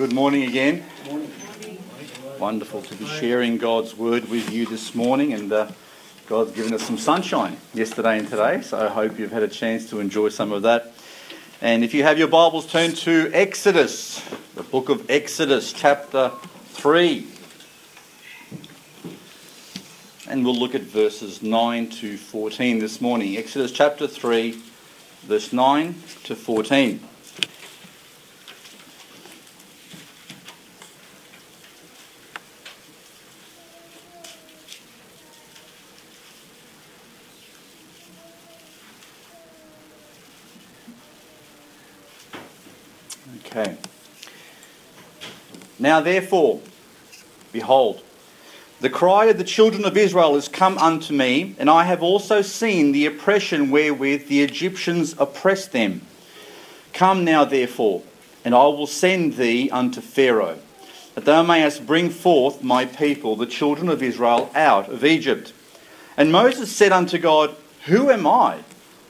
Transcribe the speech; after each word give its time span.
Good 0.00 0.14
morning 0.14 0.44
again. 0.44 0.82
Wonderful 2.38 2.80
to 2.80 2.94
be 2.94 3.04
sharing 3.04 3.58
God's 3.58 3.94
word 3.94 4.30
with 4.30 4.50
you 4.50 4.64
this 4.64 4.94
morning, 4.94 5.34
and 5.34 5.52
uh, 5.52 5.70
God's 6.26 6.52
given 6.52 6.72
us 6.72 6.84
some 6.84 6.96
sunshine 6.96 7.58
yesterday 7.74 8.18
and 8.18 8.26
today, 8.26 8.62
so 8.62 8.78
I 8.78 8.88
hope 8.88 9.18
you've 9.18 9.30
had 9.30 9.42
a 9.42 9.48
chance 9.48 9.90
to 9.90 10.00
enjoy 10.00 10.30
some 10.30 10.52
of 10.52 10.62
that. 10.62 10.94
And 11.60 11.84
if 11.84 11.92
you 11.92 12.02
have 12.02 12.18
your 12.18 12.28
Bibles, 12.28 12.66
turn 12.66 12.94
to 12.94 13.30
Exodus, 13.34 14.26
the 14.54 14.62
book 14.62 14.88
of 14.88 15.10
Exodus, 15.10 15.70
chapter 15.70 16.32
3. 16.68 17.26
And 20.30 20.46
we'll 20.46 20.58
look 20.58 20.74
at 20.74 20.80
verses 20.80 21.42
9 21.42 21.90
to 21.90 22.16
14 22.16 22.78
this 22.78 23.02
morning. 23.02 23.36
Exodus 23.36 23.70
chapter 23.70 24.06
3, 24.06 24.58
verse 25.26 25.52
9 25.52 25.94
to 26.24 26.34
14. 26.34 27.00
Okay. 43.50 43.76
Now, 45.90 46.00
therefore, 46.00 46.60
behold, 47.50 48.00
the 48.80 48.88
cry 48.88 49.24
of 49.24 49.38
the 49.38 49.42
children 49.42 49.84
of 49.84 49.96
Israel 49.96 50.36
is 50.36 50.46
come 50.46 50.78
unto 50.78 51.12
me, 51.12 51.56
and 51.58 51.68
I 51.68 51.82
have 51.82 52.00
also 52.00 52.42
seen 52.42 52.92
the 52.92 53.06
oppression 53.06 53.72
wherewith 53.72 54.28
the 54.28 54.40
Egyptians 54.44 55.16
oppress 55.18 55.66
them. 55.66 56.02
Come 56.92 57.24
now, 57.24 57.44
therefore, 57.44 58.02
and 58.44 58.54
I 58.54 58.66
will 58.66 58.86
send 58.86 59.34
thee 59.34 59.68
unto 59.68 60.00
Pharaoh, 60.00 60.60
that 61.16 61.24
thou 61.24 61.42
mayest 61.42 61.88
bring 61.88 62.08
forth 62.08 62.62
my 62.62 62.84
people, 62.84 63.34
the 63.34 63.44
children 63.44 63.88
of 63.88 64.00
Israel, 64.00 64.48
out 64.54 64.88
of 64.88 65.04
Egypt. 65.04 65.52
And 66.16 66.30
Moses 66.30 66.70
said 66.70 66.92
unto 66.92 67.18
God, 67.18 67.56
Who 67.86 68.12
am 68.12 68.28
I 68.28 68.60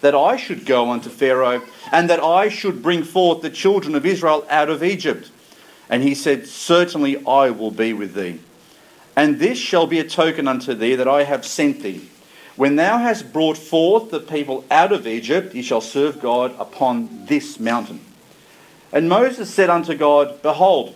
that 0.01 0.15
I 0.15 0.37
should 0.37 0.65
go 0.65 0.93
unto 0.93 1.11
Pharaoh, 1.11 1.61
and 1.93 2.09
that 2.09 2.25
I 2.25 2.49
should 2.49 2.83
bring 2.83 3.03
forth 3.05 3.43
the 3.43 3.51
children 3.51 3.95
of 3.95 4.07
Israel 4.07 4.47
out 4.49 4.71
of 4.71 4.83
Egypt. 4.83 5.31
And 5.91 6.03
he 6.05 6.15
said, 6.15 6.47
Certainly 6.47 7.27
I 7.27 7.51
will 7.51 7.73
be 7.73 7.93
with 7.93 8.15
thee. 8.15 8.39
And 9.17 9.39
this 9.39 9.59
shall 9.59 9.87
be 9.87 9.99
a 9.99 10.09
token 10.09 10.49
unto 10.49 10.73
thee 10.73 10.95
that 10.95 11.09
I 11.09 11.25
have 11.25 11.45
sent 11.45 11.83
thee. 11.83 12.09
When 12.57 12.77
thou 12.77 12.99
hast 12.99 13.33
brought 13.33 13.59
forth 13.59 14.11
the 14.11 14.21
people 14.21 14.65
out 14.71 14.93
of 14.93 15.07
Egypt, 15.07 15.55
ye 15.55 15.63
shall 15.63 15.81
serve 15.81 16.21
God 16.21 16.55
upon 16.59 17.27
this 17.27 17.59
mountain. 17.59 18.01
And 18.93 19.09
Moses 19.09 19.53
said 19.53 19.69
unto 19.69 19.95
God, 19.95 20.41
Behold, 20.43 20.95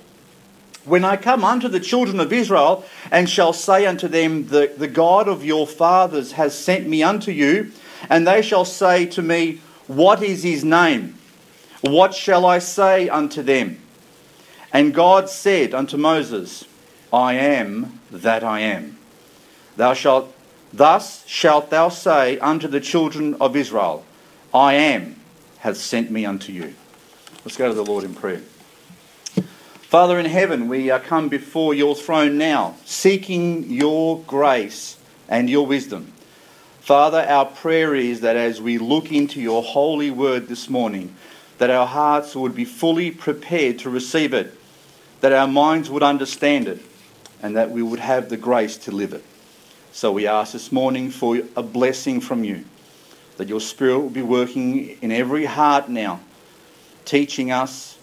when 0.85 1.05
I 1.05 1.17
come 1.17 1.45
unto 1.45 1.69
the 1.69 1.81
children 1.81 2.21
of 2.21 2.33
Israel, 2.33 2.85
and 3.11 3.29
shall 3.29 3.53
say 3.53 3.87
unto 3.87 4.09
them, 4.09 4.49
The, 4.49 4.73
the 4.77 4.89
God 4.89 5.29
of 5.29 5.45
your 5.45 5.67
fathers 5.67 6.33
has 6.33 6.57
sent 6.57 6.87
me 6.87 7.03
unto 7.03 7.31
you, 7.33 7.73
and 8.09 8.27
they 8.27 8.43
shall 8.43 8.65
say 8.65 9.07
to 9.07 9.23
me, 9.23 9.61
What 9.87 10.23
is 10.23 10.43
his 10.43 10.65
name? 10.65 11.19
What 11.81 12.15
shall 12.15 12.45
I 12.47 12.59
say 12.59 13.09
unto 13.09 13.43
them? 13.43 13.79
And 14.75 14.93
God 14.93 15.31
said 15.31 15.73
unto 15.73 15.97
Moses, 15.97 16.65
I 17.13 17.35
am 17.35 18.01
that 18.11 18.43
I 18.43 18.59
am. 18.59 18.99
Thou 19.77 19.95
shalt 19.95 20.35
thus 20.73 21.25
shalt 21.29 21.71
thou 21.71 21.89
say 21.89 22.39
unto 22.41 22.67
the 22.67 22.81
children 22.81 23.37
of 23.41 23.55
Israel, 23.55 24.05
I 24.53 24.75
am 24.75 25.15
hath 25.59 25.77
sent 25.77 26.11
me 26.11 26.27
unto 26.27 26.53
you. 26.53 26.75
Let's 27.45 27.57
go 27.57 27.69
to 27.69 27.75
the 27.75 27.85
Lord 27.85 28.03
in 28.03 28.15
prayer. 28.15 28.43
Father 29.83 30.19
in 30.19 30.27
heaven, 30.27 30.67
we 30.67 30.91
are 30.91 30.99
come 30.99 31.29
before 31.29 31.73
your 31.73 31.95
throne 31.95 32.37
now, 32.37 32.75
seeking 32.85 33.71
your 33.71 34.19
grace 34.27 34.97
and 35.29 35.49
your 35.49 35.67
wisdom. 35.67 36.13
Father, 36.81 37.21
our 37.21 37.47
prayer 37.47 37.95
is 37.95 38.23
that 38.23 38.35
as 38.35 38.61
we 38.61 38.79
look 38.79 39.13
into 39.13 39.41
your 39.41 39.63
holy 39.63 40.11
word 40.11 40.49
this 40.49 40.69
morning, 40.69 41.15
that 41.59 41.71
our 41.71 41.87
hearts 41.87 42.35
would 42.35 42.57
be 42.57 42.65
fully 42.65 43.13
prepared 43.13 43.79
to 43.79 43.89
receive 43.89 44.35
it, 44.35 44.53
that 45.25 45.33
our 45.33 45.49
minds 45.49 45.89
would 45.89 46.03
understand 46.03 46.69
it, 46.69 46.83
and 47.43 47.57
that 47.57 47.71
we 47.71 47.81
would 47.83 47.99
have 47.99 48.29
the 48.29 48.37
grace 48.37 48.77
to 48.77 48.93
live 48.93 49.15
it. 49.15 49.25
So 49.91 50.13
we 50.13 50.27
ask 50.27 50.53
this 50.53 50.71
morning 50.71 51.11
for 51.11 51.41
a 51.57 51.63
blessing 51.63 52.21
from 52.21 52.45
you, 52.45 52.67
that 53.39 53.49
your 53.49 53.63
Spirit 53.63 54.01
will 54.01 54.11
be 54.11 54.21
working 54.21 54.99
in 55.01 55.11
every 55.11 55.47
heart 55.47 55.89
now, 55.89 56.21
teaching 57.07 57.51
us, 57.51 57.97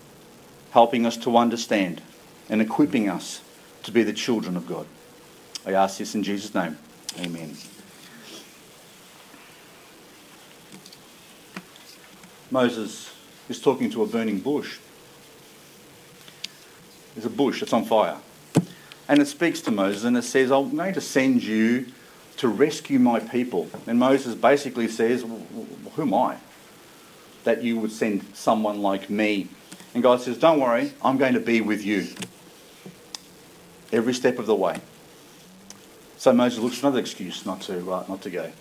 helping 0.72 1.06
us 1.06 1.16
to 1.18 1.38
understand, 1.38 2.02
and 2.50 2.60
equipping 2.60 3.08
us 3.08 3.42
to 3.84 3.92
be 3.92 4.02
the 4.02 4.14
children 4.14 4.58
of 4.58 4.66
God. 4.66 4.88
I 5.64 5.74
ask 5.74 6.00
this 6.00 6.16
in 6.16 6.24
Jesus' 6.24 6.56
name. 6.56 6.76
Amen. 7.20 7.56
Moses 12.50 13.14
is 13.48 13.62
talking 13.62 13.92
to 13.92 14.02
a 14.02 14.08
burning 14.08 14.40
bush. 14.40 14.80
There's 17.16 17.26
a 17.26 17.30
bush 17.30 17.60
that's 17.60 17.74
on 17.74 17.86
fire. 17.86 18.18
And 19.08 19.22
it 19.22 19.28
speaks 19.28 19.62
to 19.62 19.72
Moses 19.72 20.04
and 20.04 20.16
it 20.16 20.24
says, 20.24 20.52
I'm 20.52 20.76
going 20.76 20.94
to 20.94 21.02
send 21.02 21.44
you 21.44 21.88
to 22.38 22.48
rescue 22.48 22.98
my 22.98 23.20
people. 23.20 23.70
And 23.86 24.00
Moses 24.00 24.36
basically 24.36 24.88
says, 24.88 25.22
Who 25.22 26.02
am 26.02 26.14
I? 26.14 26.38
That 27.44 27.64
you 27.64 27.78
would 27.80 27.92
send 27.92 28.26
someone 28.34 28.82
like 28.82 29.10
me. 29.10 29.48
And 29.94 30.02
God 30.02 30.22
says, 30.22 30.38
Don't 30.38 30.60
worry, 30.60 30.94
I'm 31.04 31.18
going 31.18 31.34
to 31.34 31.40
be 31.40 31.62
with 31.62 31.84
you 31.84 32.08
every 33.92 34.14
step 34.14 34.40
of 34.40 34.46
the 34.46 34.56
way. 34.56 34.80
So 36.18 36.32
Moses 36.32 36.60
looks 36.60 36.78
for 36.78 36.88
another 36.88 37.00
excuse 37.00 37.46
not 37.46 37.62
to, 37.62 37.92
uh, 37.92 38.06
not 38.08 38.22
to 38.22 38.30
go. 38.30 38.52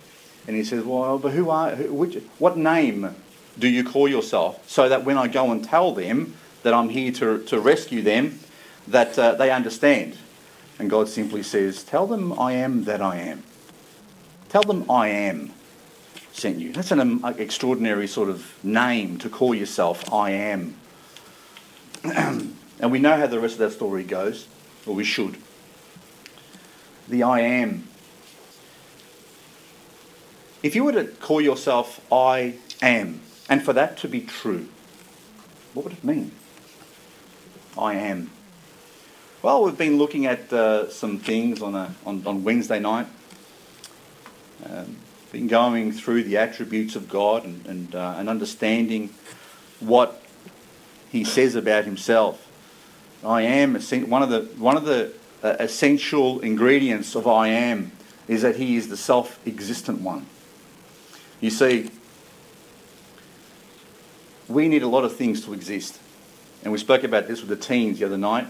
And 0.47 0.55
he 0.55 0.63
says, 0.63 0.83
Well, 0.83 1.17
but 1.17 1.31
who 1.31 1.49
are, 1.49 1.75
who, 1.75 1.93
which, 1.93 2.21
what 2.39 2.57
name 2.57 3.15
do 3.57 3.67
you 3.67 3.83
call 3.83 4.07
yourself? 4.07 4.69
So 4.69 4.89
that 4.89 5.05
when 5.05 5.17
I 5.17 5.27
go 5.27 5.51
and 5.51 5.63
tell 5.63 5.93
them 5.93 6.35
that 6.63 6.73
I'm 6.73 6.89
here 6.89 7.11
to, 7.13 7.43
to 7.45 7.59
rescue 7.59 8.01
them, 8.01 8.39
that 8.87 9.17
uh, 9.17 9.33
they 9.33 9.51
understand. 9.51 10.17
And 10.79 10.89
God 10.89 11.07
simply 11.07 11.43
says, 11.43 11.83
Tell 11.83 12.07
them 12.07 12.37
I 12.39 12.53
am 12.53 12.85
that 12.85 13.01
I 13.01 13.17
am. 13.17 13.43
Tell 14.49 14.63
them 14.63 14.89
I 14.89 15.09
am 15.09 15.53
sent 16.33 16.59
you. 16.59 16.73
That's 16.73 16.91
an 16.91 16.99
um, 16.99 17.35
extraordinary 17.37 18.07
sort 18.07 18.29
of 18.29 18.51
name 18.63 19.17
to 19.19 19.29
call 19.29 19.53
yourself, 19.53 20.11
I 20.11 20.31
am. 20.31 20.75
and 22.03 22.91
we 22.91 22.99
know 22.99 23.15
how 23.15 23.27
the 23.27 23.39
rest 23.39 23.53
of 23.53 23.59
that 23.59 23.71
story 23.71 24.03
goes, 24.03 24.47
or 24.85 24.95
we 24.95 25.03
should. 25.03 25.37
The 27.07 27.23
I 27.23 27.41
am. 27.41 27.87
If 30.63 30.75
you 30.75 30.83
were 30.83 30.93
to 30.93 31.05
call 31.05 31.41
yourself 31.41 32.01
I 32.11 32.55
am, 32.81 33.21
and 33.49 33.63
for 33.63 33.73
that 33.73 33.97
to 33.97 34.07
be 34.07 34.21
true, 34.21 34.67
what 35.73 35.85
would 35.85 35.93
it 35.93 36.03
mean? 36.03 36.31
I 37.77 37.95
am. 37.95 38.29
Well, 39.41 39.63
we've 39.63 39.77
been 39.77 39.97
looking 39.97 40.25
at 40.25 40.51
uh, 40.51 40.89
some 40.89 41.17
things 41.19 41.61
on, 41.61 41.73
a, 41.73 41.95
on, 42.05 42.25
on 42.25 42.43
Wednesday 42.43 42.79
night. 42.79 43.07
Um, 44.65 44.97
been 45.31 45.47
going 45.47 45.93
through 45.93 46.23
the 46.23 46.37
attributes 46.37 46.95
of 46.95 47.07
God 47.07 47.45
and, 47.45 47.65
and, 47.65 47.95
uh, 47.95 48.15
and 48.17 48.27
understanding 48.27 49.09
what 49.79 50.21
He 51.09 51.23
says 51.23 51.55
about 51.55 51.85
Himself. 51.85 52.47
I 53.23 53.43
am 53.43 53.79
one 54.09 54.23
of 54.23 54.29
the 54.29 54.41
one 54.57 54.75
of 54.75 54.83
the 54.83 55.13
uh, 55.43 55.55
essential 55.59 56.39
ingredients 56.39 57.15
of 57.15 57.27
I 57.27 57.47
am 57.49 57.91
is 58.27 58.41
that 58.41 58.57
He 58.57 58.75
is 58.75 58.89
the 58.89 58.97
self-existent 58.97 60.01
one. 60.01 60.25
You 61.39 61.49
see, 61.49 61.91
we 64.47 64.67
need 64.67 64.83
a 64.83 64.87
lot 64.87 65.05
of 65.05 65.15
things 65.15 65.45
to 65.45 65.53
exist. 65.53 65.99
And 66.63 66.71
we 66.71 66.77
spoke 66.77 67.03
about 67.03 67.27
this 67.27 67.39
with 67.41 67.49
the 67.49 67.55
teens 67.55 67.99
the 67.99 68.05
other 68.05 68.17
night. 68.17 68.47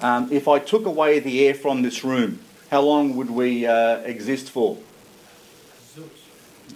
Um, 0.00 0.32
if 0.32 0.46
I 0.46 0.58
took 0.60 0.86
away 0.86 1.18
the 1.18 1.46
air 1.46 1.54
from 1.54 1.82
this 1.82 2.04
room, 2.04 2.40
how 2.70 2.82
long 2.82 3.16
would 3.16 3.30
we 3.30 3.66
uh, 3.66 3.98
exist 3.98 4.50
for? 4.50 4.78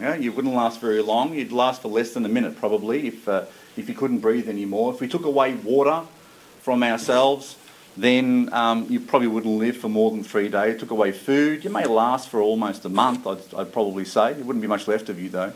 Yeah, 0.01 0.17
you 0.17 0.33
wouldn't 0.33 0.55
last 0.55 0.81
very 0.81 1.03
long. 1.03 1.35
You'd 1.35 1.53
last 1.53 1.83
for 1.83 1.89
less 1.89 2.15
than 2.15 2.25
a 2.25 2.29
minute, 2.29 2.57
probably, 2.57 3.09
if, 3.09 3.29
uh, 3.29 3.45
if 3.77 3.89
you 3.89 3.95
couldn't 3.95 4.19
breathe 4.19 4.49
anymore. 4.49 4.93
If 4.93 5.01
we 5.01 5.07
took 5.07 5.25
away 5.25 5.55
water 5.55 6.03
from 6.61 6.83
ourselves, 6.83 7.57
then 7.97 8.49
um, 8.53 8.87
you 8.89 8.99
probably 8.99 9.29
wouldn't 9.29 9.59
live 9.59 9.77
for 9.77 9.89
more 9.89 10.11
than 10.11 10.25
three 10.25 10.49
days. 10.49 10.81
Took 10.81 10.91
away 10.91 11.13
food, 11.13 11.63
you 11.63 11.71
may 11.71 11.85
last 11.85 12.31
for 12.31 12.41
almost 12.41 12.85
a 12.87 12.89
month, 12.89 13.27
I'd, 13.27 13.55
I'd 13.55 13.73
probably 13.73 14.05
say. 14.05 14.33
There 14.33 14.45
wouldn't 14.45 14.63
be 14.63 14.69
much 14.69 14.89
left 14.89 15.09
of 15.11 15.21
you, 15.21 15.29
though. 15.29 15.53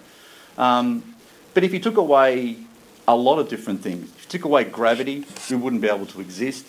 Um, 0.59 1.15
but 1.55 1.65
if 1.65 1.73
you 1.73 1.81
took 1.81 1.97
away 1.97 2.59
a 3.08 3.17
lot 3.17 3.38
of 3.38 3.49
different 3.49 3.82
things. 3.82 4.11
If 4.17 4.25
you 4.25 4.31
took 4.31 4.44
away 4.44 4.64
gravity, 4.64 5.25
we 5.50 5.56
wouldn't 5.56 5.82
be 5.82 5.88
able 5.88 6.06
to 6.06 6.20
exist. 6.20 6.67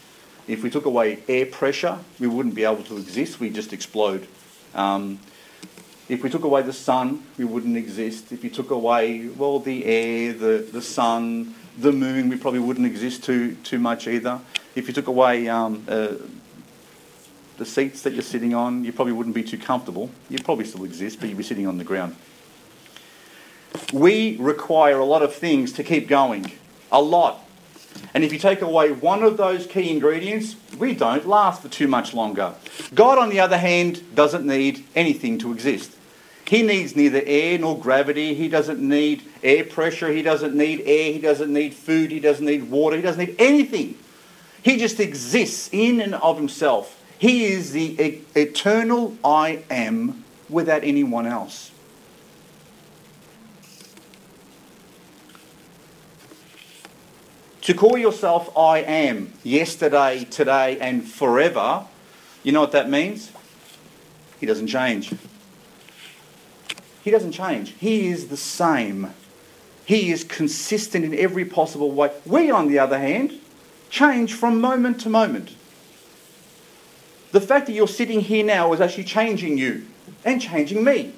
If 0.48 0.63
we 0.63 0.69
took 0.69 0.86
away 0.86 1.24
air 1.28 1.45
pressure, 1.45 2.00
we 2.19 2.28
wouldn't 2.28 2.56
be 2.56 2.63
able 2.63 2.84
to 2.84 2.98
exist. 2.98 3.39
We'd 3.39 3.56
just 3.56 3.74
explode. 3.74 4.28
Um, 4.74 5.19
if 6.07 6.24
we 6.24 6.30
took 6.30 6.44
away 6.44 6.62
the 6.62 6.74
sun, 6.74 7.24
we 7.38 7.44
wouldn't 7.44 7.75
exist. 7.75 8.31
If 8.31 8.44
you 8.44 8.50
took 8.50 8.72
away, 8.72 9.28
well, 9.28 9.60
the 9.60 9.84
air, 9.86 10.31
the, 10.31 10.66
the 10.72 10.81
sun, 10.81 11.56
the 11.78 11.92
moon, 11.92 12.30
we 12.30 12.38
probably 12.38 12.62
wouldn't 12.62 12.86
exist 12.86 13.24
too, 13.24 13.56
too 13.56 13.80
much 13.80 14.07
either. 14.07 14.40
if 14.75 14.88
you 14.88 14.94
took 14.94 15.07
away 15.07 15.50
um, 15.50 15.83
uh, 15.88 16.13
the 17.57 17.66
seats 17.66 18.04
that 18.04 18.13
you're 18.13 18.22
sitting 18.22 18.54
on, 18.54 18.86
you 18.86 18.94
probably 18.94 19.13
wouldn't 19.13 19.36
be 19.36 19.44
too 19.44 19.57
comfortable. 19.57 20.10
You'd 20.30 20.45
probably 20.45 20.66
still 20.66 20.86
exist, 20.86 21.19
but 21.19 21.28
you'd 21.28 21.38
be 21.38 21.44
sitting 21.44 21.68
on 21.68 21.78
the 21.78 21.83
ground. 21.83 22.16
We 23.94 24.38
require 24.38 25.00
a 25.00 25.06
lot 25.06 25.22
of 25.22 25.34
things 25.34 25.72
to 25.74 25.84
keep 25.84 26.08
going. 26.08 26.52
A 26.92 27.02
lot. 27.02 27.42
And 28.14 28.24
if 28.24 28.32
you 28.32 28.40
take 28.40 28.62
away 28.62 28.92
one 28.92 29.24
of 29.24 29.38
those 29.38 29.68
key 29.68 29.92
ingredients, 29.92 30.56
we 30.78 30.94
don't 30.94 31.28
last 31.28 31.62
for 31.62 31.70
too 31.70 31.88
much 31.88 32.14
longer. 32.14 32.54
God, 32.94 33.18
on 33.18 33.30
the 33.30 33.40
other 33.40 33.58
hand, 33.58 34.16
doesn't 34.16 34.46
need 34.46 34.86
anything 34.96 35.38
to 35.40 35.52
exist. 35.52 35.96
He 36.48 36.62
needs 36.62 36.96
neither 36.96 37.22
air 37.26 37.60
nor 37.60 37.78
gravity. 37.78 38.34
He 38.34 38.48
doesn't 38.48 38.80
need 38.80 39.24
air 39.44 39.66
pressure. 39.66 40.12
He 40.12 40.22
doesn't 40.22 40.56
need 40.56 40.82
air. 40.86 41.12
He 41.12 41.20
doesn't 41.20 41.52
need 41.52 41.74
food. 41.74 42.12
He 42.12 42.20
doesn't 42.20 42.46
need 42.46 42.70
water. 42.70 42.96
He 42.96 43.02
doesn't 43.02 43.26
need 43.26 43.36
anything. 43.38 43.98
He 44.64 44.78
just 44.78 45.00
exists 45.00 45.70
in 45.72 46.00
and 46.00 46.16
of 46.16 46.38
himself. 46.38 47.04
He 47.20 47.46
is 47.46 47.72
the 47.72 48.22
eternal 48.36 49.18
I 49.26 49.64
am 49.70 50.24
without 50.50 50.84
anyone 50.84 51.26
else. 51.26 51.72
To 57.68 57.74
call 57.74 57.98
yourself 57.98 58.58
I 58.58 58.78
am 58.80 59.34
yesterday, 59.44 60.24
today, 60.24 60.80
and 60.80 61.06
forever, 61.06 61.84
you 62.42 62.54
know 62.54 62.62
what 62.62 62.72
that 62.72 62.90
means? 62.90 63.30
He 64.40 64.46
doesn't 64.46 64.68
change. 64.68 65.14
He 67.04 67.12
doesn't 67.12 67.34
change. 67.34 67.72
He 67.78 68.08
is 68.08 68.30
the 68.30 68.38
same. 68.38 69.14
He 69.84 70.14
is 70.14 70.24
consistent 70.24 71.04
in 71.04 71.14
every 71.14 71.44
possible 71.44 71.92
way. 71.92 72.14
We, 72.25 72.50
on 72.50 72.69
the 72.69 72.80
other 72.80 73.00
hand, 73.00 73.38
change 73.90 74.34
from 74.34 74.62
moment 74.62 75.02
to 75.02 75.10
moment. 75.10 75.54
The 77.34 77.42
fact 77.42 77.66
that 77.66 77.74
you're 77.74 77.90
sitting 77.90 78.22
here 78.22 78.46
now 78.46 78.72
is 78.72 78.80
actually 78.80 79.04
changing 79.04 79.58
you 79.58 79.86
and 80.24 80.42
changing 80.42 80.86
me. 80.86 81.12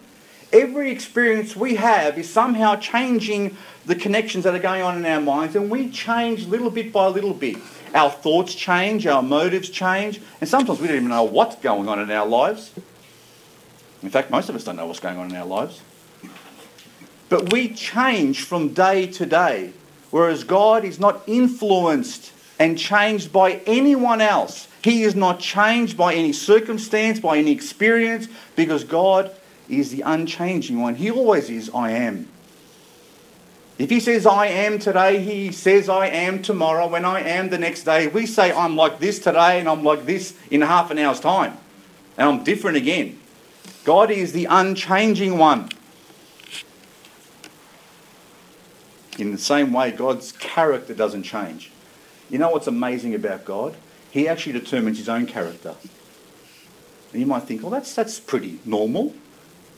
Every 0.52 0.92
experience 0.92 1.56
we 1.56 1.76
have 1.76 2.18
is 2.18 2.28
somehow 2.28 2.76
changing 2.76 3.56
the 3.86 3.96
connections 3.96 4.44
that 4.46 4.56
are 4.56 4.60
going 4.60 4.82
on 4.82 4.98
in 4.98 5.06
our 5.06 5.22
minds, 5.22 5.56
and 5.56 5.70
we 5.70 5.90
change 5.90 6.46
little 6.48 6.72
bit 6.72 6.92
by 6.92 7.08
little 7.08 7.34
bit. 7.34 7.58
Our 7.94 8.10
thoughts 8.10 8.56
change, 8.56 9.06
our 9.06 9.22
motives 9.22 9.70
change, 9.70 10.22
and 10.42 10.50
sometimes 10.50 10.80
we 10.80 10.88
don't 10.88 10.98
even 10.98 11.10
know 11.10 11.24
what's 11.24 11.56
going 11.58 11.88
on 11.88 12.00
in 12.00 12.10
our 12.10 12.26
lives. 12.26 12.72
In 14.02 14.10
fact, 14.10 14.32
most 14.32 14.50
of 14.50 14.56
us 14.56 14.64
don't 14.64 14.76
know 14.76 14.88
what's 14.88 15.00
going 15.00 15.18
on 15.18 15.30
in 15.30 15.36
our 15.36 15.46
lives. 15.46 15.82
But 17.30 17.52
we 17.52 17.74
change 17.74 18.44
from 18.44 18.74
day 18.74 19.06
to 19.08 19.26
day, 19.26 19.74
whereas 20.10 20.44
God 20.44 20.84
is 20.84 21.00
not 21.00 21.22
influenced 21.28 22.32
and 22.58 22.78
changed 22.78 23.32
by 23.32 23.62
anyone 23.66 24.20
else. 24.20 24.68
He 24.84 25.04
is 25.04 25.16
not 25.16 25.40
changed 25.40 25.96
by 25.96 26.16
any 26.16 26.34
circumstance, 26.34 27.20
by 27.20 27.38
any 27.38 27.52
experience, 27.52 28.28
because 28.56 28.84
God 28.84 29.32
is 29.70 29.92
the 29.92 30.02
unchanging 30.02 30.80
one. 30.80 30.96
He 30.96 31.12
always 31.12 31.50
is, 31.50 31.70
I 31.74 31.92
am. 31.92 32.28
If 33.78 33.90
he 33.90 34.02
says 34.02 34.26
I 34.26 34.48
am 34.48 34.78
today, 34.78 35.20
he 35.20 35.54
says 35.54 35.88
I 35.88 36.08
am 36.08 36.42
tomorrow. 36.42 36.88
When 36.88 37.06
I 37.06 37.22
am 37.22 37.50
the 37.50 37.58
next 37.58 37.84
day, 37.84 38.08
we 38.08 38.26
say 38.26 38.52
I'm 38.52 38.76
like 38.76 39.00
this 39.00 39.20
today 39.20 39.60
and 39.60 39.70
I'm 39.70 39.86
like 39.86 40.06
this 40.06 40.38
in 40.52 40.62
half 40.62 40.92
an 40.92 41.00
hour's 41.00 41.22
time. 41.22 41.58
And 42.18 42.28
I'm 42.28 42.44
different 42.44 42.76
again. 42.76 43.18
God 43.86 44.12
is 44.12 44.34
the 44.34 44.46
unchanging 44.46 45.38
one. 45.38 45.70
In 49.18 49.32
the 49.32 49.38
same 49.38 49.72
way, 49.72 49.92
God's 49.92 50.34
character 50.34 50.94
doesn't 50.94 51.24
change. 51.24 51.72
You 52.30 52.38
know 52.38 52.50
what's 52.50 52.68
amazing 52.68 53.16
about 53.16 53.46
God? 53.46 53.76
He 54.12 54.28
actually 54.28 54.54
determines 54.54 54.98
his 54.98 55.08
own 55.08 55.26
character. 55.26 55.76
And 57.14 57.22
you 57.22 57.26
might 57.26 57.44
think, 57.44 57.62
well, 57.62 57.72
that's, 57.72 57.96
that's 57.96 58.20
pretty 58.20 58.60
normal. 58.66 59.14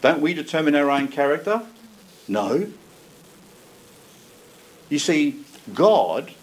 Don't 0.02 0.22
we 0.22 0.34
determine 0.34 0.76
our 0.76 0.90
own 0.90 1.08
character? 1.08 1.62
No. 2.28 2.72
You 4.90 5.00
see, 5.00 5.44
God 5.74 6.34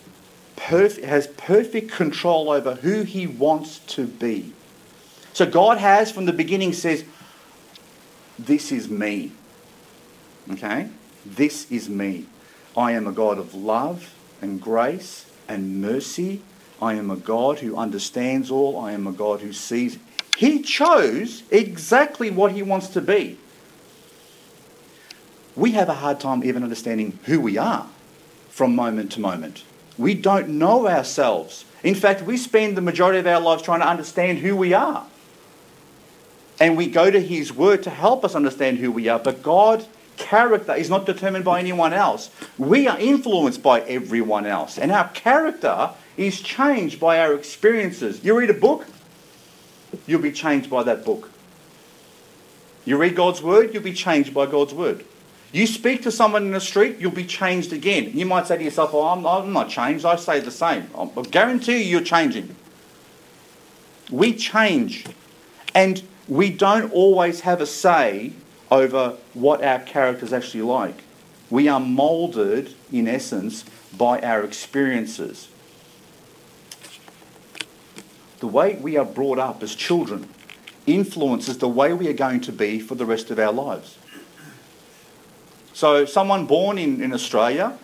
perf- 0.56 1.02
has 1.02 1.26
perfect 1.26 1.90
control 1.90 2.50
over 2.50 2.76
who 2.76 3.02
he 3.02 3.26
wants 3.26 3.80
to 3.80 4.06
be. 4.06 4.52
So 5.32 5.44
God 5.44 5.78
has, 5.78 6.10
from 6.10 6.26
the 6.26 6.32
beginning, 6.32 6.72
says, 6.72 7.04
This 8.38 8.72
is 8.72 8.88
me. 8.88 9.32
Okay? 10.50 10.88
This 11.26 11.70
is 11.70 11.88
me. 11.88 12.26
I 12.76 12.92
am 12.92 13.06
a 13.06 13.12
God 13.12 13.38
of 13.38 13.54
love 13.54 14.14
and 14.40 14.60
grace 14.60 15.26
and 15.48 15.80
mercy. 15.80 16.42
I 16.80 16.94
am 16.94 17.10
a 17.10 17.16
God 17.16 17.58
who 17.58 17.76
understands 17.76 18.50
all. 18.50 18.78
I 18.78 18.92
am 18.92 19.06
a 19.06 19.12
God 19.12 19.40
who 19.40 19.52
sees. 19.52 19.98
He 20.36 20.62
chose 20.62 21.42
exactly 21.50 22.30
what 22.30 22.52
he 22.52 22.62
wants 22.62 22.88
to 22.88 23.00
be. 23.00 23.36
We 25.58 25.72
have 25.72 25.88
a 25.88 25.94
hard 25.94 26.20
time 26.20 26.44
even 26.44 26.62
understanding 26.62 27.18
who 27.24 27.40
we 27.40 27.58
are 27.58 27.88
from 28.48 28.76
moment 28.76 29.10
to 29.12 29.20
moment. 29.20 29.64
We 29.98 30.14
don't 30.14 30.50
know 30.50 30.86
ourselves. 30.86 31.64
In 31.82 31.96
fact, 31.96 32.22
we 32.22 32.36
spend 32.36 32.76
the 32.76 32.80
majority 32.80 33.18
of 33.18 33.26
our 33.26 33.40
lives 33.40 33.62
trying 33.62 33.80
to 33.80 33.88
understand 33.88 34.38
who 34.38 34.54
we 34.54 34.72
are. 34.72 35.04
And 36.60 36.76
we 36.76 36.86
go 36.86 37.10
to 37.10 37.20
His 37.20 37.52
Word 37.52 37.82
to 37.82 37.90
help 37.90 38.24
us 38.24 38.36
understand 38.36 38.78
who 38.78 38.92
we 38.92 39.08
are. 39.08 39.18
But 39.18 39.42
God's 39.42 39.88
character 40.16 40.74
is 40.74 40.88
not 40.88 41.06
determined 41.06 41.44
by 41.44 41.58
anyone 41.58 41.92
else. 41.92 42.30
We 42.56 42.86
are 42.86 42.98
influenced 42.98 43.60
by 43.60 43.80
everyone 43.80 44.46
else. 44.46 44.78
And 44.78 44.92
our 44.92 45.08
character 45.08 45.90
is 46.16 46.40
changed 46.40 47.00
by 47.00 47.18
our 47.18 47.34
experiences. 47.34 48.22
You 48.22 48.38
read 48.38 48.50
a 48.50 48.54
book, 48.54 48.86
you'll 50.06 50.22
be 50.22 50.32
changed 50.32 50.70
by 50.70 50.84
that 50.84 51.04
book. 51.04 51.30
You 52.84 52.96
read 52.96 53.16
God's 53.16 53.42
word, 53.42 53.74
you'll 53.74 53.82
be 53.82 53.92
changed 53.92 54.32
by 54.32 54.46
God's 54.46 54.72
word. 54.72 55.04
You 55.52 55.66
speak 55.66 56.02
to 56.02 56.10
someone 56.10 56.44
in 56.44 56.52
the 56.52 56.60
street, 56.60 56.96
you'll 56.98 57.10
be 57.10 57.24
changed 57.24 57.72
again. 57.72 58.10
You 58.14 58.26
might 58.26 58.46
say 58.46 58.58
to 58.58 58.64
yourself, 58.64 58.90
oh, 58.92 59.08
I'm, 59.08 59.26
I'm 59.26 59.52
not 59.52 59.70
changed, 59.70 60.04
I 60.04 60.16
stay 60.16 60.40
the 60.40 60.50
same. 60.50 60.90
I 60.96 61.22
guarantee 61.22 61.78
you, 61.78 61.84
you're 61.84 62.00
changing. 62.02 62.54
We 64.10 64.34
change. 64.34 65.06
And 65.74 66.02
we 66.26 66.50
don't 66.50 66.92
always 66.92 67.40
have 67.40 67.60
a 67.60 67.66
say 67.66 68.32
over 68.70 69.16
what 69.32 69.62
our 69.62 69.78
character 69.78 70.24
is 70.24 70.32
actually 70.32 70.62
like. 70.62 71.02
We 71.50 71.68
are 71.68 71.80
moulded, 71.80 72.74
in 72.92 73.08
essence, 73.08 73.64
by 73.96 74.20
our 74.20 74.44
experiences. 74.44 75.48
The 78.40 78.46
way 78.46 78.76
we 78.76 78.96
are 78.96 79.04
brought 79.04 79.38
up 79.38 79.62
as 79.62 79.74
children 79.74 80.28
influences 80.86 81.58
the 81.58 81.68
way 81.68 81.92
we 81.92 82.08
are 82.08 82.14
going 82.14 82.40
to 82.42 82.52
be 82.52 82.78
for 82.78 82.94
the 82.94 83.06
rest 83.06 83.30
of 83.30 83.38
our 83.38 83.52
lives. 83.52 83.97
So, 85.78 86.06
someone 86.06 86.46
born 86.46 86.76
in, 86.76 87.00
in 87.00 87.12
Australia 87.12 87.78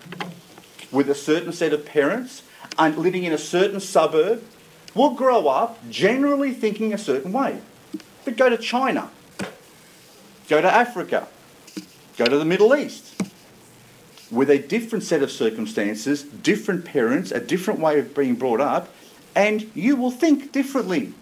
with 0.91 1.09
a 1.09 1.15
certain 1.15 1.53
set 1.53 1.73
of 1.73 1.87
parents 1.87 2.43
and 2.77 2.99
living 2.99 3.23
in 3.23 3.33
a 3.33 3.39
certain 3.39 3.79
suburb 3.79 4.43
will 4.97 5.11
grow 5.11 5.47
up 5.47 5.79
generally 5.89 6.53
thinking 6.53 6.93
a 6.93 6.99
certain 6.99 7.33
way. 7.33 7.61
But 8.25 8.37
go 8.37 8.51
to 8.51 8.59
China, 8.59 9.11
go 10.49 10.61
to 10.61 10.69
Africa, 10.69 11.29
go 12.17 12.25
to 12.25 12.37
the 12.37 12.45
Middle 12.45 12.75
East, 12.75 13.15
with 14.29 14.51
a 14.51 14.59
different 14.59 15.05
set 15.05 15.23
of 15.23 15.31
circumstances, 15.31 16.25
different 16.25 16.85
parents, 16.85 17.31
a 17.31 17.39
different 17.39 17.79
way 17.79 18.01
of 18.01 18.13
being 18.13 18.35
brought 18.35 18.61
up, 18.61 18.93
and 19.37 19.71
you 19.73 19.95
will 19.95 20.11
think 20.11 20.51
differently. 20.51 21.15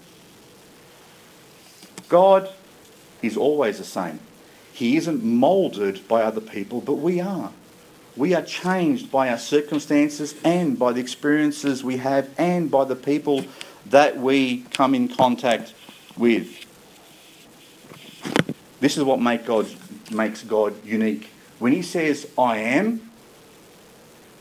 God 2.09 2.49
is 3.21 3.37
always 3.37 3.76
the 3.76 3.85
same. 3.85 4.21
He 4.73 4.97
isn't 4.97 5.23
moulded 5.23 6.07
by 6.09 6.23
other 6.23 6.41
people, 6.41 6.81
but 6.81 6.95
we 6.95 7.21
are. 7.21 7.52
We 8.17 8.35
are 8.35 8.43
changed 8.43 9.11
by 9.11 9.31
our 9.31 9.38
circumstances 9.38 10.35
and 10.45 10.79
by 10.79 10.93
the 10.93 11.00
experiences 11.00 11.83
we 11.83 11.99
have 11.99 12.29
and 12.38 12.71
by 12.71 12.85
the 12.85 12.97
people 12.97 13.45
that 13.87 14.19
we 14.19 14.62
come 14.73 14.95
in 14.95 15.09
contact 15.09 15.75
with. 16.17 16.67
This 18.81 18.97
is 18.97 19.05
what 19.05 19.21
make 19.21 19.47
God, 19.47 19.67
makes 20.11 20.43
God 20.43 20.75
unique. 20.85 21.31
When 21.59 21.73
He 21.73 21.83
says, 21.83 22.29
I 22.37 22.59
am, 22.59 23.11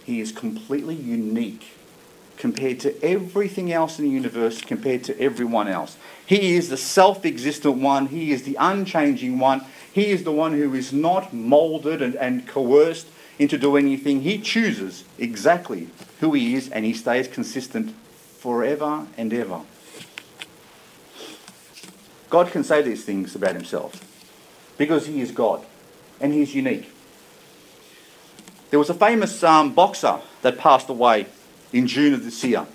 He 0.03 0.19
is 0.19 0.31
completely 0.31 0.95
unique 0.95 1.77
compared 2.41 2.79
to 2.79 3.03
everything 3.03 3.71
else 3.71 3.99
in 3.99 4.05
the 4.05 4.11
universe, 4.11 4.61
compared 4.61 5.03
to 5.03 5.19
everyone 5.21 5.67
else. 5.67 5.95
He 6.25 6.55
is 6.55 6.69
the 6.69 6.77
self 6.77 7.23
existent 7.23 7.75
one, 7.75 8.07
He 8.07 8.31
is 8.31 8.43
the 8.43 8.57
unchanging 8.59 9.37
one, 9.37 9.63
He 9.93 10.07
is 10.07 10.23
the 10.23 10.31
one 10.31 10.53
who 10.53 10.73
is 10.73 10.93
not 10.93 11.33
moulded 11.33 12.01
and, 12.01 12.15
and 12.15 12.47
coerced 12.47 13.07
into 13.37 13.57
doing 13.57 13.85
anything. 13.85 14.21
He 14.21 14.39
chooses 14.39 15.03
exactly 15.17 15.89
who 16.19 16.33
He 16.33 16.55
is 16.55 16.69
and 16.69 16.85
He 16.85 16.93
stays 16.93 17.27
consistent 17.27 17.95
forever 18.37 19.07
and 19.17 19.33
ever. 19.33 19.61
God 22.29 22.51
can 22.51 22.63
say 22.63 22.81
these 22.81 23.03
things 23.03 23.35
about 23.35 23.55
Himself 23.55 24.07
because 24.77 25.07
He 25.07 25.19
is 25.21 25.31
God 25.31 25.65
and 26.19 26.33
He's 26.33 26.55
unique. 26.55 26.89
There 28.69 28.79
was 28.79 28.89
a 28.89 28.93
famous 28.93 29.43
um, 29.43 29.73
boxer 29.73 30.19
that 30.43 30.57
passed 30.57 30.87
away 30.87 31.27
in 31.73 31.87
June 31.87 32.13
of 32.13 32.23
this 32.23 32.41
year. 32.43 32.65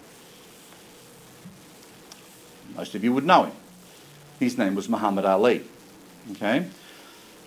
Most 2.77 2.95
of 2.95 3.03
you 3.03 3.13
would 3.15 3.25
know 3.25 3.45
him. 3.45 3.53
His 4.39 4.59
name 4.59 4.75
was 4.75 4.89
Muhammad 4.89 5.25
Ali. 5.25 5.65
Okay? 6.33 6.67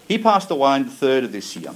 He 0.10 0.18
passed 0.18 0.50
away 0.50 0.78
in 0.78 0.86
the 0.86 0.92
third 0.92 1.24
of 1.24 1.32
this 1.32 1.56
year. 1.56 1.74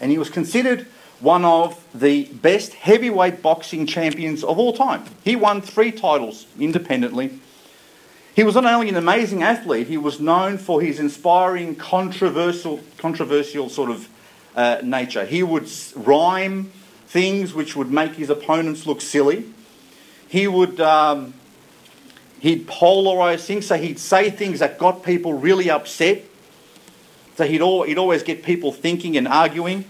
And 0.00 0.10
he 0.10 0.18
was 0.18 0.30
considered 0.30 0.86
one 1.20 1.44
of 1.44 1.84
the 1.94 2.24
best 2.24 2.72
heavyweight 2.72 3.42
boxing 3.42 3.86
champions 3.86 4.42
of 4.42 4.58
all 4.58 4.72
time. 4.72 5.04
He 5.22 5.36
won 5.36 5.60
three 5.60 5.92
titles 5.92 6.46
independently. 6.58 7.38
He 8.34 8.44
was 8.44 8.54
not 8.54 8.64
only 8.64 8.88
an 8.88 8.96
amazing 8.96 9.42
athlete, 9.42 9.88
he 9.88 9.98
was 9.98 10.20
known 10.20 10.56
for 10.56 10.80
his 10.80 10.98
inspiring, 10.98 11.74
controversial, 11.76 12.80
controversial 12.96 13.68
sort 13.68 13.90
of 13.90 14.08
uh, 14.56 14.78
nature. 14.82 15.26
He 15.26 15.42
would 15.42 15.68
rhyme 15.96 16.72
things 17.08 17.52
which 17.52 17.76
would 17.76 17.90
make 17.90 18.14
his 18.14 18.30
opponents 18.30 18.86
look 18.86 19.02
silly. 19.02 19.44
He 20.28 20.46
would 20.46 20.80
um, 20.80 21.34
he'd 22.40 22.66
polarize 22.66 23.44
things, 23.44 23.66
so 23.66 23.76
he'd 23.76 23.98
say 23.98 24.30
things 24.30 24.60
that 24.60 24.78
got 24.78 25.02
people 25.02 25.34
really 25.34 25.68
upset. 25.68 26.24
So 27.38 27.44
he'd, 27.44 27.62
he'd 27.86 27.98
always 27.98 28.24
get 28.24 28.42
people 28.42 28.72
thinking 28.72 29.16
and 29.16 29.28
arguing. 29.28 29.84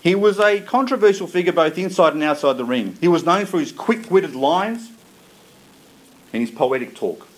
He 0.00 0.16
was 0.16 0.40
a 0.40 0.60
controversial 0.60 1.28
figure 1.28 1.52
both 1.52 1.78
inside 1.78 2.14
and 2.14 2.22
outside 2.24 2.54
the 2.54 2.64
ring. 2.64 2.98
He 3.00 3.06
was 3.06 3.22
known 3.22 3.46
for 3.46 3.60
his 3.60 3.70
quick 3.70 4.10
witted 4.10 4.34
lines 4.34 4.90
and 6.32 6.40
his 6.40 6.50
poetic 6.50 6.96
talk. 6.96 7.28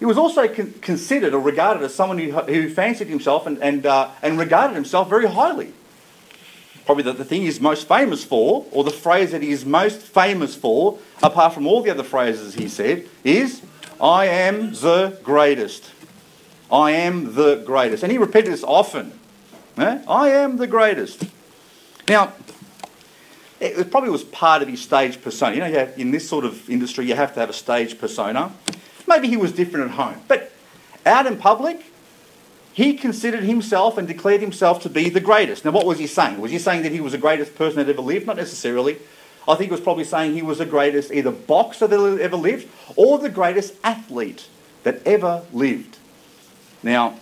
He 0.00 0.04
was 0.04 0.18
also 0.18 0.48
con- 0.48 0.74
considered 0.80 1.34
or 1.34 1.38
regarded 1.38 1.84
as 1.84 1.94
someone 1.94 2.18
who, 2.18 2.32
who 2.32 2.68
fancied 2.68 3.06
himself 3.06 3.46
and, 3.46 3.62
and, 3.62 3.86
uh, 3.86 4.10
and 4.20 4.36
regarded 4.36 4.74
himself 4.74 5.08
very 5.08 5.28
highly. 5.28 5.72
Probably 6.84 7.04
the, 7.04 7.12
the 7.12 7.24
thing 7.24 7.42
he's 7.42 7.60
most 7.60 7.86
famous 7.86 8.24
for, 8.24 8.66
or 8.72 8.82
the 8.82 8.90
phrase 8.90 9.30
that 9.30 9.42
he 9.42 9.52
is 9.52 9.64
most 9.64 10.00
famous 10.00 10.56
for, 10.56 10.98
apart 11.22 11.54
from 11.54 11.68
all 11.68 11.80
the 11.80 11.90
other 11.90 12.02
phrases 12.02 12.54
he 12.54 12.66
said, 12.66 13.08
is, 13.22 13.62
I 14.00 14.26
am 14.26 14.72
the 14.72 15.16
greatest. 15.22 15.91
I 16.72 16.92
am 16.92 17.34
the 17.34 17.56
greatest. 17.56 18.02
And 18.02 18.10
he 18.10 18.18
repeated 18.18 18.52
this 18.52 18.64
often. 18.64 19.12
Eh? 19.76 20.02
I 20.08 20.30
am 20.30 20.56
the 20.56 20.66
greatest. 20.66 21.24
Now, 22.08 22.32
it 23.60 23.90
probably 23.90 24.10
was 24.10 24.24
part 24.24 24.62
of 24.62 24.68
his 24.68 24.82
stage 24.82 25.22
persona. 25.22 25.54
You 25.54 25.60
know, 25.60 25.66
you 25.66 25.76
have, 25.76 25.98
in 25.98 26.10
this 26.10 26.28
sort 26.28 26.44
of 26.44 26.68
industry, 26.68 27.06
you 27.06 27.14
have 27.14 27.34
to 27.34 27.40
have 27.40 27.50
a 27.50 27.54
stage 27.54 27.98
persona. 27.98 28.52
Maybe 29.06 29.28
he 29.28 29.36
was 29.36 29.52
different 29.52 29.90
at 29.90 29.92
home. 29.92 30.20
But 30.26 30.50
out 31.06 31.26
in 31.26 31.36
public, 31.36 31.84
he 32.72 32.94
considered 32.94 33.44
himself 33.44 33.98
and 33.98 34.08
declared 34.08 34.40
himself 34.40 34.82
to 34.82 34.90
be 34.90 35.10
the 35.10 35.20
greatest. 35.20 35.64
Now, 35.64 35.72
what 35.72 35.86
was 35.86 35.98
he 35.98 36.06
saying? 36.06 36.40
Was 36.40 36.50
he 36.50 36.58
saying 36.58 36.82
that 36.82 36.92
he 36.92 37.00
was 37.00 37.12
the 37.12 37.18
greatest 37.18 37.54
person 37.54 37.76
that 37.76 37.88
ever 37.88 38.02
lived? 38.02 38.26
Not 38.26 38.36
necessarily. 38.36 38.98
I 39.46 39.54
think 39.56 39.68
he 39.68 39.72
was 39.72 39.80
probably 39.80 40.04
saying 40.04 40.34
he 40.34 40.42
was 40.42 40.58
the 40.58 40.66
greatest 40.66 41.12
either 41.12 41.30
boxer 41.30 41.86
that 41.86 42.20
ever 42.20 42.36
lived 42.36 42.68
or 42.96 43.18
the 43.18 43.28
greatest 43.28 43.74
athlete 43.84 44.48
that 44.84 45.06
ever 45.06 45.44
lived. 45.52 45.98
Now, 46.82 47.18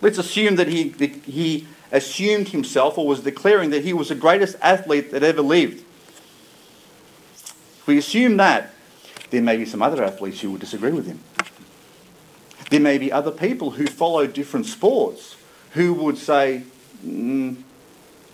Let's 0.00 0.18
assume 0.18 0.56
that 0.56 0.68
he, 0.68 0.90
he 1.26 1.66
assumed 1.90 2.48
himself 2.50 2.98
or 2.98 3.06
was 3.06 3.20
declaring 3.20 3.70
that 3.70 3.82
he 3.84 3.92
was 3.92 4.10
the 4.10 4.14
greatest 4.14 4.56
athlete 4.60 5.10
that 5.12 5.22
ever 5.22 5.42
lived. 5.42 5.82
If 7.80 7.86
we 7.86 7.98
assume 7.98 8.36
that, 8.36 8.72
there 9.30 9.42
may 9.42 9.56
be 9.56 9.64
some 9.64 9.82
other 9.82 10.04
athletes 10.04 10.40
who 10.40 10.52
would 10.52 10.60
disagree 10.60 10.92
with 10.92 11.06
him. 11.06 11.20
There 12.70 12.80
may 12.80 12.98
be 12.98 13.10
other 13.10 13.30
people 13.30 13.72
who 13.72 13.86
follow 13.86 14.26
different 14.26 14.66
sports 14.66 15.36
who 15.72 15.94
would 15.94 16.18
say, 16.18 16.62
mm, 17.04 17.56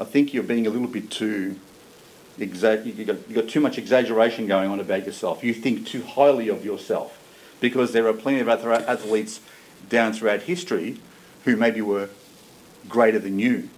I 0.00 0.04
think 0.04 0.34
you're 0.34 0.42
being 0.42 0.66
a 0.66 0.70
little 0.70 0.88
bit 0.88 1.10
too, 1.10 1.58
exa- 2.38 2.84
you've 2.84 3.06
got, 3.06 3.16
you've 3.28 3.34
got 3.34 3.48
too 3.48 3.60
much 3.60 3.78
exaggeration 3.78 4.46
going 4.46 4.70
on 4.70 4.80
about 4.80 5.06
yourself. 5.06 5.44
You 5.44 5.54
think 5.54 5.86
too 5.86 6.02
highly 6.02 6.48
of 6.48 6.64
yourself. 6.64 7.18
Because 7.62 7.92
there 7.92 8.08
are 8.08 8.12
plenty 8.12 8.40
of 8.40 8.48
other 8.48 8.72
athletes 8.72 9.40
down 9.88 10.12
throughout 10.12 10.42
history 10.42 10.98
who 11.44 11.56
maybe 11.56 11.80
were 11.80 12.10
greater 12.88 13.20
than 13.20 13.38
you. 13.38 13.70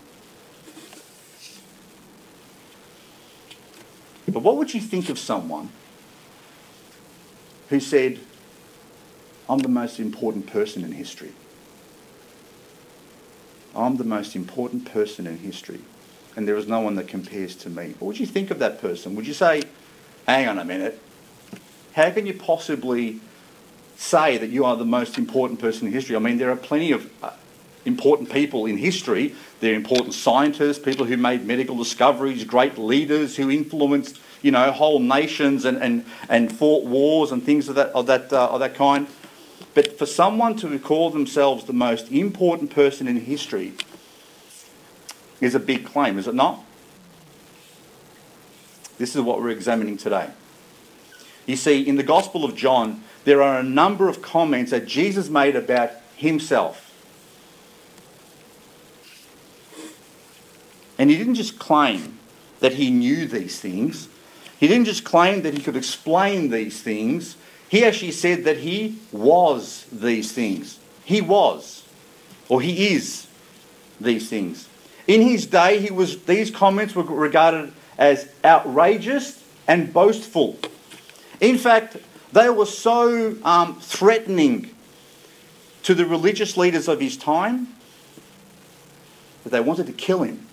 But 4.27 4.43
what 4.43 4.57
would 4.57 4.73
you 4.73 4.81
think 4.81 5.11
of 5.11 5.19
someone 5.19 5.69
who 7.69 7.79
said, 7.79 8.21
I'm 9.51 9.59
the 9.59 9.69
most 9.69 10.01
important 10.01 10.47
person 10.47 10.83
in 10.83 10.93
history? 10.93 11.33
I'm 13.77 13.99
the 13.99 14.05
most 14.05 14.35
important 14.35 14.91
person 14.91 15.27
in 15.27 15.39
history, 15.39 15.81
and 16.37 16.49
there 16.49 16.57
is 16.57 16.67
no 16.67 16.81
one 16.81 16.95
that 16.95 17.07
compares 17.07 17.55
to 17.57 17.69
me. 17.69 17.97
What 17.99 18.09
would 18.09 18.21
you 18.21 18.27
think 18.27 18.51
of 18.51 18.59
that 18.61 18.81
person? 18.81 19.15
Would 19.15 19.27
you 19.27 19.35
say, 19.35 19.65
hang 20.27 20.49
on 20.49 20.59
a 20.59 20.65
minute, 20.65 20.99
how 21.93 22.11
can 22.11 22.25
you 22.25 22.33
possibly 22.33 23.21
say 23.97 24.39
that 24.39 24.51
you 24.51 24.65
are 24.65 24.77
the 24.77 24.85
most 24.85 25.19
important 25.19 25.61
person 25.61 25.87
in 25.87 25.93
history? 25.93 26.17
I 26.17 26.19
mean, 26.19 26.39
there 26.39 26.51
are 26.51 26.57
plenty 26.57 26.93
of 26.93 27.11
uh, 27.23 27.31
important 27.85 28.31
people 28.31 28.67
in 28.67 28.77
history. 28.77 29.35
They're 29.61 29.75
important 29.75 30.15
scientists, 30.15 30.79
people 30.79 31.07
who 31.07 31.17
made 31.17 31.45
medical 31.47 31.77
discoveries, 31.77 32.45
great 32.45 32.79
leaders 32.79 33.37
who 33.37 33.51
influenced, 33.51 34.21
you 34.43 34.51
know, 34.51 34.73
whole 34.73 35.01
nations 35.01 35.65
and, 35.65 35.79
and, 35.79 36.05
and 36.29 36.53
fought 36.53 36.85
wars 36.85 37.33
and 37.33 37.43
things 37.43 37.69
of 37.69 37.75
that, 37.77 37.89
of, 37.89 38.07
that, 38.07 38.33
uh, 38.33 38.49
of 38.49 38.61
that 38.61 38.75
kind. 38.75 39.07
But 39.75 39.99
for 39.99 40.07
someone 40.07 40.57
to 40.57 40.79
call 40.79 41.11
themselves 41.11 41.65
the 41.65 41.73
most 41.73 42.11
important 42.11 42.71
person 42.71 43.09
in 43.09 43.21
history 43.21 43.73
is 45.41 45.55
a 45.55 45.61
big 45.61 45.85
claim, 45.85 46.19
is 46.19 46.27
it 46.27 46.35
not? 46.35 46.65
This 48.99 49.17
is 49.17 49.23
what 49.23 49.41
we're 49.41 49.51
examining 49.51 49.97
today. 49.97 50.31
You 51.47 51.57
see, 51.57 51.87
in 51.87 51.97
the 51.97 52.03
Gospel 52.03 52.45
of 52.45 52.55
John, 52.55 53.03
there 53.25 53.43
are 53.43 53.59
a 53.59 53.63
number 53.63 54.09
of 54.09 54.23
comments 54.23 54.71
that 54.71 54.87
Jesus 54.87 55.29
made 55.29 55.57
about 55.57 55.91
himself. 56.17 56.93
And 60.99 61.11
he 61.11 61.17
didn't 61.17 61.35
just 61.35 61.59
claim 61.59 62.19
that 62.61 62.75
he 62.75 62.91
knew 62.91 63.27
these 63.27 63.61
things, 63.61 64.09
he 64.59 64.69
didn't 64.69 64.87
just 64.87 65.05
claim 65.05 65.43
that 65.43 65.55
he 65.55 65.61
could 65.61 65.77
explain 65.77 66.51
these 66.51 66.81
things. 66.81 67.37
He 67.69 67.85
actually 67.85 68.13
said 68.13 68.45
that 68.45 68.59
he 68.59 68.99
was 69.11 69.85
these 69.91 70.33
things. 70.33 70.79
He 71.05 71.21
was, 71.21 71.85
or 72.49 72.61
he 72.61 72.95
is 72.95 73.27
these 74.01 74.29
things. 74.29 74.69
In 75.07 75.21
his 75.23 75.47
day, 75.47 75.81
he 75.81 75.91
was, 75.91 76.23
these 76.23 76.51
comments 76.51 76.95
were 76.95 77.03
regarded 77.03 77.73
as 77.99 78.33
outrageous 78.45 79.43
and 79.67 79.93
boastful. 79.93 80.59
In 81.41 81.59
fact, 81.59 81.97
they 82.35 82.51
were 82.51 82.67
so 82.67 83.37
um, 83.45 83.79
threatening 83.81 84.75
to 85.85 85.95
the 85.95 86.05
religious 86.05 86.57
leaders 86.57 86.89
of 86.89 87.01
his 87.01 87.17
time 87.17 87.69
that 89.45 89.51
they 89.51 89.61
wanted 89.61 89.87
to 89.87 89.93
kill 89.93 90.25
him. 90.25 90.45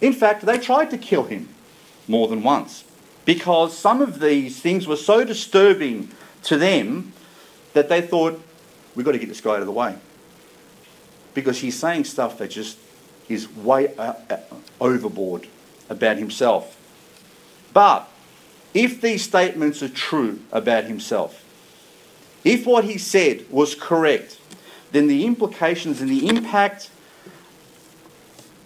In 0.00 0.12
fact, 0.12 0.44
they 0.44 0.58
tried 0.58 0.90
to 0.90 0.98
kill 0.98 1.24
him 1.24 1.48
more 2.08 2.26
than 2.26 2.42
once 2.42 2.82
because 3.24 3.76
some 3.76 4.02
of 4.02 4.18
these 4.18 4.60
things 4.60 4.88
were 4.88 4.96
so 4.96 5.24
disturbing 5.24 6.10
to 6.42 6.56
them 6.56 7.12
that 7.72 7.88
they 7.88 8.00
thought, 8.00 8.40
we've 8.96 9.06
got 9.06 9.12
to 9.12 9.18
get 9.18 9.28
this 9.28 9.40
guy 9.40 9.52
out 9.52 9.60
of 9.60 9.66
the 9.66 9.72
way. 9.72 9.96
Because 11.34 11.60
he's 11.60 11.78
saying 11.78 12.04
stuff 12.04 12.38
that 12.38 12.48
just 12.48 12.78
is 13.28 13.48
way 13.54 13.94
uh, 13.96 14.14
uh, 14.28 14.38
overboard 14.80 15.46
about 15.88 16.16
himself. 16.16 16.76
But 17.72 18.08
if 18.74 19.00
these 19.00 19.22
statements 19.22 19.82
are 19.82 19.88
true 19.88 20.40
about 20.52 20.84
himself, 20.84 21.44
if 22.44 22.66
what 22.66 22.84
he 22.84 22.98
said 22.98 23.44
was 23.50 23.74
correct, 23.74 24.38
then 24.92 25.06
the 25.06 25.26
implications 25.26 26.00
and 26.00 26.10
the 26.10 26.28
impact 26.28 26.90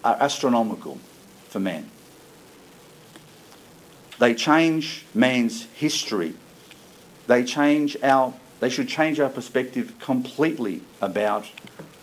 are 0.04 0.16
astronomical 0.20 0.98
for 1.48 1.60
man. 1.60 1.90
They 4.18 4.34
change 4.34 5.04
man's 5.14 5.64
history. 5.74 6.34
They 7.26 7.44
change 7.44 7.96
our 8.02 8.34
they 8.62 8.70
should 8.70 8.86
change 8.86 9.18
our 9.18 9.28
perspective 9.28 9.98
completely 9.98 10.82
about 11.00 11.50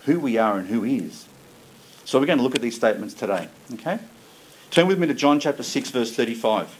who 0.04 0.20
we 0.20 0.38
are 0.38 0.58
and 0.58 0.68
who 0.68 0.84
he 0.84 0.98
is. 0.98 1.26
So 2.04 2.20
we're 2.20 2.26
going 2.26 2.40
to 2.40 2.44
look 2.44 2.56
at 2.56 2.62
these 2.62 2.76
statements 2.76 3.14
today. 3.14 3.48
Okay? 3.76 3.98
Turn 4.70 4.88
with 4.88 5.00
me 5.00 5.08
to 5.08 5.14
John 5.14 5.40
chapter 5.40 5.64
6, 5.64 5.92
verse 5.92 6.14
35. 6.14 6.76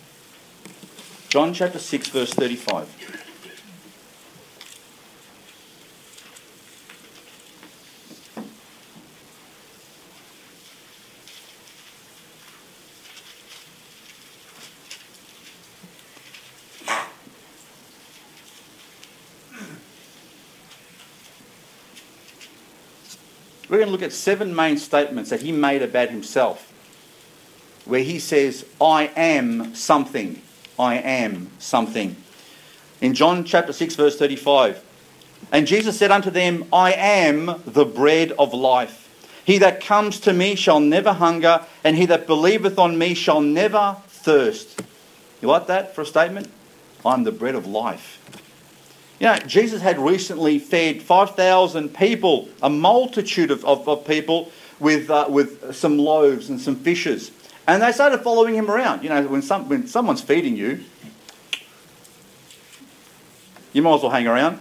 John 1.30 1.54
chapter 1.54 1.78
6, 1.78 2.08
verse 2.10 2.34
35. 2.34 2.88
We're 23.70 23.78
going 23.78 23.86
to 23.86 23.92
look 23.92 24.02
at 24.02 24.12
seven 24.12 24.56
main 24.56 24.80
statements 24.80 25.30
that 25.30 25.44
he 25.44 25.52
made 25.52 25.84
about 25.84 26.10
himself, 26.10 26.74
where 27.86 28.02
he 28.02 28.18
says, 28.18 28.66
I 28.82 29.12
am 29.16 29.76
something. 29.76 30.42
I 30.80 30.96
am 30.96 31.52
something. 31.60 32.16
In 33.02 33.14
John 33.14 33.44
chapter 33.44 33.74
6, 33.74 33.96
verse 33.96 34.18
35, 34.18 34.82
and 35.52 35.68
Jesus 35.68 35.98
said 35.98 36.10
unto 36.10 36.32
them, 36.32 36.66
I 36.72 36.94
am 36.94 37.62
the 37.66 37.86
bread 37.86 38.32
of 38.40 38.54
life. 38.54 39.08
He 39.46 39.58
that 39.58 39.82
comes 39.82 40.20
to 40.22 40.34
me 40.34 40.56
shall 40.56 40.80
never 40.80 41.14
hunger, 41.14 41.66
and 41.84 41.98
he 41.98 42.06
that 42.06 42.28
believeth 42.28 42.80
on 42.80 42.98
me 42.98 43.14
shall 43.14 43.42
never 43.42 43.98
thirst. 44.08 44.82
You 45.42 45.50
like 45.50 45.68
that 45.68 45.96
for 45.96 46.02
a 46.02 46.06
statement? 46.06 46.50
I'm 47.06 47.24
the 47.24 47.32
bread 47.32 47.56
of 47.56 47.66
life. 47.66 48.16
You 49.20 49.28
know, 49.28 49.38
Jesus 49.40 49.82
had 49.82 50.00
recently 50.00 50.60
fed 50.60 51.02
5,000 51.02 51.94
people, 51.94 52.48
a 52.62 52.70
multitude 52.70 53.52
of, 53.52 53.66
of, 53.66 53.88
of 53.88 54.06
people, 54.06 54.50
with, 54.80 55.10
uh, 55.10 55.26
with 55.28 55.76
some 55.76 55.98
loaves 55.98 56.50
and 56.50 56.60
some 56.60 56.76
fishes. 56.76 57.32
And 57.70 57.84
they 57.84 57.92
started 57.92 58.22
following 58.22 58.56
him 58.56 58.72
around. 58.72 59.04
You 59.04 59.10
know, 59.10 59.28
when, 59.28 59.44
some, 59.44 59.70
when 59.70 59.86
someone's 59.86 60.22
feeding 60.22 60.58
you, 60.58 60.84
you 63.74 63.84
might 63.84 63.94
as 63.94 64.02
well 64.02 64.10
hang 64.10 64.26
around. 64.26 64.60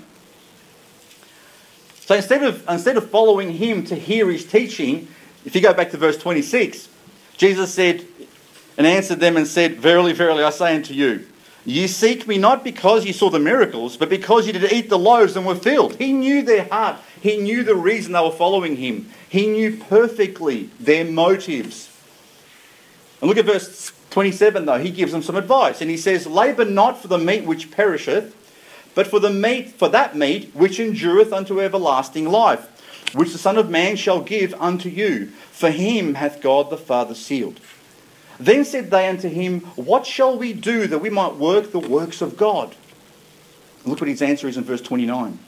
So 2.01 2.17
instead 2.17 2.43
of, 2.45 2.69
instead 2.69 2.99
of 2.99 3.09
following 3.09 3.53
him 3.53 3.83
to 3.87 3.95
hear 3.95 4.31
his 4.31 4.45
teaching, 4.45 5.09
if 5.47 5.55
you 5.55 5.63
go 5.63 5.73
back 5.73 5.91
to 5.93 5.97
verse 5.97 6.19
26, 6.19 6.91
Jesus 7.39 7.73
said 7.73 8.05
and 8.77 8.87
answered 8.87 9.21
them 9.21 9.39
and 9.39 9.47
said, 9.47 9.77
Verily, 9.77 10.13
verily, 10.13 10.45
I 10.45 10.51
say 10.51 10.77
unto 10.77 10.93
you, 10.93 11.27
Ye 11.65 11.87
seek 11.87 12.29
me 12.29 12.37
not 12.37 12.63
because 12.63 13.07
ye 13.07 13.13
saw 13.13 13.31
the 13.31 13.39
miracles, 13.39 13.97
but 13.97 14.11
because 14.11 14.47
ye 14.47 14.53
did 14.53 14.71
eat 14.71 14.91
the 14.91 14.99
loaves 14.99 15.35
and 15.35 15.47
were 15.47 15.55
filled. 15.55 15.97
He 15.97 16.13
knew 16.13 16.43
their 16.43 16.65
heart. 16.65 16.99
He 17.23 17.39
knew 17.39 17.65
the 17.65 17.75
reason 17.75 18.13
they 18.13 18.21
were 18.21 18.31
following 18.31 18.77
him. 18.77 19.09
He 19.31 19.47
knew 19.47 19.79
perfectly 19.79 20.69
their 20.79 21.07
motives. 21.07 21.89
And 23.21 23.29
look 23.29 23.39
at 23.39 23.45
verse 23.45 23.93
27 24.11 24.67
though. 24.67 24.79
He 24.79 24.91
gives 24.91 25.13
them 25.13 25.23
some 25.23 25.37
advice. 25.37 25.81
And 25.81 25.91
he 25.91 25.97
says, 25.97 26.27
Labour 26.27 26.65
not 26.65 27.01
for 27.01 27.09
the 27.09 27.19
meat 27.19 27.45
which 27.45 27.71
perisheth, 27.71 28.35
but 28.95 29.07
for 29.07 29.21
the 29.21 29.31
meat, 29.31 29.71
for 29.71 29.89
that 29.89 30.17
meat 30.17 30.51
which 30.55 30.81
endureth 30.81 31.33
unto 31.33 31.61
everlasting 31.61 32.29
life, 32.29 33.13
which 33.15 33.33
the 33.33 33.39
Son 33.39 33.57
of 33.57 33.71
Man 33.71 33.97
shall 33.97 34.21
give 34.21 34.55
unto 34.55 34.89
you. 34.89 35.27
For 35.51 35.71
him 35.71 36.15
hath 36.15 36.41
God 36.41 36.71
the 36.71 36.77
Father 36.77 37.15
sealed. 37.15 37.61
Then 38.41 38.65
said 38.65 38.91
they 38.91 39.09
unto 39.09 39.29
him, 39.29 39.61
What 39.75 40.07
shall 40.07 40.39
we 40.39 40.53
do 40.53 40.87
that 40.87 41.01
we 41.01 41.11
might 41.11 41.35
work 41.35 41.73
the 41.73 41.79
works 41.79 42.23
of 42.23 42.37
God? 42.37 42.75
look 43.85 44.01
what 44.01 44.09
his 44.09 44.23
answer 44.23 44.47
is 44.47 44.57
in 44.57 44.65
verse 44.65 44.83
29. 44.83 45.39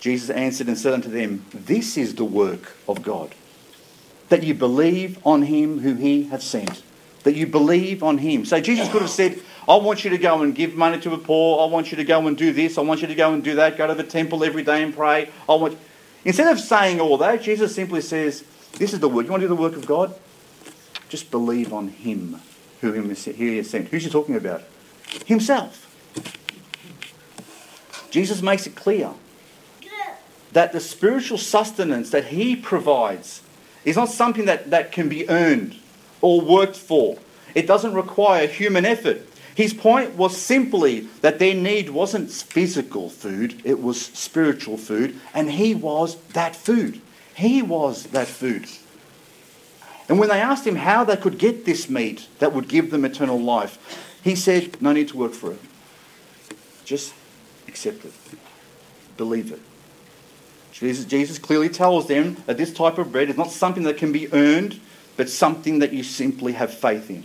Jesus 0.00 0.28
answered 0.30 0.68
and 0.68 0.76
said 0.76 0.92
unto 0.92 1.08
them, 1.08 1.46
This 1.52 1.96
is 1.96 2.14
the 2.14 2.24
work 2.24 2.76
of 2.86 3.02
God, 3.02 3.34
that 4.28 4.42
you 4.42 4.54
believe 4.54 5.18
on 5.26 5.42
him 5.42 5.80
who 5.80 5.94
he 5.94 6.24
hath 6.24 6.42
sent. 6.42 6.82
That 7.26 7.34
you 7.34 7.48
believe 7.48 8.04
on 8.04 8.18
him. 8.18 8.44
So 8.44 8.60
Jesus 8.60 8.88
could 8.88 9.02
have 9.02 9.10
said, 9.10 9.42
I 9.68 9.74
want 9.74 10.04
you 10.04 10.10
to 10.10 10.18
go 10.18 10.42
and 10.42 10.54
give 10.54 10.76
money 10.76 11.00
to 11.00 11.10
the 11.10 11.18
poor. 11.18 11.60
I 11.60 11.68
want 11.68 11.90
you 11.90 11.96
to 11.96 12.04
go 12.04 12.24
and 12.28 12.36
do 12.36 12.52
this. 12.52 12.78
I 12.78 12.82
want 12.82 13.02
you 13.02 13.08
to 13.08 13.16
go 13.16 13.34
and 13.34 13.42
do 13.42 13.56
that. 13.56 13.76
Go 13.76 13.88
to 13.88 13.96
the 13.96 14.04
temple 14.04 14.44
every 14.44 14.62
day 14.62 14.84
and 14.84 14.94
pray. 14.94 15.28
I 15.48 15.54
want. 15.56 15.76
Instead 16.24 16.52
of 16.52 16.60
saying 16.60 17.00
all 17.00 17.18
that, 17.18 17.42
Jesus 17.42 17.74
simply 17.74 18.00
says, 18.00 18.44
This 18.74 18.92
is 18.92 19.00
the 19.00 19.08
work. 19.08 19.26
You 19.26 19.32
want 19.32 19.40
to 19.40 19.48
do 19.48 19.56
the 19.56 19.60
work 19.60 19.74
of 19.74 19.86
God? 19.86 20.14
Just 21.08 21.32
believe 21.32 21.72
on 21.72 21.88
Him 21.88 22.40
who 22.80 22.92
He 22.92 23.56
has 23.56 23.70
sent. 23.70 23.88
Who's 23.88 24.04
He 24.04 24.10
talking 24.10 24.36
about? 24.36 24.62
Himself. 25.24 25.82
Jesus 28.12 28.40
makes 28.40 28.68
it 28.68 28.76
clear 28.76 29.14
that 30.52 30.72
the 30.72 30.78
spiritual 30.78 31.38
sustenance 31.38 32.10
that 32.10 32.26
He 32.26 32.54
provides 32.54 33.42
is 33.84 33.96
not 33.96 34.10
something 34.10 34.44
that, 34.44 34.70
that 34.70 34.92
can 34.92 35.08
be 35.08 35.28
earned 35.28 35.76
or 36.26 36.40
worked 36.40 36.76
for. 36.76 37.16
It 37.54 37.68
doesn't 37.68 37.94
require 37.94 38.48
human 38.48 38.84
effort. 38.84 39.22
His 39.54 39.72
point 39.72 40.16
was 40.16 40.36
simply 40.36 41.02
that 41.20 41.38
their 41.38 41.54
need 41.54 41.90
wasn't 41.90 42.32
physical 42.32 43.08
food, 43.08 43.62
it 43.64 43.80
was 43.80 44.04
spiritual 44.04 44.76
food, 44.76 45.20
and 45.32 45.52
He 45.52 45.72
was 45.72 46.16
that 46.32 46.56
food. 46.56 47.00
He 47.36 47.62
was 47.62 48.06
that 48.08 48.26
food. 48.26 48.66
And 50.08 50.18
when 50.18 50.28
they 50.28 50.40
asked 50.40 50.66
him 50.66 50.76
how 50.76 51.04
they 51.04 51.16
could 51.16 51.38
get 51.38 51.64
this 51.64 51.88
meat 51.88 52.28
that 52.38 52.52
would 52.52 52.68
give 52.68 52.90
them 52.90 53.04
eternal 53.04 53.40
life, 53.40 53.78
he 54.22 54.34
said, 54.34 54.80
No 54.82 54.92
need 54.92 55.08
to 55.08 55.16
work 55.16 55.32
for 55.32 55.52
it. 55.52 55.60
Just 56.84 57.14
accept 57.68 58.04
it. 58.04 58.12
Believe 59.16 59.52
it. 59.52 59.60
Jesus, 60.72 61.04
Jesus 61.04 61.38
clearly 61.38 61.68
tells 61.68 62.06
them 62.06 62.36
that 62.46 62.56
this 62.56 62.72
type 62.72 62.98
of 62.98 63.12
bread 63.12 63.30
is 63.30 63.36
not 63.36 63.50
something 63.50 63.84
that 63.84 63.96
can 63.96 64.12
be 64.12 64.32
earned, 64.32 64.80
but 65.16 65.30
something 65.30 65.78
that 65.80 65.92
you 65.92 66.02
simply 66.02 66.52
have 66.52 66.72
faith 66.72 67.10
in. 67.10 67.24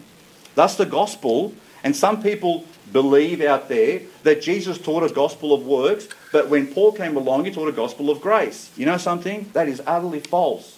Thus, 0.55 0.75
the 0.75 0.85
gospel, 0.85 1.53
and 1.83 1.95
some 1.95 2.21
people 2.21 2.65
believe 2.91 3.41
out 3.41 3.69
there 3.69 4.01
that 4.23 4.41
Jesus 4.41 4.77
taught 4.77 5.09
a 5.09 5.13
gospel 5.13 5.53
of 5.53 5.65
works, 5.65 6.07
but 6.31 6.49
when 6.49 6.67
Paul 6.67 6.91
came 6.91 7.15
along, 7.15 7.45
he 7.45 7.51
taught 7.51 7.69
a 7.69 7.73
gospel 7.73 8.09
of 8.09 8.21
grace. 8.21 8.71
You 8.75 8.85
know 8.85 8.97
something? 8.97 9.49
That 9.53 9.67
is 9.67 9.81
utterly 9.85 10.19
false. 10.19 10.77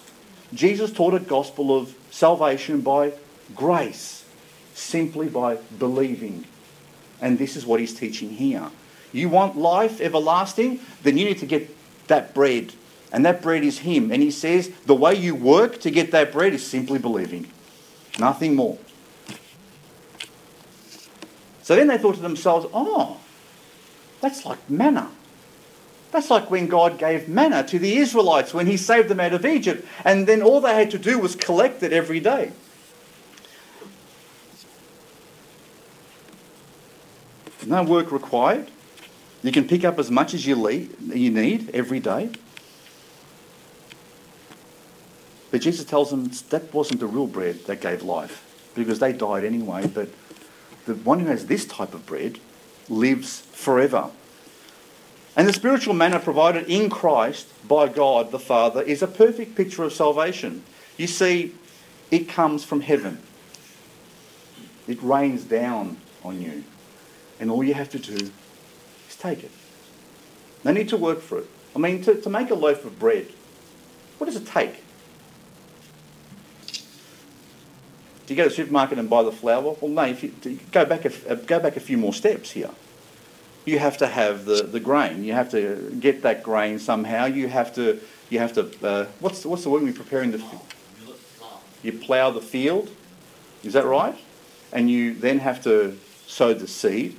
Jesus 0.52 0.92
taught 0.92 1.14
a 1.14 1.20
gospel 1.20 1.76
of 1.76 1.94
salvation 2.10 2.80
by 2.80 3.12
grace, 3.54 4.24
simply 4.74 5.28
by 5.28 5.56
believing. 5.78 6.44
And 7.20 7.38
this 7.38 7.56
is 7.56 7.66
what 7.66 7.80
he's 7.80 7.94
teaching 7.94 8.30
here. 8.30 8.70
You 9.12 9.28
want 9.28 9.56
life 9.56 10.00
everlasting? 10.00 10.80
Then 11.02 11.18
you 11.18 11.24
need 11.24 11.38
to 11.38 11.46
get 11.46 11.74
that 12.08 12.34
bread. 12.34 12.74
And 13.14 13.24
that 13.24 13.40
bread 13.40 13.62
is 13.62 13.78
him. 13.78 14.10
And 14.10 14.20
he 14.20 14.32
says 14.32 14.70
the 14.86 14.94
way 14.94 15.14
you 15.14 15.36
work 15.36 15.80
to 15.82 15.90
get 15.92 16.10
that 16.10 16.32
bread 16.32 16.52
is 16.52 16.66
simply 16.66 16.98
believing. 16.98 17.48
Nothing 18.18 18.56
more. 18.56 18.76
So 21.62 21.76
then 21.76 21.86
they 21.86 21.96
thought 21.96 22.16
to 22.16 22.20
themselves, 22.20 22.66
oh, 22.74 23.20
that's 24.20 24.44
like 24.44 24.68
manna. 24.68 25.12
That's 26.10 26.28
like 26.28 26.50
when 26.50 26.66
God 26.66 26.98
gave 26.98 27.28
manna 27.28 27.62
to 27.68 27.78
the 27.78 27.98
Israelites 27.98 28.52
when 28.52 28.66
He 28.66 28.76
saved 28.76 29.08
them 29.08 29.20
out 29.20 29.32
of 29.32 29.46
Egypt, 29.46 29.86
and 30.04 30.26
then 30.26 30.42
all 30.42 30.60
they 30.60 30.74
had 30.74 30.90
to 30.90 30.98
do 30.98 31.20
was 31.20 31.36
collect 31.36 31.84
it 31.84 31.92
every 31.92 32.18
day. 32.18 32.50
No 37.64 37.84
work 37.84 38.10
required. 38.10 38.72
You 39.44 39.52
can 39.52 39.68
pick 39.68 39.84
up 39.84 40.00
as 40.00 40.10
much 40.10 40.34
as 40.34 40.46
you, 40.46 40.56
need 40.98 41.70
every 41.72 42.00
day. 42.00 42.30
But 45.54 45.60
Jesus 45.60 45.84
tells 45.84 46.10
them 46.10 46.32
that 46.50 46.74
wasn't 46.74 46.98
the 46.98 47.06
real 47.06 47.28
bread 47.28 47.66
that 47.66 47.80
gave 47.80 48.02
life, 48.02 48.42
because 48.74 48.98
they 48.98 49.12
died 49.12 49.44
anyway. 49.44 49.86
But 49.86 50.08
the 50.84 50.96
one 50.96 51.20
who 51.20 51.26
has 51.26 51.46
this 51.46 51.64
type 51.64 51.94
of 51.94 52.04
bread 52.06 52.40
lives 52.88 53.42
forever. 53.52 54.10
And 55.36 55.46
the 55.46 55.52
spiritual 55.52 55.94
manna 55.94 56.18
provided 56.18 56.68
in 56.68 56.90
Christ 56.90 57.46
by 57.68 57.86
God 57.86 58.32
the 58.32 58.38
Father 58.40 58.82
is 58.82 59.00
a 59.00 59.06
perfect 59.06 59.54
picture 59.54 59.84
of 59.84 59.92
salvation. 59.92 60.64
You 60.96 61.06
see, 61.06 61.54
it 62.10 62.28
comes 62.28 62.64
from 62.64 62.80
heaven, 62.80 63.20
it 64.88 65.00
rains 65.04 65.44
down 65.44 65.98
on 66.24 66.42
you. 66.42 66.64
And 67.38 67.48
all 67.48 67.62
you 67.62 67.74
have 67.74 67.90
to 67.90 68.00
do 68.00 68.14
is 68.14 68.32
take 69.20 69.44
it. 69.44 69.52
No 70.64 70.72
need 70.72 70.88
to 70.88 70.96
work 70.96 71.20
for 71.20 71.38
it. 71.38 71.46
I 71.76 71.78
mean, 71.78 72.02
to, 72.02 72.20
to 72.20 72.28
make 72.28 72.50
a 72.50 72.56
loaf 72.56 72.84
of 72.84 72.98
bread, 72.98 73.28
what 74.18 74.24
does 74.24 74.34
it 74.34 74.48
take? 74.48 74.83
Do 78.26 78.34
you 78.34 78.36
go 78.36 78.44
to 78.44 78.48
the 78.48 78.54
supermarket 78.54 78.98
and 78.98 79.10
buy 79.10 79.22
the 79.22 79.32
flour? 79.32 79.76
Well, 79.80 79.90
no. 79.90 80.04
If 80.04 80.22
you, 80.22 80.32
go 80.72 80.84
back 80.84 81.04
a, 81.04 81.36
go 81.36 81.60
back 81.60 81.76
a 81.76 81.80
few 81.80 81.98
more 81.98 82.14
steps 82.14 82.52
here 82.52 82.70
you 83.64 83.78
have 83.78 83.96
to 83.98 84.06
have 84.06 84.44
the, 84.44 84.62
the 84.62 84.80
grain. 84.80 85.24
You 85.24 85.32
have 85.32 85.50
to 85.52 85.96
get 85.98 86.22
that 86.22 86.42
grain 86.42 86.78
somehow. 86.78 87.26
You 87.26 87.48
have 87.48 87.74
to 87.76 88.00
you 88.30 88.38
have 88.38 88.52
to 88.54 88.86
uh, 88.86 89.06
what's 89.20 89.42
the, 89.42 89.48
what's 89.48 89.62
the 89.62 89.70
word 89.70 89.82
we're 89.82 89.92
preparing 89.92 90.32
the 90.32 90.38
field? 90.38 90.62
you 91.82 91.92
plough 91.92 92.30
the 92.30 92.40
field. 92.40 92.90
Is 93.62 93.74
that 93.74 93.84
right? 93.84 94.16
And 94.72 94.90
you 94.90 95.14
then 95.14 95.38
have 95.40 95.62
to 95.64 95.98
sow 96.26 96.54
the 96.54 96.66
seed. 96.66 97.16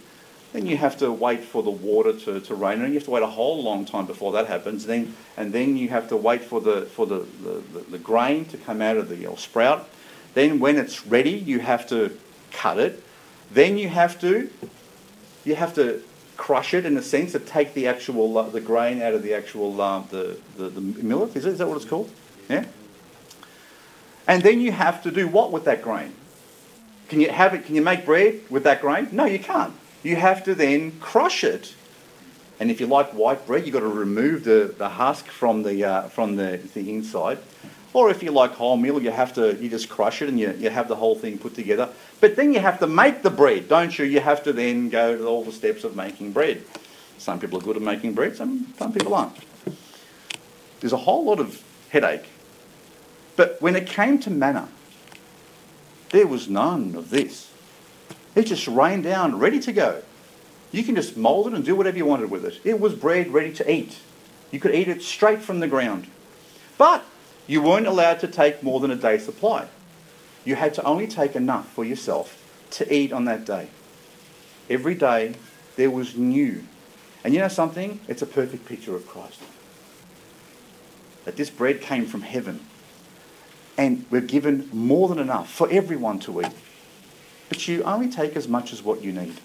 Then 0.54 0.66
you 0.66 0.78
have 0.78 0.98
to 0.98 1.12
wait 1.12 1.44
for 1.44 1.62
the 1.62 1.70
water 1.70 2.14
to, 2.14 2.40
to 2.40 2.56
rain, 2.56 2.82
and 2.82 2.88
you 2.88 2.96
have 2.96 3.04
to 3.06 3.12
wait 3.12 3.24
a 3.24 3.28
whole 3.28 3.62
long 3.62 3.86
time 3.86 4.06
before 4.06 4.32
that 4.34 4.48
happens. 4.48 4.86
Then 4.86 5.16
and 5.38 5.52
then 5.52 5.78
you 5.78 5.90
have 5.90 6.08
to 6.10 6.18
wait 6.18 6.44
for 6.44 6.62
the 6.62 6.84
for 6.84 7.06
the, 7.06 7.26
the, 7.44 7.64
the, 7.74 7.80
the 7.92 7.98
grain 7.98 8.46
to 8.46 8.58
come 8.58 8.82
out 8.82 8.98
of 8.98 9.10
the 9.10 9.26
or 9.26 9.38
sprout. 9.38 9.90
Then 10.36 10.60
when 10.60 10.78
it's 10.78 11.08
ready, 11.08 11.32
you 11.32 11.60
have 11.60 11.88
to 11.90 12.16
cut 12.52 12.78
it. 12.78 13.02
Then 13.52 13.78
you 13.78 13.90
have 13.90 14.20
to 14.22 14.50
you 15.44 15.56
have 15.56 15.74
to 15.76 16.04
crush 16.38 16.74
it 16.74 16.86
in 16.86 16.98
a 16.98 17.02
sense 17.02 17.32
to 17.32 17.40
take 17.40 17.74
the 17.74 17.88
actual 17.88 18.38
uh, 18.38 18.50
the 18.50 18.62
grain 18.62 19.02
out 19.02 19.14
of 19.14 19.24
the 19.24 19.34
actual 19.34 19.82
uh, 19.82 20.02
the, 20.12 20.38
the, 20.58 20.70
the 20.70 20.82
millet. 20.82 21.36
Is, 21.36 21.46
it, 21.46 21.54
is 21.54 21.58
that 21.60 21.68
what 21.68 21.78
it's 21.78 21.86
called? 21.86 22.12
Yeah. 22.50 22.66
And 24.28 24.44
then 24.44 24.60
you 24.60 24.72
have 24.72 25.02
to 25.04 25.12
do 25.12 25.28
what 25.28 25.52
with 25.52 25.66
that 25.66 25.82
grain? 25.82 26.14
Can 27.08 27.22
you 27.22 27.30
have 27.30 27.54
it? 27.54 27.66
Can 27.66 27.76
you 27.76 27.82
make 27.82 28.06
bread 28.06 28.42
with 28.50 28.64
that 28.64 28.82
grain? 28.82 29.08
No, 29.12 29.26
you 29.26 29.40
can't. 29.40 29.74
You 30.04 30.18
have 30.18 30.44
to 30.46 30.56
then 30.56 31.00
crush 31.00 31.44
it. 31.44 31.76
And 32.60 32.72
if 32.72 32.80
you 32.80 32.88
like 32.88 33.12
white 33.12 33.46
bread, 33.46 33.66
you've 33.66 33.74
got 33.74 33.82
to 33.82 33.88
remove 33.88 34.46
the, 34.46 34.74
the 34.78 34.90
husk 34.90 35.28
from 35.28 35.64
the 35.64 35.84
uh, 35.86 36.02
from 36.10 36.36
the, 36.36 36.60
the 36.74 36.90
inside. 36.90 37.38
Or 37.96 38.10
if 38.10 38.22
you 38.22 38.32
like 38.32 38.56
wholemeal, 38.56 39.02
you 39.02 39.10
have 39.10 39.34
to 39.36 39.56
you 39.56 39.70
just 39.70 39.88
crush 39.88 40.22
it 40.22 40.28
and 40.28 40.38
you, 40.38 40.54
you 40.60 40.70
have 40.70 40.90
the 40.90 40.98
whole 40.98 41.16
thing 41.16 41.38
put 41.38 41.56
together. 41.56 41.88
But 42.20 42.36
then 42.36 42.54
you 42.54 42.60
have 42.60 42.78
to 42.80 42.88
make 42.88 43.22
the 43.22 43.30
bread, 43.30 43.70
don't 43.70 43.98
you? 43.98 44.04
You 44.04 44.20
have 44.20 44.44
to 44.44 44.52
then 44.52 44.90
go 44.90 45.18
to 45.18 45.26
all 45.26 45.46
the 45.46 45.54
steps 45.54 45.86
of 45.86 45.96
making 45.96 46.34
bread. 46.34 46.62
Some 47.18 47.40
people 47.40 47.58
are 47.58 47.62
good 47.62 47.78
at 47.78 47.82
making 47.82 48.12
bread, 48.12 48.36
some, 48.36 48.74
some 48.78 48.92
people 48.92 49.14
aren't. 49.14 49.38
There's 50.82 50.92
a 50.92 50.98
whole 50.98 51.24
lot 51.24 51.40
of 51.40 51.64
headache. 51.88 52.26
But 53.38 53.62
when 53.62 53.78
it 53.78 53.88
came 53.88 54.20
to 54.20 54.30
manna, 54.30 54.68
there 56.10 56.28
was 56.28 56.50
none 56.50 56.96
of 56.96 57.12
this. 57.12 57.50
It 58.36 58.48
just 58.48 58.68
rained 58.68 59.06
down, 59.06 59.40
ready 59.40 59.62
to 59.62 59.72
go. 59.72 60.04
You 60.74 60.84
can 60.84 60.96
just 60.96 61.16
mold 61.16 61.48
it 61.48 61.54
and 61.54 61.64
do 61.64 61.78
whatever 61.78 61.96
you 61.96 62.06
wanted 62.06 62.30
with 62.30 62.44
it. 62.44 62.60
It 62.66 62.82
was 62.82 62.94
bread 62.94 63.32
ready 63.32 63.54
to 63.54 63.72
eat. 63.72 64.00
You 64.52 64.60
could 64.60 64.76
eat 64.76 64.90
it 64.90 65.02
straight 65.02 65.42
from 65.42 65.62
the 65.62 65.68
ground. 65.70 66.08
But 66.78 67.06
you 67.48 67.62
weren't 67.62 67.88
allowed 67.88 68.20
to 68.22 68.28
take 68.28 68.64
more 68.64 68.80
than 68.80 68.92
a 68.92 68.96
day's 68.96 69.26
supply. 69.26 69.68
You 70.44 70.56
had 70.56 70.74
to 70.76 70.84
only 70.84 71.08
take 71.08 71.36
enough 71.36 71.68
for 71.72 71.84
yourself 71.84 72.42
to 72.72 72.94
eat 72.94 73.12
on 73.12 73.26
that 73.26 73.46
day. 73.46 73.68
Every 74.70 74.96
day 74.96 75.36
there 75.76 75.90
was 75.90 76.16
new. 76.16 76.64
And 77.24 77.34
you 77.34 77.40
know 77.40 77.48
something? 77.48 78.00
It's 78.08 78.22
a 78.22 78.28
perfect 78.28 78.66
picture 78.66 78.96
of 78.96 79.08
Christ. 79.08 79.42
That 81.26 81.38
this 81.38 81.50
bread 81.50 81.82
came 81.82 82.06
from 82.06 82.22
heaven. 82.22 82.62
And 83.78 84.06
we're 84.10 84.22
given 84.22 84.70
more 84.72 85.10
than 85.10 85.20
enough 85.20 85.52
for 85.52 85.70
everyone 85.70 86.20
to 86.20 86.42
eat. 86.42 86.54
But 87.50 87.68
you 87.68 87.84
only 87.84 88.10
take 88.10 88.36
as 88.36 88.48
much 88.48 88.72
as 88.74 88.84
what 88.84 89.04
you 89.04 89.12
need 89.12 89.36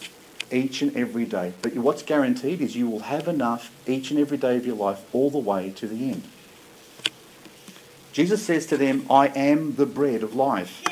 each 0.53 0.83
and 0.83 0.97
every 0.97 1.25
day. 1.25 1.53
But 1.63 1.75
what's 1.75 2.03
guaranteed 2.03 2.61
is 2.61 2.77
you 2.77 2.89
will 2.89 3.01
have 3.01 3.29
enough 3.29 3.71
each 3.87 4.11
and 4.11 4.19
every 4.19 4.39
day 4.39 4.57
of 4.57 4.67
your 4.67 4.77
life 4.77 5.03
all 5.15 5.31
the 5.31 5.39
way 5.39 5.71
to 5.71 5.87
the 5.87 6.11
end. 6.11 6.23
Jesus 8.13 8.43
says 8.43 8.67
to 8.67 8.77
them, 8.77 9.07
I 9.09 9.29
am 9.29 9.77
the 9.77 9.87
bread 9.87 10.23
of 10.23 10.35
life. 10.35 10.83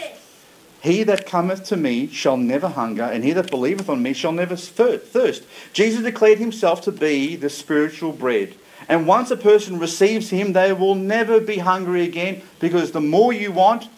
He 0.80 1.02
that 1.02 1.26
cometh 1.26 1.64
to 1.64 1.76
me 1.76 2.06
shall 2.06 2.36
never 2.36 2.68
hunger, 2.68 3.02
and 3.02 3.24
he 3.24 3.32
that 3.32 3.50
believeth 3.50 3.88
on 3.88 4.02
me 4.02 4.12
shall 4.12 4.32
never 4.32 4.54
thirst. 4.54 5.44
Jesus 5.72 6.02
declared 6.02 6.38
himself 6.38 6.82
to 6.82 6.92
be 6.92 7.34
the 7.34 7.50
spiritual 7.50 8.12
bread. 8.12 8.54
And 8.88 9.06
once 9.06 9.30
a 9.30 9.36
person 9.36 9.78
receives 9.78 10.30
him, 10.30 10.52
they 10.52 10.72
will 10.72 10.94
never 10.94 11.40
be 11.40 11.58
hungry 11.58 12.04
again 12.04 12.42
because 12.60 12.92
the 12.92 13.00
more 13.00 13.32
you 13.32 13.50
want, 13.52 13.88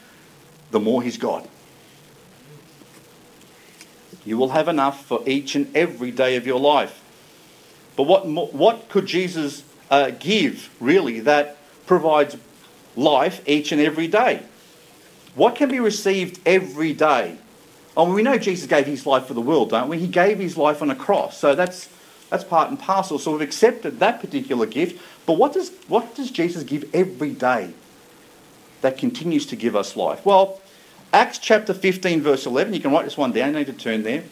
the 0.70 0.80
more 0.80 1.02
he's 1.02 1.18
got. 1.18 1.46
You 4.24 4.38
will 4.38 4.50
have 4.50 4.68
enough 4.68 5.04
for 5.04 5.22
each 5.26 5.54
and 5.54 5.74
every 5.76 6.10
day 6.10 6.36
of 6.36 6.46
your 6.46 6.60
life. 6.60 7.02
But 7.96 8.04
what, 8.04 8.26
what 8.26 8.88
could 8.88 9.06
Jesus 9.06 9.62
uh, 9.90 10.10
give, 10.10 10.74
really, 10.80 11.20
that 11.20 11.56
provides 11.86 12.36
life 12.96 13.46
each 13.48 13.72
and 13.72 13.80
every 13.80 14.08
day? 14.08 14.42
What 15.34 15.56
can 15.56 15.68
be 15.70 15.80
received 15.80 16.40
every 16.44 16.92
day? 16.92 17.36
Oh, 17.96 18.12
we 18.12 18.22
know 18.22 18.38
Jesus 18.38 18.66
gave 18.66 18.86
his 18.86 19.06
life 19.06 19.26
for 19.26 19.34
the 19.34 19.40
world, 19.40 19.70
don't 19.70 19.88
we? 19.88 19.98
He 19.98 20.06
gave 20.06 20.38
his 20.38 20.56
life 20.56 20.82
on 20.82 20.90
a 20.90 20.94
cross. 20.94 21.38
So 21.38 21.54
that's, 21.54 21.88
that's 22.28 22.44
part 22.44 22.70
and 22.70 22.78
parcel. 22.78 23.18
So 23.18 23.32
we've 23.32 23.40
accepted 23.40 24.00
that 24.00 24.20
particular 24.20 24.66
gift. 24.66 25.00
But 25.26 25.34
what 25.34 25.52
does, 25.52 25.70
what 25.88 26.14
does 26.14 26.30
Jesus 26.30 26.62
give 26.62 26.88
every 26.94 27.32
day 27.32 27.72
that 28.80 28.96
continues 28.96 29.46
to 29.46 29.56
give 29.56 29.76
us 29.76 29.96
life? 29.96 30.24
Well, 30.24 30.60
Acts 31.12 31.38
chapter 31.38 31.74
15, 31.74 32.22
verse 32.22 32.46
11. 32.46 32.72
You 32.72 32.80
can 32.80 32.92
write 32.92 33.04
this 33.04 33.16
one 33.16 33.32
down. 33.32 33.52
You 33.52 33.58
need 33.58 33.66
to 33.66 33.72
turn 33.72 34.04
there. 34.04 34.22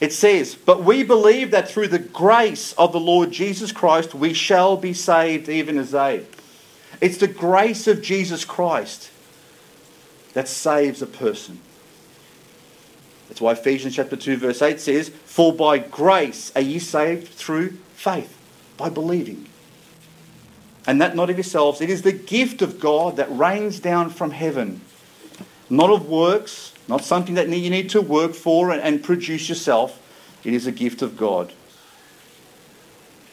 It 0.00 0.12
says, 0.12 0.54
But 0.54 0.82
we 0.82 1.02
believe 1.02 1.50
that 1.50 1.68
through 1.68 1.88
the 1.88 1.98
grace 1.98 2.72
of 2.72 2.92
the 2.92 3.00
Lord 3.00 3.30
Jesus 3.30 3.70
Christ 3.70 4.14
we 4.14 4.32
shall 4.32 4.76
be 4.76 4.94
saved 4.94 5.48
even 5.48 5.78
as 5.78 5.90
they. 5.90 6.24
It's 7.02 7.18
the 7.18 7.28
grace 7.28 7.86
of 7.86 8.00
Jesus 8.00 8.46
Christ 8.46 9.10
that 10.32 10.48
saves 10.48 11.02
a 11.02 11.06
person. 11.06 11.60
That's 13.28 13.42
why 13.42 13.52
Ephesians 13.52 13.96
chapter 13.96 14.16
2, 14.16 14.38
verse 14.38 14.62
8 14.62 14.80
says, 14.80 15.10
For 15.10 15.52
by 15.52 15.76
grace 15.76 16.50
are 16.56 16.62
ye 16.62 16.78
saved 16.78 17.28
through 17.28 17.72
faith, 17.94 18.38
by 18.78 18.88
believing. 18.88 19.46
And 20.86 20.98
that 21.02 21.14
not 21.14 21.28
of 21.28 21.36
yourselves, 21.36 21.82
it 21.82 21.90
is 21.90 22.00
the 22.00 22.12
gift 22.12 22.62
of 22.62 22.80
God 22.80 23.16
that 23.16 23.36
rains 23.36 23.80
down 23.80 24.08
from 24.08 24.30
heaven 24.30 24.80
not 25.72 25.88
of 25.88 26.06
works, 26.06 26.74
not 26.86 27.02
something 27.02 27.34
that 27.36 27.48
you 27.48 27.70
need 27.70 27.88
to 27.90 28.02
work 28.02 28.34
for 28.34 28.70
and 28.70 29.02
produce 29.02 29.48
yourself. 29.48 29.98
It 30.44 30.52
is 30.52 30.66
a 30.66 30.72
gift 30.72 31.00
of 31.00 31.16
God. 31.16 31.54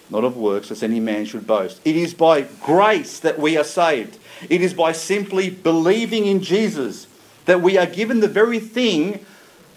Not 0.09 0.23
of 0.23 0.37
works, 0.37 0.71
as 0.71 0.81
any 0.81 0.99
man 0.99 1.25
should 1.25 1.45
boast. 1.45 1.79
It 1.85 1.95
is 1.95 2.13
by 2.13 2.41
grace 2.41 3.19
that 3.19 3.37
we 3.37 3.57
are 3.57 3.63
saved. 3.63 4.17
It 4.49 4.61
is 4.61 4.73
by 4.73 4.91
simply 4.91 5.49
believing 5.49 6.25
in 6.25 6.41
Jesus 6.41 7.07
that 7.45 7.61
we 7.61 7.77
are 7.77 7.85
given 7.85 8.19
the 8.19 8.27
very 8.27 8.59
thing 8.59 9.25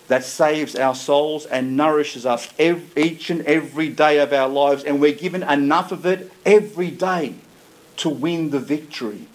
that 0.09 0.25
saves 0.25 0.75
our 0.75 0.95
souls 0.95 1.47
and 1.47 1.77
nourishes 1.77 2.27
us 2.27 2.53
each 2.59 3.31
and 3.31 3.43
every 3.43 3.89
day 3.89 4.19
of 4.19 4.33
our 4.33 4.49
lives. 4.49 4.85
And 4.85 5.01
we're 5.01 5.15
given 5.15 5.43
enough 5.43 5.93
of 5.93 6.05
it 6.07 6.31
every 6.45 6.91
day 6.91 7.35
to 7.97 8.09
win 8.09 8.51
the 8.51 8.61
victory. 8.61 9.27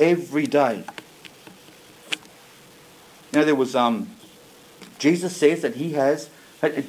Every 0.00 0.46
day. 0.46 0.84
Now, 3.32 3.44
there 3.44 3.54
was, 3.54 3.74
um, 3.74 4.10
Jesus 4.98 5.36
says 5.36 5.62
that 5.62 5.76
he 5.76 5.92
has, 5.92 6.30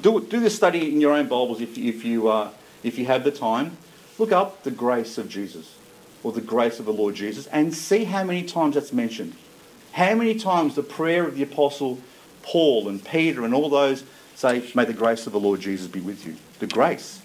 do, 0.02 0.22
do 0.22 0.40
this 0.40 0.56
study 0.56 0.92
in 0.92 1.02
your 1.02 1.14
own 1.14 1.28
Bibles 1.28 1.62
if, 1.62 1.78
if, 1.78 2.04
you, 2.04 2.28
uh, 2.30 2.50
if 2.84 2.98
you 2.98 3.06
have 3.06 3.24
the 3.24 3.32
time. 3.32 3.78
Look 4.18 4.32
up 4.32 4.64
the 4.64 4.72
grace 4.72 5.18
of 5.18 5.30
Jesus 5.30 5.76
or 6.24 6.32
the 6.32 6.42
grace 6.42 6.80
of 6.80 6.86
the 6.86 6.94
Lord 6.94 7.16
Jesus 7.16 7.48
and 7.48 7.74
see 7.74 8.04
how 8.04 8.24
many 8.24 8.44
times 8.44 8.76
that's 8.76 8.94
mentioned. 8.94 9.36
How 9.94 10.16
many 10.16 10.36
times 10.36 10.76
the 10.76 10.84
prayer 10.84 11.26
of 11.26 11.36
the 11.36 11.44
Apostle 11.44 12.00
Paul 12.42 12.88
and 12.88 13.04
Peter 13.04 13.44
and 13.44 13.54
all 13.54 13.70
those 13.70 14.04
say, 14.36 14.64
May 14.74 14.86
the 14.86 14.94
grace 14.94 15.28
of 15.28 15.34
the 15.34 15.40
Lord 15.40 15.62
Jesus 15.62 15.88
be 15.88 16.00
with 16.00 16.26
you. 16.26 16.36
The 16.60 16.68
grace. 16.68 17.22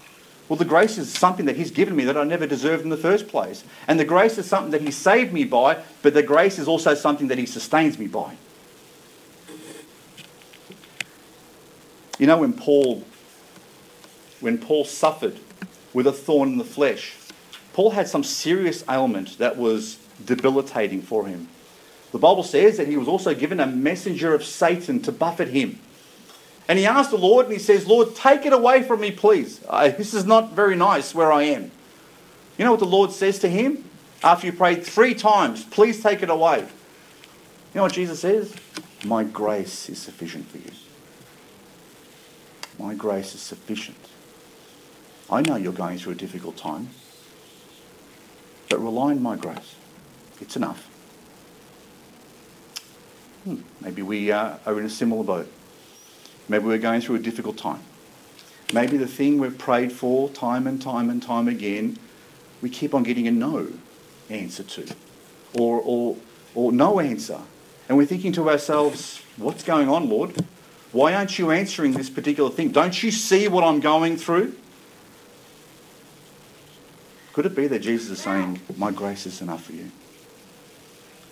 Well, 0.48 0.58
the 0.58 0.64
grace 0.64 0.98
is 0.98 1.12
something 1.12 1.46
that 1.46 1.56
He's 1.56 1.70
given 1.70 1.96
me 1.96 2.04
that 2.04 2.16
I 2.16 2.24
never 2.24 2.46
deserved 2.46 2.82
in 2.82 2.90
the 2.90 2.96
first 2.96 3.28
place. 3.28 3.64
And 3.88 3.98
the 3.98 4.04
grace 4.04 4.36
is 4.36 4.46
something 4.46 4.72
that 4.72 4.82
He 4.82 4.90
saved 4.90 5.32
me 5.32 5.44
by, 5.44 5.82
but 6.02 6.14
the 6.14 6.22
grace 6.22 6.58
is 6.58 6.68
also 6.68 6.94
something 6.94 7.28
that 7.28 7.38
He 7.38 7.46
sustains 7.46 7.98
me 7.98 8.06
by. 8.06 8.36
You 12.18 12.26
know 12.26 12.38
when 12.38 12.52
Paul 12.52 13.04
when 14.40 14.58
Paul 14.58 14.84
suffered 14.84 15.38
with 15.94 16.06
a 16.06 16.12
thorn 16.12 16.50
in 16.50 16.58
the 16.58 16.64
flesh, 16.64 17.14
Paul 17.72 17.90
had 17.90 18.08
some 18.08 18.22
serious 18.22 18.84
ailment 18.88 19.38
that 19.38 19.56
was 19.56 19.98
debilitating 20.24 21.00
for 21.00 21.26
him. 21.26 21.48
The 22.12 22.18
Bible 22.18 22.42
says 22.42 22.76
that 22.76 22.86
he 22.86 22.96
was 22.96 23.08
also 23.08 23.34
given 23.34 23.58
a 23.58 23.66
messenger 23.66 24.34
of 24.34 24.44
Satan 24.44 25.00
to 25.02 25.10
buffet 25.10 25.48
him. 25.48 25.80
And 26.68 26.78
he 26.78 26.86
asked 26.86 27.10
the 27.10 27.18
Lord, 27.18 27.46
and 27.46 27.52
he 27.52 27.58
says, 27.58 27.86
Lord, 27.86 28.14
take 28.14 28.46
it 28.46 28.52
away 28.52 28.82
from 28.82 29.00
me, 29.00 29.10
please. 29.10 29.60
Uh, 29.68 29.88
this 29.88 30.14
is 30.14 30.24
not 30.24 30.52
very 30.52 30.76
nice 30.76 31.14
where 31.14 31.32
I 31.32 31.42
am. 31.42 31.70
You 32.56 32.64
know 32.64 32.70
what 32.70 32.80
the 32.80 32.86
Lord 32.86 33.10
says 33.10 33.38
to 33.40 33.48
him? 33.48 33.84
After 34.22 34.46
you 34.46 34.52
prayed 34.52 34.84
three 34.84 35.14
times, 35.14 35.64
please 35.64 36.02
take 36.02 36.22
it 36.22 36.30
away. 36.30 36.60
You 36.60 36.66
know 37.74 37.82
what 37.82 37.92
Jesus 37.92 38.20
says? 38.20 38.54
My 39.04 39.24
grace 39.24 39.88
is 39.90 39.98
sufficient 39.98 40.48
for 40.48 40.58
you. 40.58 40.70
My 42.78 42.94
grace 42.94 43.34
is 43.34 43.40
sufficient. 43.40 43.98
I 45.30 45.40
know 45.40 45.56
you're 45.56 45.72
going 45.72 45.98
through 45.98 46.12
a 46.12 46.16
difficult 46.16 46.56
time, 46.56 46.90
but 48.68 48.78
rely 48.78 49.10
on 49.10 49.22
my 49.22 49.36
grace. 49.36 49.74
It's 50.40 50.56
enough. 50.56 50.88
Hmm, 53.44 53.56
maybe 53.80 54.02
we 54.02 54.32
uh, 54.32 54.56
are 54.66 54.78
in 54.78 54.86
a 54.86 54.90
similar 54.90 55.24
boat. 55.24 55.50
Maybe 56.48 56.64
we're 56.64 56.78
going 56.78 57.00
through 57.00 57.16
a 57.16 57.20
difficult 57.20 57.56
time. 57.56 57.80
Maybe 58.72 58.96
the 58.96 59.06
thing 59.06 59.38
we've 59.38 59.56
prayed 59.56 59.92
for 59.92 60.28
time 60.30 60.66
and 60.66 60.80
time 60.80 61.08
and 61.08 61.22
time 61.22 61.48
again, 61.48 61.98
we 62.60 62.68
keep 62.68 62.94
on 62.94 63.02
getting 63.02 63.26
a 63.26 63.30
no 63.30 63.68
answer 64.28 64.62
to, 64.62 64.94
or, 65.58 65.80
or, 65.82 66.16
or 66.54 66.72
no 66.72 67.00
answer. 67.00 67.40
And 67.88 67.96
we're 67.96 68.06
thinking 68.06 68.32
to 68.32 68.48
ourselves, 68.48 69.22
what's 69.36 69.62
going 69.62 69.88
on, 69.88 70.08
Lord? 70.08 70.44
Why 70.92 71.14
aren't 71.14 71.38
you 71.38 71.50
answering 71.50 71.92
this 71.92 72.08
particular 72.08 72.50
thing? 72.50 72.70
Don't 72.70 73.02
you 73.02 73.10
see 73.10 73.48
what 73.48 73.64
I'm 73.64 73.80
going 73.80 74.16
through? 74.16 74.56
Could 77.34 77.46
it 77.46 77.56
be 77.56 77.66
that 77.66 77.80
Jesus 77.80 78.10
is 78.10 78.20
saying, 78.20 78.60
My 78.76 78.92
grace 78.92 79.26
is 79.26 79.42
enough 79.42 79.64
for 79.64 79.72
you? 79.72 79.90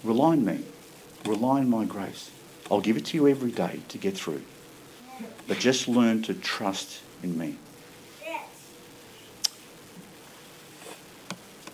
Rely 0.02 0.32
on 0.32 0.44
me. 0.44 0.64
Rely 1.24 1.60
on 1.60 1.70
my 1.70 1.84
grace. 1.84 2.32
I'll 2.68 2.80
give 2.80 2.96
it 2.96 3.06
to 3.06 3.16
you 3.16 3.28
every 3.28 3.52
day 3.52 3.80
to 3.88 3.98
get 3.98 4.16
through. 4.16 4.42
But 5.46 5.60
just 5.60 5.86
learn 5.86 6.22
to 6.22 6.34
trust 6.34 7.00
in 7.22 7.38
me. 7.38 7.56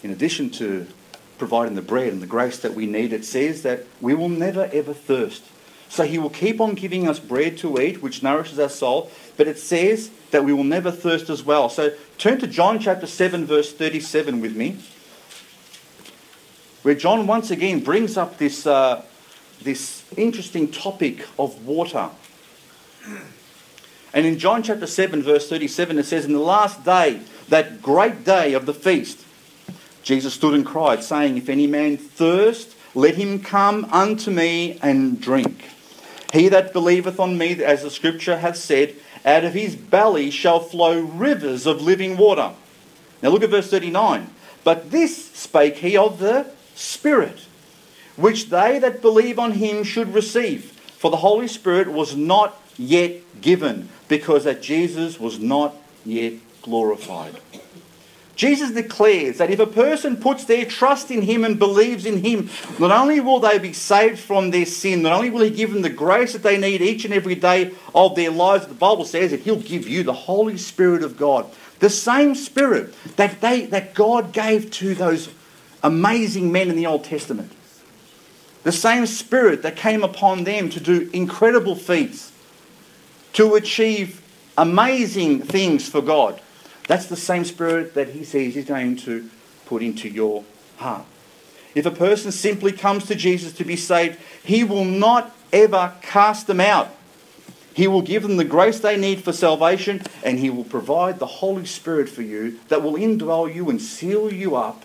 In 0.03 0.11
addition 0.11 0.51
to 0.51 0.87
providing 1.38 1.75
the 1.75 1.83
bread 1.83 2.12
and 2.12 2.21
the 2.21 2.27
grace 2.27 2.59
that 2.59 2.75
we 2.75 2.87
need, 2.87 3.14
it 3.14 3.25
says 3.25 3.62
that 3.62 3.85
we 4.01 4.12
will 4.14 4.29
never 4.29 4.69
ever 4.73 4.93
thirst. 4.93 5.43
So 5.88 6.05
he 6.05 6.19
will 6.19 6.31
keep 6.31 6.61
on 6.61 6.75
giving 6.75 7.09
us 7.09 7.19
bread 7.19 7.57
to 7.59 7.81
eat, 7.81 8.03
which 8.03 8.23
nourishes 8.23 8.59
our 8.59 8.69
soul, 8.69 9.11
but 9.38 9.49
it 9.49 9.59
says 9.59 10.11
that 10.33 10.45
we 10.45 10.53
will 10.53 10.64
never 10.64 10.91
thirst 10.91 11.31
as 11.31 11.43
well. 11.43 11.71
So 11.71 11.93
turn 12.19 12.39
to 12.41 12.47
John 12.49 12.81
chapter 12.81 13.07
7, 13.07 13.47
verse 13.47 13.73
37 13.73 14.41
with 14.41 14.57
me. 14.57 14.77
where 16.83 16.95
John 16.95 17.27
once 17.27 17.51
again 17.51 17.81
brings 17.81 18.17
up 18.17 18.39
this, 18.39 18.67
uh, 18.67 19.05
this 19.63 20.05
interesting 20.17 20.71
topic 20.71 21.27
of 21.39 21.67
water. 21.67 22.11
And 24.13 24.27
in 24.27 24.39
John 24.39 24.63
chapter 24.63 24.87
7, 24.87 25.23
verse 25.23 25.49
37, 25.49 25.99
it 25.99 26.07
says, 26.07 26.25
In 26.25 26.33
the 26.33 26.39
last 26.39 26.85
day, 26.85 27.21
that 27.49 27.83
great 27.83 28.25
day 28.25 28.55
of 28.55 28.67
the 28.67 28.75
feast, 28.75 29.25
Jesus 30.03 30.35
stood 30.35 30.55
and 30.55 30.65
cried, 30.65 31.05
saying, 31.05 31.37
If 31.37 31.49
any 31.49 31.67
man 31.67 31.97
thirst, 31.97 32.75
let 32.95 33.17
him 33.17 33.41
come 33.41 33.85
unto 33.93 34.31
me 34.31 34.79
and 34.83 35.21
drink. 35.21 35.69
He 36.33 36.49
that 36.49 36.73
believeth 36.73 37.21
on 37.21 37.39
me, 37.39 37.63
as 37.63 37.83
the 37.83 37.91
scripture 37.91 38.39
hath 38.39 38.57
said, 38.57 38.95
out 39.25 39.45
of 39.45 39.55
his 39.55 39.77
belly 39.77 40.31
shall 40.31 40.61
flow 40.61 41.01
rivers 41.01 41.67
of 41.67 41.83
living 41.83 42.17
water. 42.17 42.53
Now 43.23 43.31
look 43.31 43.43
at 43.43 43.51
verse 43.51 43.71
39. 43.71 44.31
But 44.65 44.91
this 44.91 45.27
spake 45.31 45.77
he 45.77 45.97
of 45.97 46.19
the 46.19 46.51
Spirit, 46.75 47.47
which 48.17 48.51
they 48.51 48.79
that 48.79 49.03
believe 49.03 49.39
on 49.39 49.53
him 49.53 49.83
should 49.85 50.15
receive. 50.15 50.73
For 50.99 51.11
the 51.11 51.19
Holy 51.19 51.49
Spirit 51.49 51.89
was 51.89 52.17
not 52.17 52.61
yet 52.77 53.41
given, 53.41 53.89
because 54.09 54.45
that 54.45 54.63
Jesus 54.63 55.19
was 55.19 55.39
not 55.39 55.75
yet 56.05 56.35
glorified. 56.63 57.41
Jesus 58.38 58.70
declares 58.70 59.38
that 59.38 59.51
if 59.51 59.59
a 59.59 59.66
person 59.66 60.16
puts 60.16 60.44
their 60.44 60.64
trust 60.64 61.11
in 61.11 61.22
him 61.22 61.44
and 61.44 61.59
believes 61.59 62.07
in 62.07 62.22
him, 62.22 62.48
not 62.79 62.92
only 62.92 63.18
will 63.18 63.40
they 63.40 63.59
be 63.59 63.72
saved 63.72 64.20
from 64.20 64.53
their 64.53 64.64
sin, 64.64 65.03
not 65.03 65.12
only 65.12 65.29
will 65.29 65.42
he 65.42 65.51
give 65.51 65.72
them 65.72 65.83
the 65.83 65.90
grace 65.90 66.35
that 66.35 66.44
they 66.44 66.57
need 66.57 66.81
each 66.81 67.05
and 67.05 67.12
every 67.12 67.35
day 67.35 67.72
of 67.96 68.14
their 68.14 68.31
lives, 68.31 68.68
the 68.68 68.74
Bible 68.74 69.05
says 69.05 69.33
that 69.33 69.40
he'll 69.40 69.61
give 69.61 69.88
you 69.88 70.05
the 70.05 70.12
Holy 70.12 70.57
Spirit 70.57 71.03
of 71.03 71.16
God. 71.16 71.51
The 71.81 71.90
same 71.90 72.37
Spirit 72.37 72.94
that, 73.16 73.40
they, 73.40 73.66
that 73.66 73.94
God 73.94 74.33
gave 74.33 74.70
to 74.70 74.94
those 74.94 75.31
amazing 75.83 76.53
men 76.53 76.70
in 76.70 76.77
the 76.77 76.87
Old 76.87 77.03
Testament. 77.03 77.51
The 78.62 78.70
same 78.70 79.07
Spirit 79.07 79.62
that 79.62 79.74
came 79.74 80.05
upon 80.05 80.44
them 80.44 80.70
to 80.70 80.79
do 80.79 81.11
incredible 81.12 81.74
feats, 81.74 82.31
to 83.33 83.57
achieve 83.57 84.22
amazing 84.57 85.42
things 85.42 85.88
for 85.88 86.01
God. 86.01 86.40
That's 86.88 87.07
the 87.07 87.16
same 87.16 87.44
spirit 87.44 87.94
that 87.94 88.09
he 88.09 88.24
says 88.24 88.55
he's 88.55 88.64
going 88.64 88.96
to 88.96 89.31
put 89.66 89.83
into 89.83 90.09
your 90.09 90.42
heart. 90.79 91.05
If 91.74 91.87
a 91.87 91.90
person 91.90 92.33
simply 92.33 92.72
comes 92.72 93.07
to 93.07 93.14
Jesus 93.14 93.53
to 93.53 93.64
be 93.64 93.77
saved, 93.77 94.18
he 94.42 94.64
will 94.64 94.87
not 94.87 95.37
ever 95.53 95.92
cast 96.01 96.46
them 96.46 96.61
out. 96.61 96.88
He 97.74 97.87
will 97.87 98.03
give 98.03 98.22
them 98.22 98.38
the 98.38 98.44
grace 98.44 98.81
they 98.81 98.96
need 98.96 99.22
for 99.22 99.33
salvation, 99.33 100.03
and 100.24 100.38
he 100.40 100.51
will 100.51 100.64
provide 100.64 101.18
the 101.18 101.27
Holy 101.27 101.66
Spirit 101.66 102.09
for 102.09 102.22
you 102.22 102.59
that 102.68 102.83
will 102.83 102.94
indwell 102.94 103.55
you 103.55 103.70
and 103.70 103.81
seal 103.81 104.33
you 104.33 104.57
up 104.57 104.83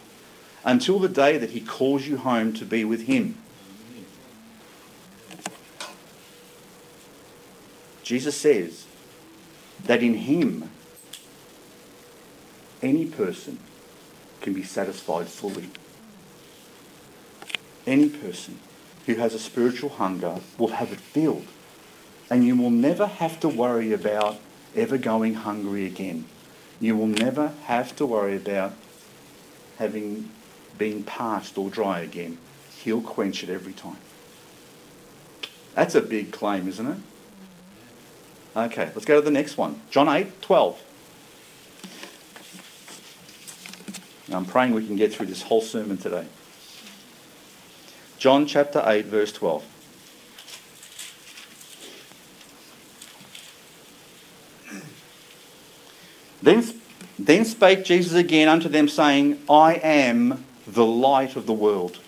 until 0.63 0.99
the 0.99 1.09
day 1.09 1.37
that 1.37 1.51
he 1.51 1.61
calls 1.61 2.05
you 2.05 2.17
home 2.17 2.53
to 2.53 2.65
be 2.65 2.83
with 2.85 3.07
him. 3.07 3.37
Jesus 8.03 8.35
says 8.35 8.85
that 9.85 10.03
in 10.03 10.15
him 10.15 10.69
any 12.84 13.06
person 13.06 13.58
can 14.41 14.54
be 14.54 14.62
satisfied 14.62 15.28
fully. 15.28 15.69
Any 17.88 18.10
person 18.10 18.60
who 19.06 19.15
has 19.15 19.34
a 19.34 19.39
spiritual 19.39 19.89
hunger 19.89 20.41
will 20.58 20.69
have 20.69 20.91
it 20.91 21.00
filled. 21.00 21.48
And 22.30 22.46
you 22.46 22.56
will 22.56 22.69
never 22.69 23.08
have 23.08 23.39
to 23.39 23.50
worry 23.50 23.93
about 23.93 24.39
ever 24.76 24.98
going 24.98 25.36
hungry 25.36 25.86
again. 25.86 26.26
You 26.80 26.96
will 26.96 27.08
never 27.08 27.54
have 27.63 27.96
to 27.98 28.06
worry 28.06 28.36
about 28.36 28.74
having 29.78 30.30
been 30.78 31.04
parched 31.04 31.58
or 31.58 31.69
dry 31.69 32.02
again. 32.02 32.38
He'll 32.84 33.02
quench 33.02 33.43
it 33.43 33.50
every 33.50 33.74
time. 33.74 33.98
That's 35.74 35.96
a 35.96 36.02
big 36.02 36.32
claim, 36.32 36.67
isn't 36.67 36.86
it? 36.86 36.98
Okay, 38.56 38.91
let's 38.93 39.06
go 39.06 39.15
to 39.15 39.22
the 39.22 39.32
next 39.32 39.58
one. 39.58 39.82
John 39.89 40.08
8, 40.08 40.41
12. 40.41 40.82
I'm 44.34 44.46
praying 44.46 44.74
we 44.74 44.86
can 44.86 44.96
get 44.96 45.13
through 45.13 45.28
this 45.28 45.43
whole 45.43 45.62
sermon 45.62 45.98
today. 45.98 46.26
John 48.17 48.46
chapter 48.46 48.82
8, 48.86 49.06
verse 49.06 49.32
12. 49.34 49.63
Then, 56.41 56.63
then 57.17 57.46
spake 57.46 57.86
Jesus 57.86 58.13
again 58.13 58.48
unto 58.50 58.69
them, 58.69 58.88
saying, 58.88 59.39
I 59.50 59.76
am 59.76 60.46
the 60.67 60.86
light 60.86 61.36
of 61.36 61.46
the 61.46 61.54
world. 61.54 62.00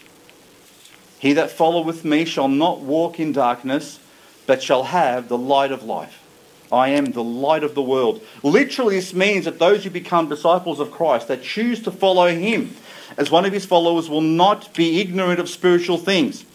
He 1.20 1.34
that 1.34 1.52
followeth 1.52 2.04
me 2.04 2.26
shall 2.26 2.50
not 2.50 2.82
walk 2.82 3.20
in 3.20 3.32
darkness, 3.32 4.00
but 4.46 4.62
shall 4.62 4.84
have 4.84 5.28
the 5.28 5.38
light 5.38 5.72
of 5.72 5.84
life. 5.84 6.25
I 6.72 6.90
am 6.90 7.06
the 7.06 7.24
light 7.24 7.64
of 7.64 7.76
the 7.76 7.82
world. 7.82 8.22
Literally, 8.44 8.96
this 8.96 9.14
means 9.14 9.46
that 9.46 9.60
those 9.60 9.84
who 9.84 9.90
become 9.90 10.30
disciples 10.30 10.80
of 10.80 10.92
Christ, 10.92 11.28
that 11.28 11.44
choose 11.44 11.82
to 11.84 11.92
follow 11.92 12.28
him 12.28 12.76
as 13.18 13.30
one 13.30 13.46
of 13.46 13.54
his 13.54 13.66
followers, 13.66 14.10
will 14.10 14.22
not 14.22 14.74
be 14.74 15.00
ignorant 15.00 15.40
of 15.40 15.50
spiritual 15.50 15.98
things. 15.98 16.46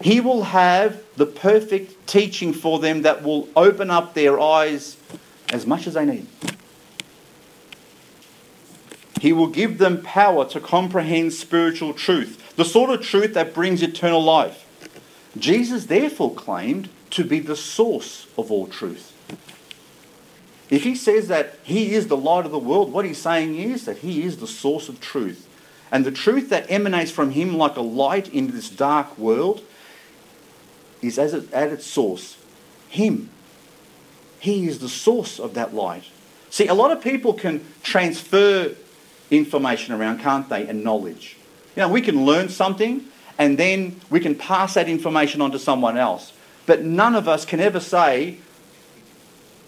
He 0.00 0.20
will 0.20 0.44
have 0.44 1.02
the 1.16 1.26
perfect 1.26 2.06
teaching 2.06 2.52
for 2.52 2.80
them 2.80 3.02
that 3.02 3.22
will 3.22 3.48
open 3.54 3.90
up 3.90 4.14
their 4.14 4.40
eyes 4.40 4.96
as 5.52 5.66
much 5.66 5.86
as 5.86 5.94
they 5.94 6.04
need. 6.04 6.26
He 9.20 9.32
will 9.32 9.46
give 9.46 9.78
them 9.78 10.02
power 10.02 10.44
to 10.46 10.58
comprehend 10.58 11.32
spiritual 11.32 11.94
truth, 11.94 12.56
the 12.56 12.64
sort 12.64 12.90
of 12.90 13.02
truth 13.02 13.34
that 13.34 13.54
brings 13.54 13.80
eternal 13.80 14.22
life. 14.22 14.66
Jesus 15.38 15.86
therefore 15.86 16.34
claimed 16.34 16.88
to 17.10 17.22
be 17.22 17.38
the 17.38 17.54
source 17.54 18.26
of 18.36 18.50
all 18.50 18.66
truth. 18.66 19.11
If 20.72 20.84
he 20.84 20.94
says 20.94 21.28
that 21.28 21.58
he 21.64 21.92
is 21.92 22.08
the 22.08 22.16
light 22.16 22.46
of 22.46 22.50
the 22.50 22.58
world, 22.58 22.94
what 22.94 23.04
he's 23.04 23.18
saying 23.18 23.56
is 23.56 23.84
that 23.84 23.98
he 23.98 24.22
is 24.22 24.38
the 24.38 24.46
source 24.46 24.88
of 24.88 25.02
truth. 25.02 25.46
And 25.90 26.06
the 26.06 26.10
truth 26.10 26.48
that 26.48 26.70
emanates 26.70 27.10
from 27.10 27.32
him 27.32 27.58
like 27.58 27.76
a 27.76 27.82
light 27.82 28.32
in 28.32 28.52
this 28.52 28.70
dark 28.70 29.18
world 29.18 29.62
is 31.02 31.18
as 31.18 31.34
it, 31.34 31.52
at 31.52 31.68
its 31.68 31.84
source 31.84 32.38
him. 32.88 33.28
He 34.40 34.66
is 34.66 34.78
the 34.78 34.88
source 34.88 35.38
of 35.38 35.52
that 35.54 35.74
light. 35.74 36.04
See, 36.48 36.68
a 36.68 36.74
lot 36.74 36.90
of 36.90 37.02
people 37.02 37.34
can 37.34 37.62
transfer 37.82 38.74
information 39.30 39.94
around, 39.94 40.20
can't 40.20 40.48
they, 40.48 40.66
and 40.66 40.82
knowledge. 40.82 41.36
You 41.76 41.82
know, 41.82 41.88
we 41.90 42.00
can 42.00 42.24
learn 42.24 42.48
something 42.48 43.04
and 43.36 43.58
then 43.58 44.00
we 44.08 44.20
can 44.20 44.34
pass 44.34 44.72
that 44.72 44.88
information 44.88 45.42
on 45.42 45.50
to 45.52 45.58
someone 45.58 45.98
else. 45.98 46.32
But 46.64 46.82
none 46.82 47.14
of 47.14 47.28
us 47.28 47.44
can 47.44 47.60
ever 47.60 47.80
say, 47.80 48.38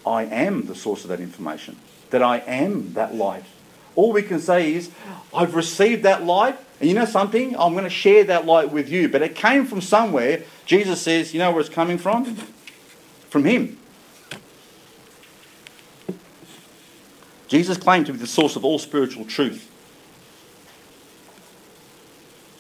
I 0.07 0.25
am 0.25 0.67
the 0.67 0.75
source 0.75 1.05
of 1.05 1.11
that 1.11 1.21
information, 1.21 1.77
that 2.11 2.23
I 2.23 2.39
am 2.39 2.95
that 2.95 3.15
light. 3.15 3.45
All 3.97 4.13
we 4.13 4.23
can 4.23 4.41
say 4.41 4.75
is, 4.75 4.91
I've 5.33 5.55
received 5.55 6.03
that 6.03 6.25
light, 6.25 6.59
and 6.81 6.89
you 6.89 6.95
know 6.95 7.05
something? 7.05 7.57
I'm 7.57 7.73
going 7.73 7.85
to 7.85 7.91
share 7.91 8.25
that 8.25 8.45
light 8.45 8.71
with 8.71 8.89
you. 8.89 9.09
But 9.09 9.23
it 9.23 9.35
came 9.35 9.65
from 9.65 9.81
somewhere. 9.81 10.43
Jesus 10.67 11.01
says, 11.01 11.33
you 11.33 11.39
know 11.39 11.51
where 11.53 11.61
it's 11.61 11.69
coming 11.69 11.99
from? 11.99 12.37
From 13.31 13.45
Him. 13.45 13.79
Jesus 17.47 17.79
claimed 17.79 18.07
to 18.07 18.13
be 18.13 18.19
the 18.19 18.27
source 18.27 18.57
of 18.57 18.65
all 18.65 18.79
spiritual 18.79 19.25
truth. 19.25 19.71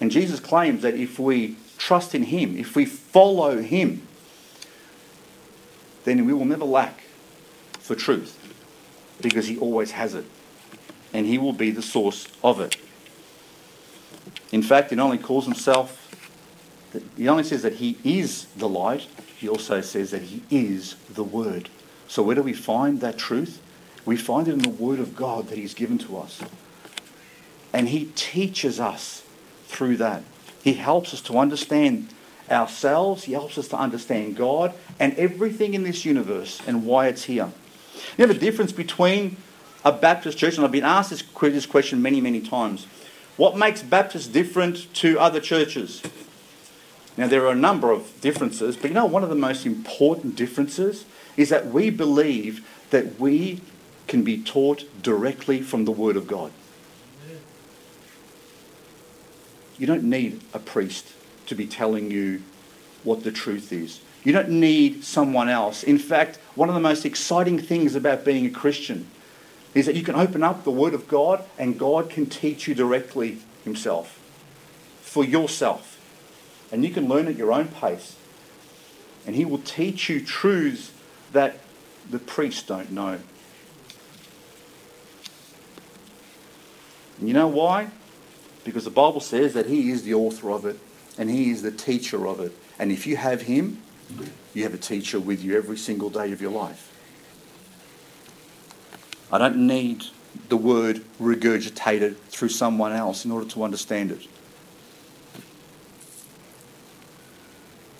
And 0.00 0.10
Jesus 0.10 0.38
claims 0.38 0.82
that 0.82 0.94
if 0.94 1.18
we 1.18 1.56
trust 1.78 2.14
in 2.14 2.24
Him, 2.24 2.56
if 2.56 2.76
we 2.76 2.84
follow 2.86 3.60
Him, 3.60 4.06
then 6.04 6.24
we 6.26 6.32
will 6.32 6.44
never 6.44 6.64
lack 6.64 7.03
for 7.84 7.94
truth 7.94 8.38
because 9.20 9.46
he 9.46 9.58
always 9.58 9.90
has 9.90 10.14
it 10.14 10.24
and 11.12 11.26
he 11.26 11.36
will 11.36 11.52
be 11.52 11.70
the 11.70 11.82
source 11.82 12.26
of 12.42 12.58
it. 12.58 12.76
In 14.50 14.62
fact, 14.62 14.90
he 14.90 14.96
not 14.96 15.04
only 15.04 15.18
calls 15.18 15.44
himself, 15.44 16.00
he 17.16 17.28
only 17.28 17.44
says 17.44 17.62
that 17.62 17.74
he 17.74 17.98
is 18.02 18.46
the 18.56 18.68
light, 18.68 19.06
he 19.36 19.48
also 19.48 19.82
says 19.82 20.12
that 20.12 20.22
he 20.22 20.42
is 20.50 20.94
the 21.12 21.22
Word. 21.22 21.68
So, 22.08 22.22
where 22.22 22.34
do 22.34 22.42
we 22.42 22.54
find 22.54 23.00
that 23.00 23.18
truth? 23.18 23.60
We 24.06 24.16
find 24.16 24.48
it 24.48 24.52
in 24.52 24.60
the 24.60 24.70
Word 24.70 24.98
of 24.98 25.14
God 25.14 25.48
that 25.48 25.58
he's 25.58 25.74
given 25.74 25.98
to 25.98 26.16
us. 26.16 26.40
And 27.72 27.88
he 27.88 28.06
teaches 28.14 28.80
us 28.80 29.22
through 29.66 29.98
that. 29.98 30.22
He 30.62 30.74
helps 30.74 31.12
us 31.12 31.20
to 31.22 31.36
understand 31.36 32.08
ourselves, 32.50 33.24
he 33.24 33.32
helps 33.32 33.58
us 33.58 33.68
to 33.68 33.76
understand 33.76 34.36
God 34.36 34.72
and 34.98 35.14
everything 35.14 35.74
in 35.74 35.82
this 35.82 36.04
universe 36.04 36.60
and 36.66 36.86
why 36.86 37.08
it's 37.08 37.24
here. 37.24 37.50
You 38.16 38.26
have 38.26 38.34
a 38.34 38.38
difference 38.38 38.72
between 38.72 39.36
a 39.84 39.92
Baptist 39.92 40.38
church, 40.38 40.56
and 40.56 40.64
I've 40.64 40.72
been 40.72 40.84
asked 40.84 41.10
this 41.10 41.66
question 41.66 42.02
many, 42.02 42.20
many 42.20 42.40
times. 42.40 42.86
What 43.36 43.56
makes 43.56 43.82
Baptists 43.82 44.26
different 44.26 44.92
to 44.94 45.18
other 45.18 45.40
churches? 45.40 46.02
Now, 47.16 47.26
there 47.26 47.44
are 47.44 47.52
a 47.52 47.56
number 47.56 47.90
of 47.90 48.20
differences, 48.20 48.76
but 48.76 48.88
you 48.88 48.94
know, 48.94 49.06
one 49.06 49.22
of 49.22 49.28
the 49.28 49.36
most 49.36 49.66
important 49.66 50.36
differences 50.36 51.04
is 51.36 51.48
that 51.48 51.66
we 51.66 51.90
believe 51.90 52.66
that 52.90 53.20
we 53.20 53.60
can 54.06 54.22
be 54.22 54.42
taught 54.42 54.84
directly 55.02 55.60
from 55.60 55.84
the 55.84 55.92
Word 55.92 56.16
of 56.16 56.26
God. 56.26 56.52
you 59.78 59.86
don't 59.86 60.04
need 60.04 60.40
a 60.52 60.58
priest 60.58 61.12
to 61.46 61.54
be 61.54 61.66
telling 61.66 62.10
you 62.10 62.42
what 63.02 63.24
the 63.24 63.32
truth 63.32 63.72
is. 63.72 64.00
You 64.24 64.32
don't 64.32 64.48
need 64.48 65.04
someone 65.04 65.50
else. 65.50 65.82
In 65.82 65.98
fact, 65.98 66.36
one 66.54 66.70
of 66.70 66.74
the 66.74 66.80
most 66.80 67.04
exciting 67.04 67.58
things 67.58 67.94
about 67.94 68.24
being 68.24 68.46
a 68.46 68.50
Christian 68.50 69.06
is 69.74 69.86
that 69.86 69.96
you 69.96 70.02
can 70.02 70.14
open 70.14 70.42
up 70.42 70.64
the 70.64 70.70
Word 70.70 70.94
of 70.94 71.06
God 71.06 71.44
and 71.58 71.78
God 71.78 72.08
can 72.08 72.26
teach 72.26 72.66
you 72.66 72.74
directly 72.74 73.38
Himself 73.64 74.18
for 75.02 75.24
yourself. 75.24 76.00
And 76.72 76.84
you 76.84 76.90
can 76.90 77.06
learn 77.06 77.28
at 77.28 77.36
your 77.36 77.52
own 77.52 77.68
pace. 77.68 78.16
And 79.26 79.36
He 79.36 79.44
will 79.44 79.58
teach 79.58 80.08
you 80.08 80.24
truths 80.24 80.90
that 81.32 81.58
the 82.10 82.18
priests 82.18 82.62
don't 82.62 82.90
know. 82.90 83.20
And 87.18 87.28
you 87.28 87.34
know 87.34 87.48
why? 87.48 87.88
Because 88.64 88.84
the 88.84 88.90
Bible 88.90 89.20
says 89.20 89.52
that 89.52 89.66
He 89.66 89.90
is 89.90 90.04
the 90.04 90.14
author 90.14 90.50
of 90.50 90.64
it 90.64 90.78
and 91.18 91.30
He 91.30 91.50
is 91.50 91.62
the 91.62 91.70
teacher 91.70 92.26
of 92.26 92.40
it. 92.40 92.52
And 92.78 92.90
if 92.90 93.06
you 93.06 93.16
have 93.16 93.42
Him, 93.42 93.82
you 94.52 94.62
have 94.62 94.74
a 94.74 94.78
teacher 94.78 95.18
with 95.18 95.42
you 95.42 95.56
every 95.56 95.76
single 95.76 96.10
day 96.10 96.32
of 96.32 96.40
your 96.40 96.52
life. 96.52 96.90
I 99.32 99.38
don't 99.38 99.66
need 99.66 100.04
the 100.48 100.56
word 100.56 101.04
regurgitated 101.20 102.16
through 102.28 102.50
someone 102.50 102.92
else 102.92 103.24
in 103.24 103.30
order 103.30 103.48
to 103.50 103.64
understand 103.64 104.12
it. 104.12 104.26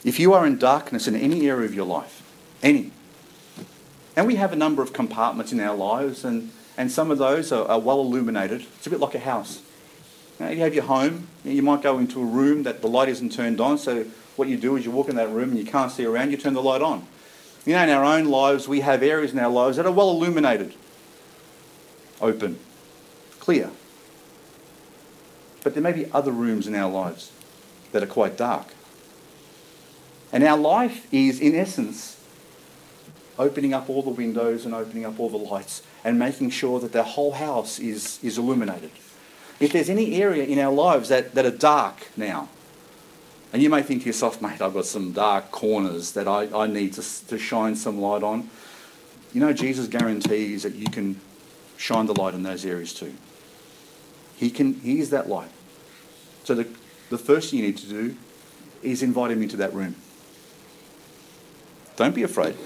If 0.05 0.21
you 0.21 0.35
are 0.35 0.47
in 0.47 0.59
darkness 0.59 1.09
in 1.09 1.17
any 1.17 1.49
area 1.49 1.67
of 1.67 1.75
your 1.75 1.87
life, 1.87 2.23
any, 2.63 2.93
and 4.17 4.27
we 4.27 4.37
have 4.37 4.53
a 4.53 4.57
number 4.57 4.83
of 4.83 4.93
compartments 4.93 5.51
in 5.51 5.61
our 5.61 5.75
lives, 5.75 6.25
and, 6.25 6.53
and 6.77 6.93
some 6.93 7.11
of 7.11 7.19
those 7.19 7.51
are, 7.51 7.67
are 7.67 7.81
well 7.81 8.01
illuminated. 8.01 8.67
It's 8.77 8.87
a 8.87 8.91
bit 8.91 9.01
like 9.01 9.15
a 9.15 9.21
house. 9.21 9.63
You, 10.41 10.49
you 10.49 10.61
have 10.61 10.75
your 10.75 10.85
home, 10.85 11.29
you 11.45 11.63
might 11.63 11.83
go 11.83 11.99
into 11.99 12.21
a 12.21 12.25
room 12.25 12.63
that 12.65 12.81
the 12.81 12.89
light 12.89 13.09
isn't 13.09 13.33
turned 13.33 13.61
on, 13.61 13.79
so 13.79 14.05
what 14.37 14.49
you 14.49 14.57
do 14.57 14.77
is 14.77 14.85
you 14.85 14.91
walk 14.91 15.09
in 15.09 15.17
that 15.17 15.31
room 15.31 15.51
and 15.51 15.59
you 15.59 15.65
can't 15.65 15.93
see 15.93 16.05
around, 16.05 16.31
you 16.31 16.37
turn 16.37 16.55
the 16.55 16.63
light 16.63 16.83
on. 16.83 17.07
You 17.65 17.75
know, 17.75 17.83
in 17.83 17.91
our 17.91 18.05
own 18.05 18.27
lives, 18.27 18.69
we 18.69 18.81
have 18.81 19.03
areas 19.03 19.33
in 19.33 19.39
our 19.39 19.51
lives 19.51 19.77
that 19.77 19.87
are 19.87 19.93
well 19.93 20.11
illuminated, 20.11 20.75
open, 22.21 22.59
clear. 23.41 23.71
But 25.63 25.73
there 25.75 25.83
may 25.83 25.93
be 25.93 26.11
other 26.13 26.31
rooms 26.31 26.67
in 26.67 26.75
our 26.75 26.91
lives 26.91 27.33
that 27.93 28.03
are 28.03 28.07
quite 28.07 28.37
dark. 28.37 28.67
And 30.31 30.45
our 30.45 30.59
life 30.59 31.07
is, 31.13 31.41
in 31.41 31.55
essence, 31.55 32.21
opening 33.39 33.73
up 33.73 33.89
all 33.89 34.03
the 34.03 34.11
windows 34.11 34.67
and 34.67 34.75
opening 34.75 35.05
up 35.05 35.19
all 35.19 35.31
the 35.31 35.37
lights 35.39 35.83
and 36.05 36.19
making 36.19 36.51
sure 36.51 36.81
that 36.81 36.93
the 36.93 37.03
whole 37.03 37.33
house 37.33 37.79
is, 37.79 38.19
is 38.23 38.37
illuminated. 38.37 38.91
If 39.61 39.73
there's 39.73 39.89
any 39.89 40.21
area 40.21 40.45
in 40.45 40.59
our 40.59 40.73
lives 40.73 41.09
that, 41.09 41.35
that 41.35 41.47
are 41.47 41.51
dark 41.51 42.09
now, 42.17 42.49
and 43.53 43.63
you 43.63 43.71
may 43.71 43.83
think 43.83 44.03
to 44.03 44.07
yourself, 44.07 44.43
mate, 44.43 44.61
I've 44.61 44.75
got 44.75 44.85
some 44.85 45.13
dark 45.13 45.53
corners 45.53 46.13
that 46.13 46.27
I, 46.27 46.49
I 46.53 46.67
need 46.67 46.95
to, 46.95 47.27
to 47.27 47.39
shine 47.39 47.77
some 47.77 48.01
light 48.01 48.25
on. 48.25 48.51
You 49.33 49.41
know, 49.41 49.53
Jesus 49.53 49.87
guarantees 49.87 50.65
that 50.65 50.75
you 50.75 50.87
can 50.87 51.21
shine 51.77 52.07
the 52.07 52.21
light 52.21 52.35
in 52.35 52.43
those 52.43 52.65
areas 52.65 52.93
too. 52.93 53.15
He, 54.37 54.51
can, 54.51 54.75
he 54.81 54.99
is 54.99 55.11
that 55.11 55.29
light. 55.29 55.51
So 56.43 56.55
the, 56.55 56.67
the 57.11 57.19
first 57.19 57.51
thing 57.51 57.61
you 57.61 57.67
need 57.67 57.79
to 57.79 57.87
do 57.87 58.17
is 58.83 59.03
invite 59.03 59.31
him 59.31 59.43
into 59.43 59.57
that 59.59 59.73
room. 59.73 59.95
Don't 61.97 62.15
be 62.15 62.25
afraid. 62.25 62.57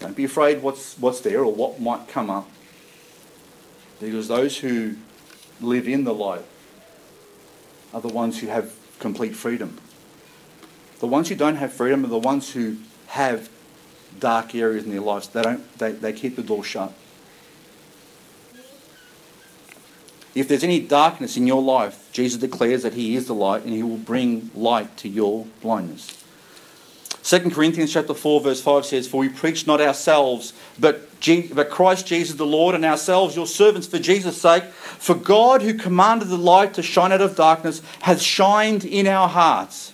Don't 0.00 0.14
be 0.14 0.24
afraid 0.24 0.62
what's, 0.62 0.98
what's 0.98 1.20
there 1.20 1.42
or 1.42 1.52
what 1.52 1.80
might 1.80 2.08
come 2.08 2.28
up. 2.28 2.48
Because 4.00 4.28
those 4.28 4.58
who 4.58 4.96
live 5.60 5.88
in 5.88 6.04
the 6.04 6.14
light 6.14 6.44
are 7.92 8.00
the 8.00 8.08
ones 8.08 8.40
who 8.40 8.48
have 8.48 8.74
complete 8.98 9.34
freedom. 9.34 9.78
The 11.00 11.06
ones 11.06 11.28
who 11.28 11.34
don't 11.34 11.56
have 11.56 11.72
freedom 11.72 12.04
are 12.04 12.08
the 12.08 12.18
ones 12.18 12.52
who 12.52 12.76
have 13.08 13.48
dark 14.18 14.54
areas 14.54 14.84
in 14.84 14.90
their 14.90 15.00
lives. 15.00 15.28
They, 15.28 15.42
don't, 15.42 15.78
they, 15.78 15.92
they 15.92 16.12
keep 16.12 16.36
the 16.36 16.42
door 16.42 16.64
shut. 16.64 16.92
If 20.34 20.48
there's 20.48 20.64
any 20.64 20.80
darkness 20.80 21.36
in 21.38 21.46
your 21.46 21.62
life, 21.62 22.10
Jesus 22.12 22.38
declares 22.38 22.82
that 22.82 22.94
He 22.94 23.16
is 23.16 23.26
the 23.26 23.34
light 23.34 23.64
and 23.64 23.72
He 23.72 23.82
will 23.82 23.96
bring 23.96 24.50
light 24.54 24.96
to 24.98 25.08
your 25.08 25.46
blindness. 25.62 26.25
2 27.26 27.50
Corinthians 27.50 27.92
chapter 27.92 28.14
4 28.14 28.40
verse 28.40 28.60
5 28.60 28.86
says, 28.86 29.08
For 29.08 29.18
we 29.18 29.28
preach 29.28 29.66
not 29.66 29.80
ourselves, 29.80 30.52
but, 30.78 31.18
Je- 31.18 31.48
but 31.48 31.70
Christ 31.70 32.06
Jesus 32.06 32.36
the 32.36 32.46
Lord, 32.46 32.76
and 32.76 32.84
ourselves 32.84 33.34
your 33.34 33.48
servants 33.48 33.88
for 33.88 33.98
Jesus' 33.98 34.40
sake. 34.40 34.62
For 34.62 35.16
God, 35.16 35.62
who 35.62 35.74
commanded 35.74 36.28
the 36.28 36.36
light 36.36 36.72
to 36.74 36.84
shine 36.84 37.10
out 37.10 37.20
of 37.20 37.34
darkness, 37.34 37.82
has 38.02 38.22
shined 38.22 38.84
in 38.84 39.08
our 39.08 39.28
hearts 39.28 39.92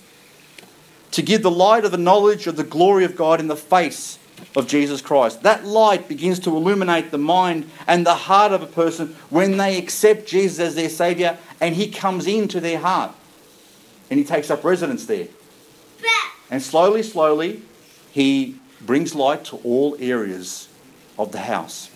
to 1.12 1.22
give 1.22 1.42
the 1.42 1.50
light 1.50 1.86
of 1.86 1.90
the 1.90 1.96
knowledge 1.96 2.46
of 2.46 2.56
the 2.56 2.64
glory 2.64 3.06
of 3.06 3.16
God 3.16 3.40
in 3.40 3.46
the 3.46 3.56
face 3.56 4.18
of 4.54 4.68
Jesus 4.68 5.00
Christ. 5.00 5.42
That 5.42 5.64
light 5.64 6.08
begins 6.08 6.38
to 6.40 6.54
illuminate 6.54 7.12
the 7.12 7.18
mind 7.18 7.70
and 7.86 8.04
the 8.04 8.14
heart 8.14 8.52
of 8.52 8.60
a 8.60 8.66
person 8.66 9.16
when 9.30 9.56
they 9.56 9.78
accept 9.78 10.26
Jesus 10.26 10.58
as 10.58 10.74
their 10.74 10.90
Saviour 10.90 11.38
and 11.62 11.76
He 11.76 11.90
comes 11.90 12.26
into 12.26 12.60
their 12.60 12.80
heart 12.80 13.14
and 14.10 14.18
He 14.18 14.24
takes 14.26 14.50
up 14.50 14.64
residence 14.64 15.06
there. 15.06 15.28
And 16.52 16.62
slowly, 16.62 17.02
slowly, 17.02 17.62
he 18.10 18.56
brings 18.78 19.14
light 19.14 19.42
to 19.46 19.56
all 19.64 19.96
areas 19.98 20.68
of 21.18 21.32
the 21.32 21.38
house. 21.38 21.90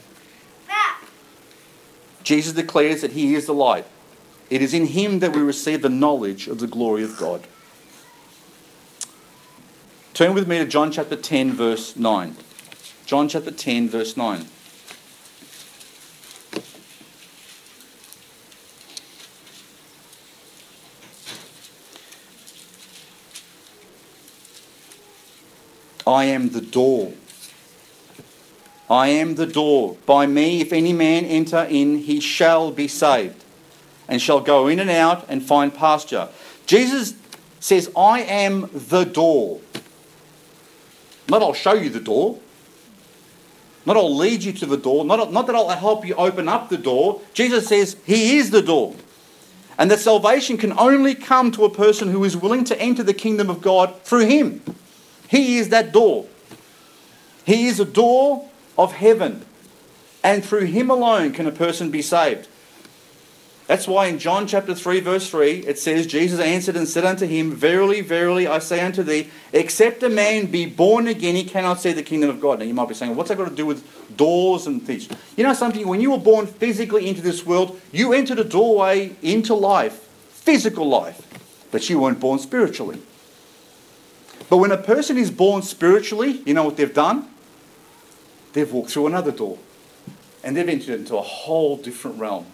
Jesus 2.22 2.54
declares 2.54 3.02
that 3.02 3.12
he 3.12 3.34
is 3.34 3.44
the 3.44 3.52
light. 3.52 3.84
It 4.48 4.62
is 4.62 4.72
in 4.72 4.86
him 4.86 5.18
that 5.18 5.36
we 5.36 5.42
receive 5.42 5.82
the 5.82 5.90
knowledge 5.90 6.48
of 6.48 6.58
the 6.58 6.66
glory 6.66 7.04
of 7.04 7.18
God. 7.18 7.46
Turn 10.14 10.32
with 10.32 10.48
me 10.48 10.56
to 10.58 10.64
John 10.64 10.90
chapter 10.90 11.16
10, 11.16 11.52
verse 11.52 11.94
9. 11.94 12.36
John 13.04 13.28
chapter 13.28 13.50
10, 13.50 13.90
verse 13.90 14.16
9. 14.16 14.46
I 26.06 26.24
am 26.26 26.50
the 26.50 26.60
door. 26.60 27.12
I 28.88 29.08
am 29.08 29.34
the 29.34 29.46
door. 29.46 29.96
By 30.06 30.26
me, 30.26 30.60
if 30.60 30.72
any 30.72 30.92
man 30.92 31.24
enter 31.24 31.66
in, 31.68 31.98
he 31.98 32.20
shall 32.20 32.70
be 32.70 32.86
saved, 32.86 33.44
and 34.06 34.22
shall 34.22 34.40
go 34.40 34.68
in 34.68 34.78
and 34.78 34.90
out 34.90 35.26
and 35.28 35.42
find 35.42 35.74
pasture. 35.74 36.28
Jesus 36.66 37.14
says, 37.58 37.90
I 37.96 38.20
am 38.20 38.70
the 38.72 39.04
door. 39.04 39.60
Not 41.28 41.42
I'll 41.42 41.54
show 41.54 41.74
you 41.74 41.90
the 41.90 42.00
door. 42.00 42.38
Not 43.84 43.96
I'll 43.96 44.14
lead 44.14 44.44
you 44.44 44.52
to 44.52 44.66
the 44.66 44.76
door. 44.76 45.04
Not, 45.04 45.32
not 45.32 45.46
that 45.48 45.56
I'll 45.56 45.68
help 45.70 46.06
you 46.06 46.14
open 46.14 46.48
up 46.48 46.68
the 46.68 46.76
door. 46.76 47.20
Jesus 47.34 47.66
says, 47.66 47.96
He 48.04 48.36
is 48.36 48.50
the 48.50 48.62
door. 48.62 48.94
And 49.78 49.90
that 49.90 49.98
salvation 49.98 50.56
can 50.56 50.72
only 50.78 51.14
come 51.14 51.50
to 51.52 51.64
a 51.64 51.70
person 51.70 52.08
who 52.08 52.22
is 52.24 52.36
willing 52.36 52.64
to 52.64 52.80
enter 52.80 53.02
the 53.02 53.14
kingdom 53.14 53.50
of 53.50 53.60
God 53.60 54.00
through 54.02 54.26
Him. 54.26 54.62
He 55.28 55.58
is 55.58 55.70
that 55.70 55.92
door. 55.92 56.26
He 57.44 57.66
is 57.66 57.80
a 57.80 57.84
door 57.84 58.48
of 58.76 58.92
heaven. 58.92 59.44
And 60.22 60.44
through 60.44 60.64
him 60.64 60.90
alone 60.90 61.32
can 61.32 61.46
a 61.46 61.52
person 61.52 61.90
be 61.90 62.02
saved. 62.02 62.48
That's 63.66 63.88
why 63.88 64.06
in 64.06 64.20
John 64.20 64.46
chapter 64.46 64.76
3, 64.76 65.00
verse 65.00 65.28
3, 65.28 65.66
it 65.66 65.78
says, 65.78 66.06
Jesus 66.06 66.38
answered 66.38 66.76
and 66.76 66.86
said 66.86 67.04
unto 67.04 67.26
him, 67.26 67.50
Verily, 67.50 68.00
verily, 68.00 68.46
I 68.46 68.60
say 68.60 68.80
unto 68.80 69.02
thee, 69.02 69.28
except 69.52 70.04
a 70.04 70.08
man 70.08 70.46
be 70.46 70.66
born 70.66 71.08
again, 71.08 71.34
he 71.34 71.42
cannot 71.42 71.80
see 71.80 71.92
the 71.92 72.04
kingdom 72.04 72.30
of 72.30 72.40
God. 72.40 72.60
Now 72.60 72.64
you 72.64 72.74
might 72.74 72.88
be 72.88 72.94
saying, 72.94 73.16
What's 73.16 73.28
that 73.28 73.38
got 73.38 73.48
to 73.48 73.54
do 73.54 73.66
with 73.66 73.84
doors 74.16 74.68
and 74.68 74.84
things? 74.86 75.08
You 75.36 75.42
know 75.42 75.52
something? 75.52 75.86
When 75.88 76.00
you 76.00 76.12
were 76.12 76.18
born 76.18 76.46
physically 76.46 77.08
into 77.08 77.22
this 77.22 77.44
world, 77.44 77.80
you 77.90 78.12
entered 78.12 78.38
a 78.38 78.44
doorway 78.44 79.16
into 79.20 79.54
life, 79.54 79.94
physical 80.28 80.88
life, 80.88 81.22
but 81.72 81.90
you 81.90 81.98
weren't 81.98 82.20
born 82.20 82.38
spiritually. 82.38 83.00
But 84.48 84.58
when 84.58 84.70
a 84.70 84.76
person 84.76 85.16
is 85.16 85.30
born 85.30 85.62
spiritually, 85.62 86.42
you 86.46 86.54
know 86.54 86.64
what 86.64 86.76
they've 86.76 86.92
done? 86.92 87.28
They've 88.52 88.70
walked 88.70 88.90
through 88.90 89.06
another 89.08 89.32
door. 89.32 89.58
And 90.44 90.56
they've 90.56 90.68
entered 90.68 91.00
into 91.00 91.16
a 91.16 91.22
whole 91.22 91.76
different 91.76 92.18
realm. 92.18 92.46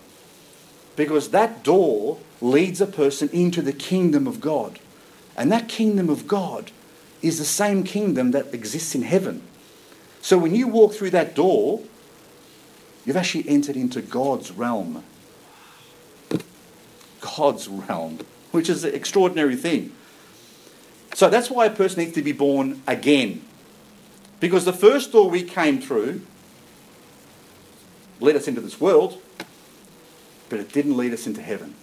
Because 0.96 1.30
that 1.30 1.62
door 1.62 2.18
leads 2.40 2.80
a 2.80 2.86
person 2.86 3.28
into 3.32 3.62
the 3.62 3.72
kingdom 3.72 4.26
of 4.26 4.40
God. 4.40 4.78
And 5.36 5.52
that 5.52 5.68
kingdom 5.68 6.08
of 6.08 6.26
God 6.26 6.70
is 7.20 7.38
the 7.38 7.44
same 7.44 7.84
kingdom 7.84 8.32
that 8.32 8.52
exists 8.52 8.94
in 8.94 9.02
heaven. 9.02 9.42
So 10.20 10.38
when 10.38 10.54
you 10.54 10.68
walk 10.68 10.94
through 10.94 11.10
that 11.10 11.34
door, 11.34 11.82
you've 13.04 13.16
actually 13.16 13.48
entered 13.48 13.76
into 13.76 14.00
God's 14.00 14.50
realm. 14.50 15.04
God's 17.20 17.68
realm, 17.68 18.18
which 18.50 18.68
is 18.68 18.84
an 18.84 18.94
extraordinary 18.94 19.56
thing. 19.56 19.92
So 21.14 21.28
that's 21.28 21.50
why 21.50 21.66
a 21.66 21.70
person 21.70 22.00
needs 22.00 22.14
to 22.14 22.22
be 22.22 22.32
born 22.32 22.82
again. 22.86 23.42
Because 24.40 24.64
the 24.64 24.72
first 24.72 25.12
door 25.12 25.30
we 25.30 25.42
came 25.42 25.80
through 25.80 26.22
led 28.20 28.36
us 28.36 28.48
into 28.48 28.60
this 28.60 28.80
world, 28.80 29.20
but 30.48 30.58
it 30.58 30.72
didn't 30.72 30.96
lead 30.96 31.12
us 31.12 31.26
into 31.26 31.42
heaven. 31.42 31.74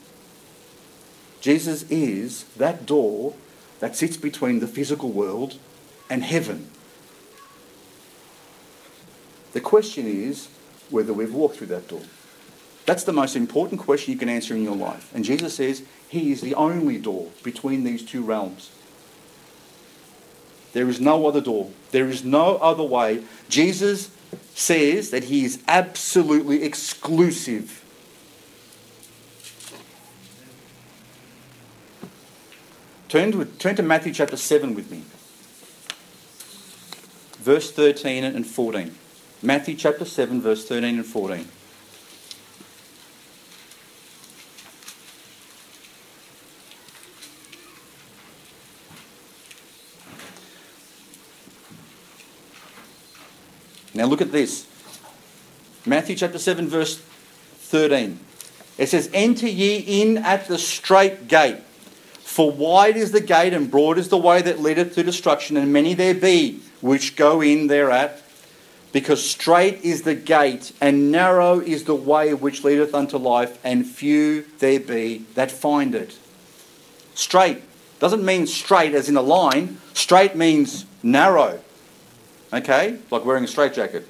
Jesus 1.41 1.83
is 1.89 2.43
that 2.57 2.85
door 2.85 3.33
that 3.79 3.95
sits 3.95 4.17
between 4.17 4.59
the 4.59 4.67
physical 4.67 5.09
world 5.09 5.57
and 6.09 6.23
heaven. 6.23 6.69
The 9.53 9.61
question 9.61 10.05
is 10.05 10.49
whether 10.89 11.13
we've 11.13 11.33
walked 11.33 11.57
through 11.57 11.67
that 11.67 11.87
door. 11.87 12.01
That's 12.85 13.03
the 13.03 13.13
most 13.13 13.35
important 13.35 13.81
question 13.81 14.13
you 14.13 14.19
can 14.19 14.29
answer 14.29 14.55
in 14.55 14.63
your 14.63 14.75
life. 14.75 15.13
And 15.13 15.23
Jesus 15.23 15.55
says 15.55 15.83
he 16.07 16.31
is 16.31 16.41
the 16.41 16.55
only 16.55 16.97
door 16.97 17.29
between 17.43 17.83
these 17.83 18.03
two 18.03 18.23
realms. 18.23 18.71
There 20.73 20.87
is 20.89 20.99
no 20.99 21.27
other 21.27 21.41
door. 21.41 21.71
There 21.91 22.07
is 22.07 22.23
no 22.23 22.57
other 22.57 22.83
way. 22.83 23.23
Jesus 23.49 24.11
says 24.53 25.09
that 25.11 25.25
he 25.25 25.45
is 25.45 25.61
absolutely 25.67 26.63
exclusive. 26.63 27.83
Turn 33.07 33.31
to, 33.31 33.45
turn 33.45 33.75
to 33.75 33.81
Matthew 33.81 34.13
chapter 34.13 34.37
7 34.37 34.75
with 34.75 34.91
me. 34.91 35.03
Verse 37.43 37.71
13 37.71 38.23
and 38.23 38.45
14. 38.45 38.93
Matthew 39.41 39.75
chapter 39.75 40.05
7, 40.05 40.41
verse 40.41 40.67
13 40.67 40.95
and 40.97 41.05
14. 41.05 41.47
Now 53.99 54.05
look 54.05 54.21
at 54.21 54.31
this. 54.31 54.65
Matthew 55.85 56.15
chapter 56.15 56.39
7, 56.39 56.69
verse 56.69 56.99
13. 56.99 58.17
It 58.77 58.87
says, 58.87 59.09
Enter 59.13 59.49
ye 59.49 60.01
in 60.01 60.19
at 60.19 60.47
the 60.47 60.57
strait 60.57 61.27
gate. 61.27 61.57
For 62.21 62.49
wide 62.49 62.95
is 62.95 63.11
the 63.11 63.19
gate 63.19 63.51
and 63.51 63.69
broad 63.69 63.97
is 63.97 64.07
the 64.07 64.17
way 64.17 64.41
that 64.41 64.61
leadeth 64.61 64.95
to 64.95 65.03
destruction, 65.03 65.57
and 65.57 65.73
many 65.73 65.95
there 65.95 66.13
be 66.13 66.61
which 66.79 67.17
go 67.17 67.41
in 67.41 67.67
thereat. 67.67 68.21
Because 68.93 69.29
strait 69.29 69.81
is 69.81 70.03
the 70.03 70.15
gate, 70.15 70.71
and 70.79 71.11
narrow 71.11 71.59
is 71.59 71.83
the 71.83 71.93
way 71.93 72.33
which 72.33 72.63
leadeth 72.63 72.95
unto 72.95 73.17
life, 73.17 73.59
and 73.65 73.85
few 73.85 74.45
there 74.59 74.79
be 74.79 75.25
that 75.33 75.51
find 75.51 75.93
it. 75.93 76.17
Strait 77.15 77.61
doesn't 77.99 78.23
mean 78.23 78.47
straight 78.47 78.93
as 78.93 79.09
in 79.09 79.17
a 79.17 79.21
line, 79.21 79.81
strait 79.93 80.37
means 80.37 80.85
narrow. 81.03 81.59
Okay? 82.51 82.97
Like 83.11 83.25
wearing 83.25 83.43
a 83.43 83.47
straitjacket. 83.47 84.07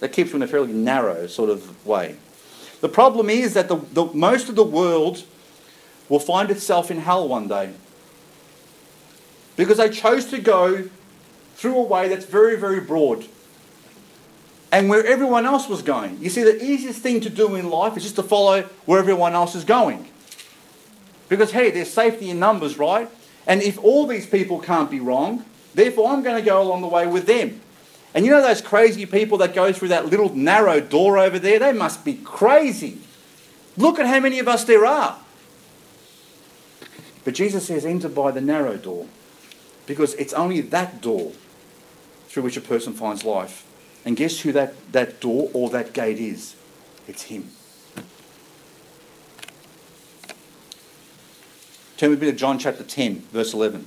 That 0.00 0.12
keeps 0.12 0.30
you 0.30 0.36
in 0.36 0.42
a 0.42 0.48
fairly 0.48 0.72
narrow 0.72 1.26
sort 1.26 1.50
of 1.50 1.86
way. 1.86 2.16
The 2.80 2.88
problem 2.88 3.30
is 3.30 3.54
that 3.54 3.68
the, 3.68 3.76
the, 3.76 4.06
most 4.06 4.48
of 4.48 4.56
the 4.56 4.64
world 4.64 5.22
will 6.08 6.18
find 6.18 6.50
itself 6.50 6.90
in 6.90 6.98
hell 6.98 7.28
one 7.28 7.46
day. 7.46 7.72
Because 9.56 9.78
they 9.78 9.88
chose 9.90 10.26
to 10.26 10.38
go 10.38 10.88
through 11.54 11.76
a 11.76 11.82
way 11.82 12.08
that's 12.08 12.24
very, 12.24 12.56
very 12.56 12.80
broad. 12.80 13.26
And 14.72 14.88
where 14.88 15.06
everyone 15.06 15.46
else 15.46 15.68
was 15.68 15.82
going. 15.82 16.18
You 16.20 16.30
see, 16.30 16.42
the 16.42 16.64
easiest 16.64 17.00
thing 17.00 17.20
to 17.20 17.30
do 17.30 17.54
in 17.54 17.70
life 17.70 17.96
is 17.96 18.02
just 18.02 18.16
to 18.16 18.22
follow 18.22 18.62
where 18.86 18.98
everyone 18.98 19.34
else 19.34 19.54
is 19.54 19.64
going. 19.64 20.08
Because, 21.28 21.52
hey, 21.52 21.70
there's 21.70 21.90
safety 21.90 22.30
in 22.30 22.40
numbers, 22.40 22.78
right? 22.78 23.08
And 23.46 23.62
if 23.62 23.78
all 23.78 24.06
these 24.06 24.26
people 24.26 24.58
can't 24.58 24.90
be 24.90 24.98
wrong, 24.98 25.44
Therefore, 25.74 26.10
I'm 26.10 26.22
going 26.22 26.36
to 26.36 26.48
go 26.48 26.60
along 26.60 26.82
the 26.82 26.88
way 26.88 27.06
with 27.06 27.26
them. 27.26 27.60
And 28.14 28.26
you 28.26 28.30
know 28.30 28.42
those 28.42 28.60
crazy 28.60 29.06
people 29.06 29.38
that 29.38 29.54
go 29.54 29.72
through 29.72 29.88
that 29.88 30.06
little 30.06 30.34
narrow 30.34 30.80
door 30.80 31.18
over 31.18 31.38
there? 31.38 31.58
They 31.58 31.72
must 31.72 32.04
be 32.04 32.14
crazy. 32.14 32.98
Look 33.76 33.98
at 33.98 34.06
how 34.06 34.20
many 34.20 34.38
of 34.38 34.48
us 34.48 34.64
there 34.64 34.84
are. 34.84 35.18
But 37.24 37.34
Jesus 37.34 37.66
says, 37.66 37.86
enter 37.86 38.08
by 38.08 38.32
the 38.32 38.40
narrow 38.40 38.76
door. 38.76 39.06
Because 39.86 40.14
it's 40.14 40.32
only 40.32 40.60
that 40.60 41.00
door 41.00 41.32
through 42.28 42.42
which 42.42 42.56
a 42.56 42.60
person 42.60 42.92
finds 42.92 43.24
life. 43.24 43.66
And 44.04 44.16
guess 44.16 44.40
who 44.40 44.52
that, 44.52 44.74
that 44.92 45.20
door 45.20 45.50
or 45.54 45.70
that 45.70 45.92
gate 45.92 46.18
is? 46.18 46.56
It's 47.06 47.22
Him. 47.24 47.50
Turn 51.96 52.10
with 52.10 52.20
me 52.20 52.30
to 52.30 52.36
John 52.36 52.58
chapter 52.58 52.82
10, 52.82 53.20
verse 53.32 53.54
11. 53.54 53.86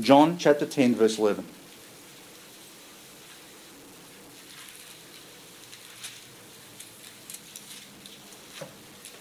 John 0.00 0.38
chapter 0.38 0.64
10, 0.64 0.94
verse 0.94 1.18
11. 1.18 1.44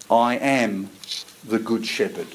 I 0.10 0.36
am 0.36 0.90
the 1.44 1.60
good 1.60 1.86
shepherd. 1.86 2.28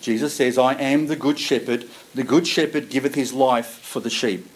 Jesus 0.00 0.34
says, 0.34 0.58
I 0.58 0.74
am 0.74 1.06
the 1.06 1.16
good 1.16 1.38
shepherd. 1.38 1.88
The 2.14 2.24
good 2.24 2.46
shepherd 2.46 2.90
giveth 2.90 3.14
his 3.14 3.32
life 3.32 3.66
for 3.66 4.00
the 4.00 4.10
sheep. 4.10 4.46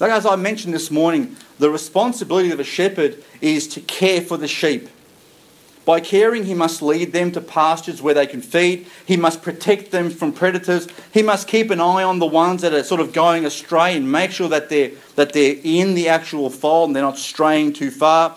Like 0.00 0.10
as 0.10 0.26
I 0.26 0.36
mentioned 0.36 0.74
this 0.74 0.90
morning, 0.90 1.36
the 1.58 1.70
responsibility 1.70 2.50
of 2.50 2.60
a 2.60 2.64
shepherd 2.64 3.22
is 3.40 3.68
to 3.68 3.80
care 3.80 4.20
for 4.20 4.36
the 4.36 4.48
sheep. 4.48 4.88
By 5.84 5.98
caring, 5.98 6.44
he 6.44 6.54
must 6.54 6.80
lead 6.80 7.12
them 7.12 7.32
to 7.32 7.40
pastures 7.40 8.00
where 8.00 8.14
they 8.14 8.26
can 8.26 8.40
feed. 8.40 8.86
He 9.04 9.16
must 9.16 9.42
protect 9.42 9.90
them 9.90 10.10
from 10.10 10.32
predators. 10.32 10.86
He 11.12 11.22
must 11.22 11.48
keep 11.48 11.70
an 11.70 11.80
eye 11.80 12.04
on 12.04 12.20
the 12.20 12.26
ones 12.26 12.62
that 12.62 12.72
are 12.72 12.84
sort 12.84 13.00
of 13.00 13.12
going 13.12 13.44
astray 13.44 13.96
and 13.96 14.10
make 14.10 14.30
sure 14.30 14.48
that 14.48 14.68
they're, 14.68 14.92
that 15.16 15.32
they're 15.32 15.56
in 15.64 15.94
the 15.94 16.08
actual 16.08 16.50
fold 16.50 16.90
and 16.90 16.96
they're 16.96 17.02
not 17.02 17.18
straying 17.18 17.72
too 17.72 17.90
far. 17.90 18.36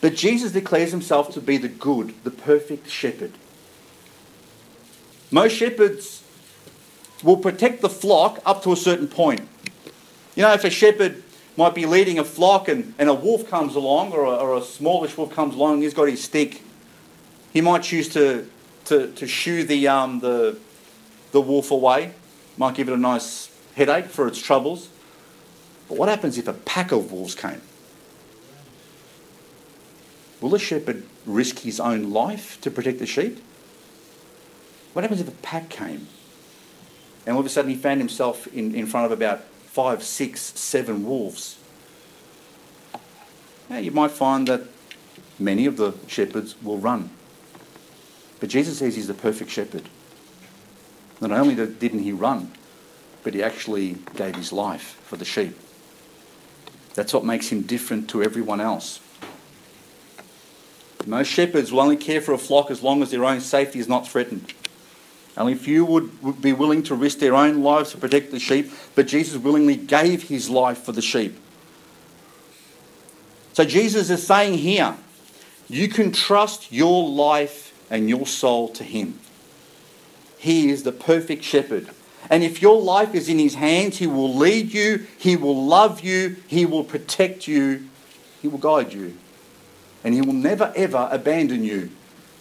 But 0.00 0.14
Jesus 0.14 0.52
declares 0.52 0.92
himself 0.92 1.34
to 1.34 1.40
be 1.40 1.56
the 1.56 1.68
good, 1.68 2.14
the 2.22 2.30
perfect 2.30 2.88
shepherd. 2.88 3.32
Most 5.32 5.56
shepherds 5.56 6.22
will 7.24 7.38
protect 7.38 7.82
the 7.82 7.88
flock 7.88 8.40
up 8.46 8.62
to 8.62 8.72
a 8.72 8.76
certain 8.76 9.08
point. 9.08 9.40
You 10.36 10.42
know, 10.42 10.52
if 10.52 10.62
a 10.62 10.70
shepherd 10.70 11.24
might 11.56 11.74
be 11.74 11.86
leading 11.86 12.20
a 12.20 12.24
flock 12.24 12.68
and, 12.68 12.94
and 13.00 13.08
a 13.08 13.14
wolf 13.14 13.50
comes 13.50 13.74
along 13.74 14.12
or 14.12 14.22
a, 14.22 14.36
or 14.36 14.56
a 14.56 14.62
smallish 14.62 15.16
wolf 15.16 15.34
comes 15.34 15.56
along 15.56 15.82
he's 15.82 15.92
got 15.92 16.04
his 16.04 16.22
stick 16.22 16.62
he 17.52 17.60
might 17.60 17.82
choose 17.82 18.08
to, 18.10 18.48
to, 18.86 19.12
to 19.12 19.26
shoo 19.26 19.64
the, 19.64 19.88
um, 19.88 20.20
the, 20.20 20.58
the 21.32 21.40
wolf 21.40 21.70
away, 21.70 22.12
might 22.56 22.74
give 22.74 22.88
it 22.88 22.92
a 22.92 22.98
nice 22.98 23.50
headache 23.74 24.06
for 24.06 24.26
its 24.26 24.40
troubles. 24.40 24.88
But 25.88 25.98
what 25.98 26.08
happens 26.08 26.36
if 26.36 26.48
a 26.48 26.52
pack 26.52 26.92
of 26.92 27.12
wolves 27.12 27.34
came? 27.34 27.62
Will 30.40 30.50
the 30.50 30.58
shepherd 30.58 31.04
risk 31.26 31.60
his 31.60 31.80
own 31.80 32.10
life 32.10 32.60
to 32.60 32.70
protect 32.70 32.98
the 32.98 33.06
sheep? 33.06 33.42
What 34.92 35.02
happens 35.02 35.20
if 35.20 35.28
a 35.28 35.32
pack 35.42 35.68
came? 35.68 36.06
And 37.26 37.34
all 37.34 37.40
of 37.40 37.46
a 37.46 37.48
sudden 37.48 37.70
he 37.70 37.76
found 37.76 38.00
himself 38.00 38.46
in, 38.48 38.74
in 38.74 38.86
front 38.86 39.06
of 39.06 39.12
about 39.12 39.42
five, 39.66 40.02
six, 40.02 40.40
seven 40.40 41.06
wolves. 41.06 41.58
Now 43.68 43.78
you 43.78 43.90
might 43.90 44.10
find 44.10 44.46
that 44.48 44.62
many 45.38 45.66
of 45.66 45.76
the 45.76 45.94
shepherds 46.06 46.60
will 46.62 46.78
run. 46.78 47.10
But 48.40 48.48
Jesus 48.48 48.78
says 48.78 48.94
he's 48.94 49.08
the 49.08 49.14
perfect 49.14 49.50
shepherd. 49.50 49.88
Not 51.20 51.32
only 51.32 51.54
didn't 51.54 52.00
he 52.00 52.12
run, 52.12 52.52
but 53.24 53.34
he 53.34 53.42
actually 53.42 53.96
gave 54.14 54.36
his 54.36 54.52
life 54.52 55.00
for 55.04 55.16
the 55.16 55.24
sheep. 55.24 55.56
That's 56.94 57.12
what 57.12 57.24
makes 57.24 57.48
him 57.48 57.62
different 57.62 58.08
to 58.10 58.22
everyone 58.22 58.60
else. 58.60 59.00
Most 61.06 61.28
shepherds 61.28 61.72
will 61.72 61.80
only 61.80 61.96
care 61.96 62.20
for 62.20 62.32
a 62.32 62.38
flock 62.38 62.70
as 62.70 62.82
long 62.82 63.02
as 63.02 63.10
their 63.10 63.24
own 63.24 63.40
safety 63.40 63.78
is 63.78 63.88
not 63.88 64.06
threatened. 64.06 64.52
Only 65.36 65.54
few 65.54 65.84
would, 65.84 66.22
would 66.22 66.42
be 66.42 66.52
willing 66.52 66.82
to 66.84 66.94
risk 66.94 67.18
their 67.18 67.34
own 67.34 67.62
lives 67.62 67.92
to 67.92 67.96
protect 67.96 68.30
the 68.30 68.40
sheep, 68.40 68.70
but 68.94 69.06
Jesus 69.06 69.36
willingly 69.36 69.76
gave 69.76 70.24
his 70.24 70.50
life 70.50 70.78
for 70.78 70.92
the 70.92 71.00
sheep. 71.00 71.38
So 73.52 73.64
Jesus 73.64 74.10
is 74.10 74.26
saying 74.26 74.58
here, 74.58 74.96
you 75.68 75.88
can 75.88 76.12
trust 76.12 76.72
your 76.72 77.08
life 77.08 77.67
and 77.90 78.08
your 78.08 78.26
soul 78.26 78.68
to 78.70 78.84
Him. 78.84 79.18
He 80.38 80.70
is 80.70 80.82
the 80.82 80.92
perfect 80.92 81.42
shepherd. 81.42 81.88
And 82.30 82.42
if 82.42 82.60
your 82.60 82.80
life 82.80 83.14
is 83.14 83.28
in 83.28 83.38
His 83.38 83.54
hands, 83.54 83.98
He 83.98 84.06
will 84.06 84.34
lead 84.34 84.72
you, 84.72 85.06
He 85.18 85.36
will 85.36 85.66
love 85.66 86.00
you, 86.00 86.36
He 86.46 86.66
will 86.66 86.84
protect 86.84 87.48
you, 87.48 87.88
He 88.40 88.48
will 88.48 88.58
guide 88.58 88.92
you. 88.92 89.16
And 90.04 90.14
He 90.14 90.20
will 90.20 90.32
never 90.32 90.72
ever 90.76 91.08
abandon 91.10 91.64
you. 91.64 91.90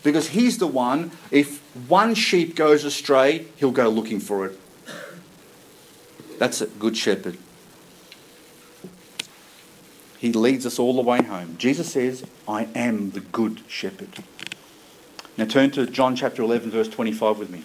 Because 0.04 0.30
He's 0.30 0.58
the 0.58 0.68
one, 0.68 1.12
if 1.32 1.60
one 1.88 2.14
sheep 2.16 2.56
goes 2.56 2.84
astray, 2.84 3.46
He'll 3.58 3.72
go 3.72 3.90
looking 3.90 4.20
for 4.20 4.46
it. 4.46 4.60
That's 6.38 6.62
a 6.62 6.68
good 6.68 6.96
shepherd. 6.96 7.38
He 10.20 10.32
leads 10.32 10.66
us 10.66 10.80
all 10.80 10.96
the 10.96 11.02
way 11.02 11.22
home. 11.24 11.56
Jesus 11.58 11.92
says, 11.92 12.24
I 12.48 12.68
am 12.74 13.12
the 13.12 13.20
good 13.20 13.62
shepherd. 13.68 14.10
Now 15.38 15.46
turn 15.46 15.70
to 15.72 15.86
John 15.86 16.16
chapter 16.16 16.42
11, 16.42 16.72
verse 16.72 16.88
25 16.88 17.38
with 17.38 17.50
me. 17.52 17.64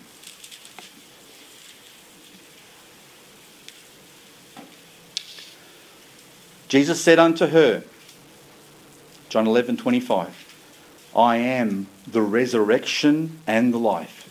Jesus 6.68 7.02
said 7.02 7.18
unto 7.18 7.46
her, 7.46 7.84
John 9.30 9.46
11, 9.46 9.78
25, 9.78 11.10
I 11.16 11.36
am 11.36 11.86
the 12.06 12.22
resurrection 12.22 13.40
and 13.46 13.72
the 13.72 13.78
life. 13.78 14.28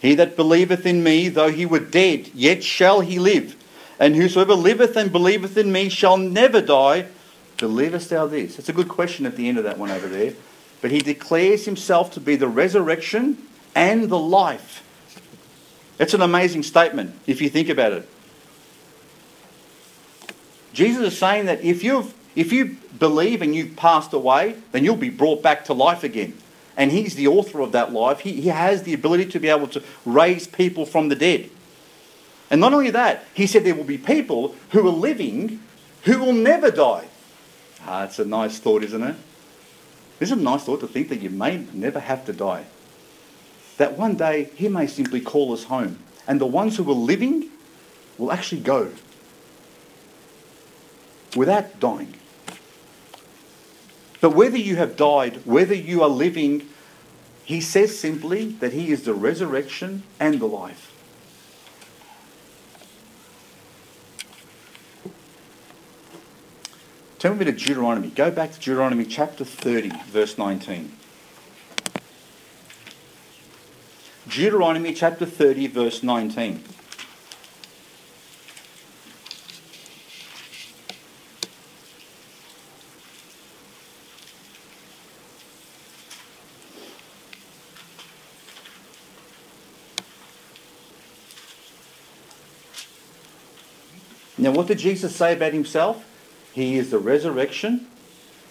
He 0.00 0.14
that 0.16 0.34
believeth 0.34 0.86
in 0.86 1.04
me, 1.04 1.28
though 1.28 1.50
he 1.50 1.66
were 1.66 1.80
dead, 1.80 2.28
yet 2.34 2.64
shall 2.64 3.00
he 3.00 3.18
live. 3.18 3.56
And 3.98 4.16
whosoever 4.16 4.54
liveth 4.54 4.96
and 4.96 5.12
believeth 5.12 5.56
in 5.56 5.70
me 5.70 5.88
shall 5.88 6.16
never 6.16 6.60
die. 6.60 7.06
Believest 7.58 8.10
thou 8.10 8.26
this? 8.26 8.58
It's 8.58 8.68
a 8.68 8.72
good 8.72 8.88
question 8.88 9.26
at 9.26 9.36
the 9.36 9.48
end 9.48 9.58
of 9.58 9.64
that 9.64 9.78
one 9.78 9.90
over 9.90 10.08
there. 10.08 10.34
But 10.80 10.90
he 10.90 11.00
declares 11.00 11.64
himself 11.64 12.12
to 12.12 12.20
be 12.20 12.36
the 12.36 12.48
resurrection 12.48 13.38
and 13.74 14.08
the 14.08 14.18
life. 14.18 14.86
It's 15.98 16.14
an 16.14 16.22
amazing 16.22 16.62
statement 16.62 17.14
if 17.26 17.42
you 17.42 17.50
think 17.50 17.68
about 17.68 17.92
it. 17.92 18.08
Jesus 20.72 21.12
is 21.12 21.18
saying 21.18 21.46
that 21.46 21.62
if 21.62 21.84
you've 21.84 22.14
if 22.36 22.52
you 22.52 22.76
believe 22.98 23.42
and 23.42 23.54
you've 23.54 23.76
passed 23.76 24.12
away, 24.12 24.54
then 24.72 24.84
you'll 24.84 24.96
be 24.96 25.10
brought 25.10 25.42
back 25.42 25.64
to 25.64 25.72
life 25.72 26.04
again. 26.04 26.36
And 26.76 26.92
he's 26.92 27.16
the 27.16 27.26
author 27.26 27.60
of 27.60 27.72
that 27.72 27.92
life. 27.92 28.20
He, 28.20 28.40
he 28.40 28.48
has 28.48 28.84
the 28.84 28.94
ability 28.94 29.26
to 29.26 29.40
be 29.40 29.48
able 29.48 29.66
to 29.68 29.82
raise 30.06 30.46
people 30.46 30.86
from 30.86 31.08
the 31.08 31.16
dead. 31.16 31.50
And 32.50 32.60
not 32.60 32.72
only 32.72 32.90
that, 32.90 33.24
he 33.34 33.46
said 33.46 33.64
there 33.64 33.74
will 33.74 33.84
be 33.84 33.98
people 33.98 34.54
who 34.70 34.86
are 34.86 34.92
living 34.92 35.60
who 36.04 36.18
will 36.18 36.32
never 36.32 36.70
die. 36.70 37.08
Ah, 37.86 38.04
it's 38.04 38.18
a 38.18 38.24
nice 38.24 38.58
thought, 38.58 38.82
isn't 38.84 39.02
it? 39.02 39.16
Isn't 40.20 40.38
it 40.38 40.42
a 40.42 40.44
nice 40.44 40.64
thought 40.64 40.80
to 40.80 40.86
think 40.86 41.08
that 41.08 41.22
you 41.22 41.30
may 41.30 41.66
never 41.72 41.98
have 41.98 42.24
to 42.26 42.32
die? 42.32 42.66
That 43.78 43.96
one 43.96 44.16
day 44.16 44.50
he 44.54 44.68
may 44.68 44.86
simply 44.86 45.20
call 45.20 45.52
us 45.52 45.64
home. 45.64 45.98
And 46.26 46.40
the 46.40 46.46
ones 46.46 46.76
who 46.76 46.88
are 46.90 46.94
living 46.94 47.48
will 48.18 48.30
actually 48.30 48.60
go 48.60 48.92
without 51.34 51.80
dying. 51.80 52.14
But 54.20 54.34
whether 54.34 54.58
you 54.58 54.76
have 54.76 54.96
died, 54.96 55.40
whether 55.46 55.74
you 55.74 56.02
are 56.02 56.08
living, 56.08 56.68
he 57.44 57.60
says 57.60 57.98
simply 57.98 58.46
that 58.60 58.74
he 58.74 58.90
is 58.90 59.04
the 59.04 59.14
resurrection 59.14 60.02
and 60.20 60.38
the 60.38 60.46
life. 60.46 60.92
Turn 67.20 67.36
with 67.36 67.46
me 67.46 67.52
to 67.52 67.58
Deuteronomy. 67.66 68.08
Go 68.08 68.30
back 68.30 68.50
to 68.52 68.58
Deuteronomy 68.58 69.04
chapter 69.04 69.44
30, 69.44 69.90
verse 70.06 70.38
19. 70.38 70.90
Deuteronomy 74.26 74.94
chapter 74.94 75.26
30, 75.26 75.66
verse 75.66 76.02
19. 76.02 76.64
Now, 94.38 94.52
what 94.52 94.68
did 94.68 94.78
Jesus 94.78 95.14
say 95.14 95.34
about 95.34 95.52
himself? 95.52 96.09
He 96.52 96.76
is 96.76 96.90
the 96.90 96.98
resurrection 96.98 97.86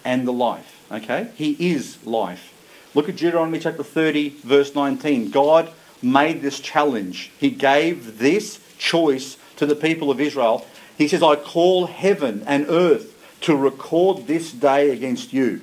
and 0.04 0.26
the 0.26 0.32
life. 0.32 0.86
Okay? 0.90 1.30
He 1.34 1.72
is 1.72 2.04
life. 2.06 2.54
Look 2.94 3.08
at 3.08 3.16
Deuteronomy 3.16 3.60
chapter 3.60 3.84
30, 3.84 4.30
verse 4.44 4.74
19. 4.74 5.30
God 5.30 5.70
made 6.02 6.42
this 6.42 6.60
challenge. 6.60 7.30
He 7.38 7.50
gave 7.50 8.18
this 8.18 8.60
choice 8.78 9.36
to 9.56 9.66
the 9.66 9.76
people 9.76 10.10
of 10.10 10.20
Israel. 10.20 10.66
He 10.96 11.06
says, 11.06 11.22
I 11.22 11.36
call 11.36 11.86
heaven 11.86 12.42
and 12.46 12.66
earth 12.68 13.16
to 13.42 13.56
record 13.56 14.26
this 14.26 14.52
day 14.52 14.90
against 14.90 15.32
you, 15.32 15.60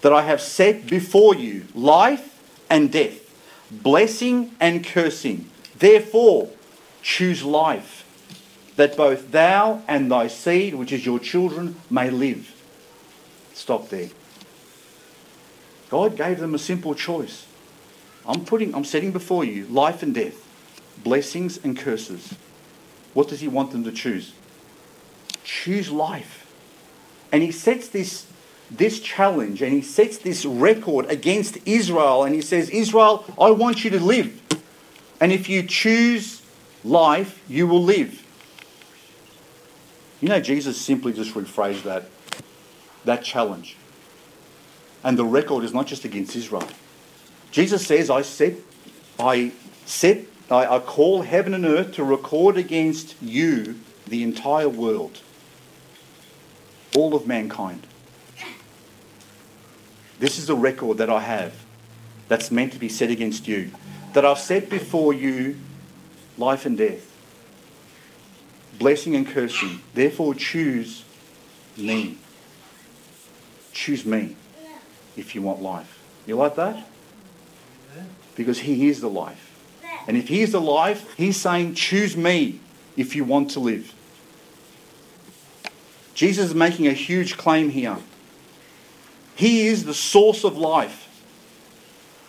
that 0.00 0.12
I 0.12 0.22
have 0.22 0.40
set 0.40 0.86
before 0.86 1.34
you 1.34 1.66
life 1.74 2.40
and 2.68 2.90
death, 2.90 3.30
blessing 3.70 4.52
and 4.58 4.84
cursing. 4.84 5.48
Therefore, 5.78 6.50
choose 7.02 7.44
life 7.44 7.99
that 8.80 8.96
both 8.96 9.30
thou 9.30 9.82
and 9.86 10.10
thy 10.10 10.26
seed, 10.26 10.74
which 10.74 10.90
is 10.90 11.04
your 11.04 11.18
children, 11.18 11.76
may 11.90 12.08
live. 12.08 12.50
Stop 13.52 13.90
there. 13.90 14.08
God 15.90 16.16
gave 16.16 16.40
them 16.40 16.54
a 16.54 16.58
simple 16.58 16.94
choice. 16.94 17.44
I'm 18.26 18.46
putting, 18.46 18.74
I'm 18.74 18.86
setting 18.86 19.12
before 19.12 19.44
you 19.44 19.66
life 19.66 20.02
and 20.02 20.14
death, 20.14 20.46
blessings 21.04 21.62
and 21.62 21.76
curses. 21.76 22.34
What 23.12 23.28
does 23.28 23.40
he 23.40 23.48
want 23.48 23.72
them 23.72 23.84
to 23.84 23.92
choose? 23.92 24.32
Choose 25.44 25.90
life. 25.90 26.50
And 27.30 27.42
he 27.42 27.52
sets 27.52 27.86
this, 27.88 28.26
this 28.70 28.98
challenge 29.00 29.60
and 29.60 29.74
he 29.74 29.82
sets 29.82 30.16
this 30.16 30.46
record 30.46 31.04
against 31.10 31.58
Israel 31.66 32.24
and 32.24 32.34
he 32.34 32.40
says, 32.40 32.70
Israel, 32.70 33.26
I 33.38 33.50
want 33.50 33.84
you 33.84 33.90
to 33.90 34.00
live. 34.00 34.40
And 35.20 35.32
if 35.32 35.50
you 35.50 35.64
choose 35.64 36.40
life, 36.82 37.44
you 37.46 37.66
will 37.66 37.82
live. 37.82 38.24
You 40.20 40.28
know, 40.28 40.40
Jesus 40.40 40.78
simply 40.80 41.12
just 41.12 41.34
rephrased 41.34 41.82
that, 41.84 42.04
that 43.04 43.24
challenge. 43.24 43.76
And 45.02 45.18
the 45.18 45.24
record 45.24 45.64
is 45.64 45.72
not 45.72 45.86
just 45.86 46.04
against 46.04 46.36
Israel. 46.36 46.68
Jesus 47.50 47.86
says, 47.86 48.10
I 48.10 48.22
set, 48.22 48.54
I 49.18 49.52
set, 49.86 50.26
I, 50.50 50.76
I 50.76 50.78
call 50.78 51.22
heaven 51.22 51.54
and 51.54 51.64
earth 51.64 51.94
to 51.94 52.04
record 52.04 52.58
against 52.58 53.20
you 53.22 53.80
the 54.06 54.22
entire 54.22 54.68
world, 54.68 55.20
all 56.94 57.14
of 57.14 57.26
mankind. 57.26 57.86
This 60.18 60.38
is 60.38 60.50
a 60.50 60.54
record 60.54 60.98
that 60.98 61.08
I 61.08 61.20
have 61.20 61.54
that's 62.28 62.50
meant 62.50 62.74
to 62.74 62.78
be 62.78 62.90
set 62.90 63.10
against 63.10 63.48
you. 63.48 63.70
That 64.12 64.26
I've 64.26 64.38
set 64.38 64.68
before 64.68 65.14
you 65.14 65.56
life 66.36 66.66
and 66.66 66.76
death 66.76 67.09
blessing 68.80 69.14
and 69.14 69.28
cursing. 69.28 69.80
Therefore, 69.94 70.34
choose 70.34 71.04
me. 71.76 72.16
Choose 73.72 74.04
me 74.04 74.34
if 75.16 75.34
you 75.34 75.42
want 75.42 75.62
life. 75.62 76.02
You 76.26 76.34
like 76.34 76.56
that? 76.56 76.88
Because 78.34 78.60
He 78.60 78.88
is 78.88 79.00
the 79.00 79.10
life. 79.10 79.46
And 80.08 80.16
if 80.16 80.28
He 80.28 80.40
is 80.40 80.52
the 80.52 80.60
life, 80.60 81.14
He's 81.16 81.36
saying, 81.36 81.74
choose 81.74 82.16
me 82.16 82.58
if 82.96 83.14
you 83.14 83.22
want 83.22 83.50
to 83.52 83.60
live. 83.60 83.94
Jesus 86.14 86.46
is 86.46 86.54
making 86.54 86.86
a 86.86 86.92
huge 86.92 87.36
claim 87.36 87.70
here. 87.70 87.98
He 89.36 89.68
is 89.68 89.84
the 89.84 89.94
source 89.94 90.42
of 90.42 90.56
life. 90.56 91.06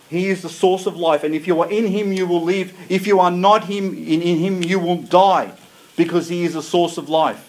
He 0.09 0.27
is 0.27 0.41
the 0.41 0.49
source 0.49 0.85
of 0.85 0.97
life. 0.97 1.23
And 1.23 1.33
if 1.33 1.47
you 1.47 1.61
are 1.61 1.71
in 1.71 1.87
Him, 1.87 2.11
you 2.11 2.27
will 2.27 2.43
live. 2.43 2.77
If 2.89 3.07
you 3.07 3.21
are 3.21 3.31
not 3.31 3.65
him, 3.65 3.93
in, 3.93 4.21
in 4.21 4.37
Him, 4.39 4.63
you 4.63 4.77
will 4.77 4.97
die 4.97 5.53
because 6.03 6.29
he 6.29 6.43
is 6.43 6.55
the 6.55 6.63
source 6.63 6.97
of 6.97 7.09
life. 7.09 7.47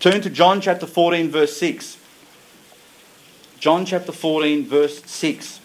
Turn 0.00 0.20
to 0.20 0.28
John 0.28 0.60
chapter 0.60 0.86
14, 0.86 1.30
verse 1.30 1.56
6. 1.56 1.96
John 3.58 3.86
chapter 3.86 4.12
14, 4.12 4.66
verse 4.66 5.02
6. 5.04 5.60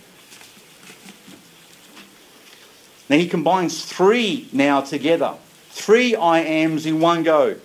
Now 3.10 3.18
he 3.18 3.28
combines 3.28 3.84
three 3.84 4.47
now 4.54 4.80
together. 4.80 5.36
Three 5.72 6.16
I 6.16 6.39
ams 6.39 6.86
in 6.86 7.02
one 7.02 7.22
go. 7.24 7.58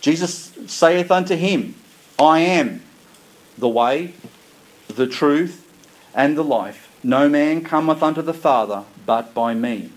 Jesus 0.00 0.52
saith 0.66 1.12
unto 1.12 1.36
him, 1.36 1.76
I 2.18 2.40
am 2.40 2.82
the 3.56 3.68
way, 3.68 4.14
the 4.88 5.06
truth, 5.06 5.64
and 6.12 6.36
the 6.36 6.42
life. 6.42 6.90
No 7.04 7.28
man 7.28 7.62
cometh 7.62 8.02
unto 8.02 8.20
the 8.20 8.34
Father 8.34 8.84
but 9.06 9.34
by 9.34 9.54
me. 9.54 9.90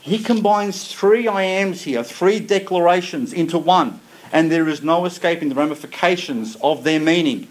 He 0.00 0.18
combines 0.18 0.92
three 0.92 1.28
I 1.28 1.42
ams 1.42 1.82
here, 1.82 2.02
three 2.02 2.40
declarations 2.40 3.32
into 3.32 3.56
one, 3.56 4.00
and 4.32 4.50
there 4.50 4.68
is 4.68 4.82
no 4.82 5.04
escaping 5.04 5.48
the 5.48 5.54
ramifications 5.54 6.56
of 6.56 6.82
their 6.82 6.98
meaning. 6.98 7.46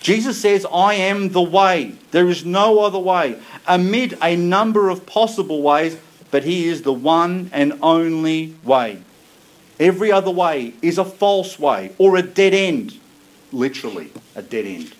Jesus 0.00 0.40
says, 0.40 0.66
I 0.70 0.94
am 0.94 1.30
the 1.30 1.40
way. 1.40 1.94
There 2.10 2.28
is 2.28 2.44
no 2.44 2.80
other 2.80 2.98
way. 2.98 3.38
Amid 3.66 4.18
a 4.20 4.36
number 4.36 4.90
of 4.90 5.06
possible 5.06 5.62
ways, 5.62 5.96
but 6.30 6.44
He 6.44 6.68
is 6.68 6.82
the 6.82 6.92
one 6.92 7.48
and 7.52 7.78
only 7.80 8.54
way. 8.64 8.98
Every 9.80 10.12
other 10.12 10.30
way 10.30 10.74
is 10.82 10.98
a 10.98 11.04
false 11.04 11.58
way 11.58 11.92
or 11.96 12.16
a 12.16 12.22
dead 12.22 12.54
end. 12.54 12.98
Literally, 13.52 14.10
a 14.34 14.42
dead 14.42 14.66
end. 14.66 14.94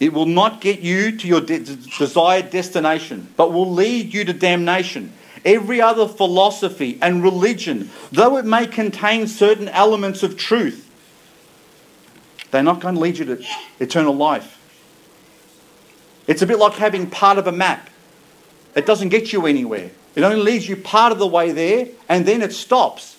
It 0.00 0.12
will 0.12 0.26
not 0.26 0.60
get 0.60 0.80
you 0.80 1.16
to 1.16 1.26
your 1.26 1.40
de- 1.40 1.60
desired 1.98 2.50
destination, 2.50 3.32
but 3.36 3.52
will 3.52 3.70
lead 3.70 4.14
you 4.14 4.24
to 4.24 4.32
damnation. 4.32 5.12
Every 5.44 5.80
other 5.80 6.06
philosophy 6.06 6.98
and 7.02 7.22
religion, 7.22 7.90
though 8.12 8.36
it 8.36 8.44
may 8.44 8.66
contain 8.66 9.26
certain 9.26 9.68
elements 9.68 10.22
of 10.22 10.36
truth, 10.36 10.84
they're 12.50 12.62
not 12.62 12.80
going 12.80 12.94
to 12.94 13.00
lead 13.00 13.18
you 13.18 13.24
to 13.24 13.44
eternal 13.80 14.14
life. 14.14 14.56
It's 16.26 16.42
a 16.42 16.46
bit 16.46 16.58
like 16.58 16.74
having 16.74 17.10
part 17.10 17.38
of 17.38 17.46
a 17.46 17.52
map. 17.52 17.90
It 18.74 18.86
doesn't 18.86 19.08
get 19.08 19.32
you 19.32 19.46
anywhere. 19.46 19.90
It 20.14 20.22
only 20.22 20.40
leads 20.40 20.68
you 20.68 20.76
part 20.76 21.12
of 21.12 21.18
the 21.18 21.26
way 21.26 21.52
there 21.52 21.88
and 22.08 22.26
then 22.26 22.42
it 22.42 22.52
stops. 22.52 23.16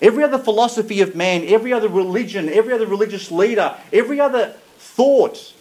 Every 0.00 0.24
other 0.24 0.38
philosophy 0.38 1.00
of 1.00 1.14
man, 1.14 1.44
every 1.46 1.72
other 1.72 1.88
religion, 1.88 2.48
every 2.48 2.74
other 2.74 2.86
religious 2.86 3.30
leader, 3.30 3.76
every 3.92 4.20
other 4.20 4.54
thought 4.78 5.54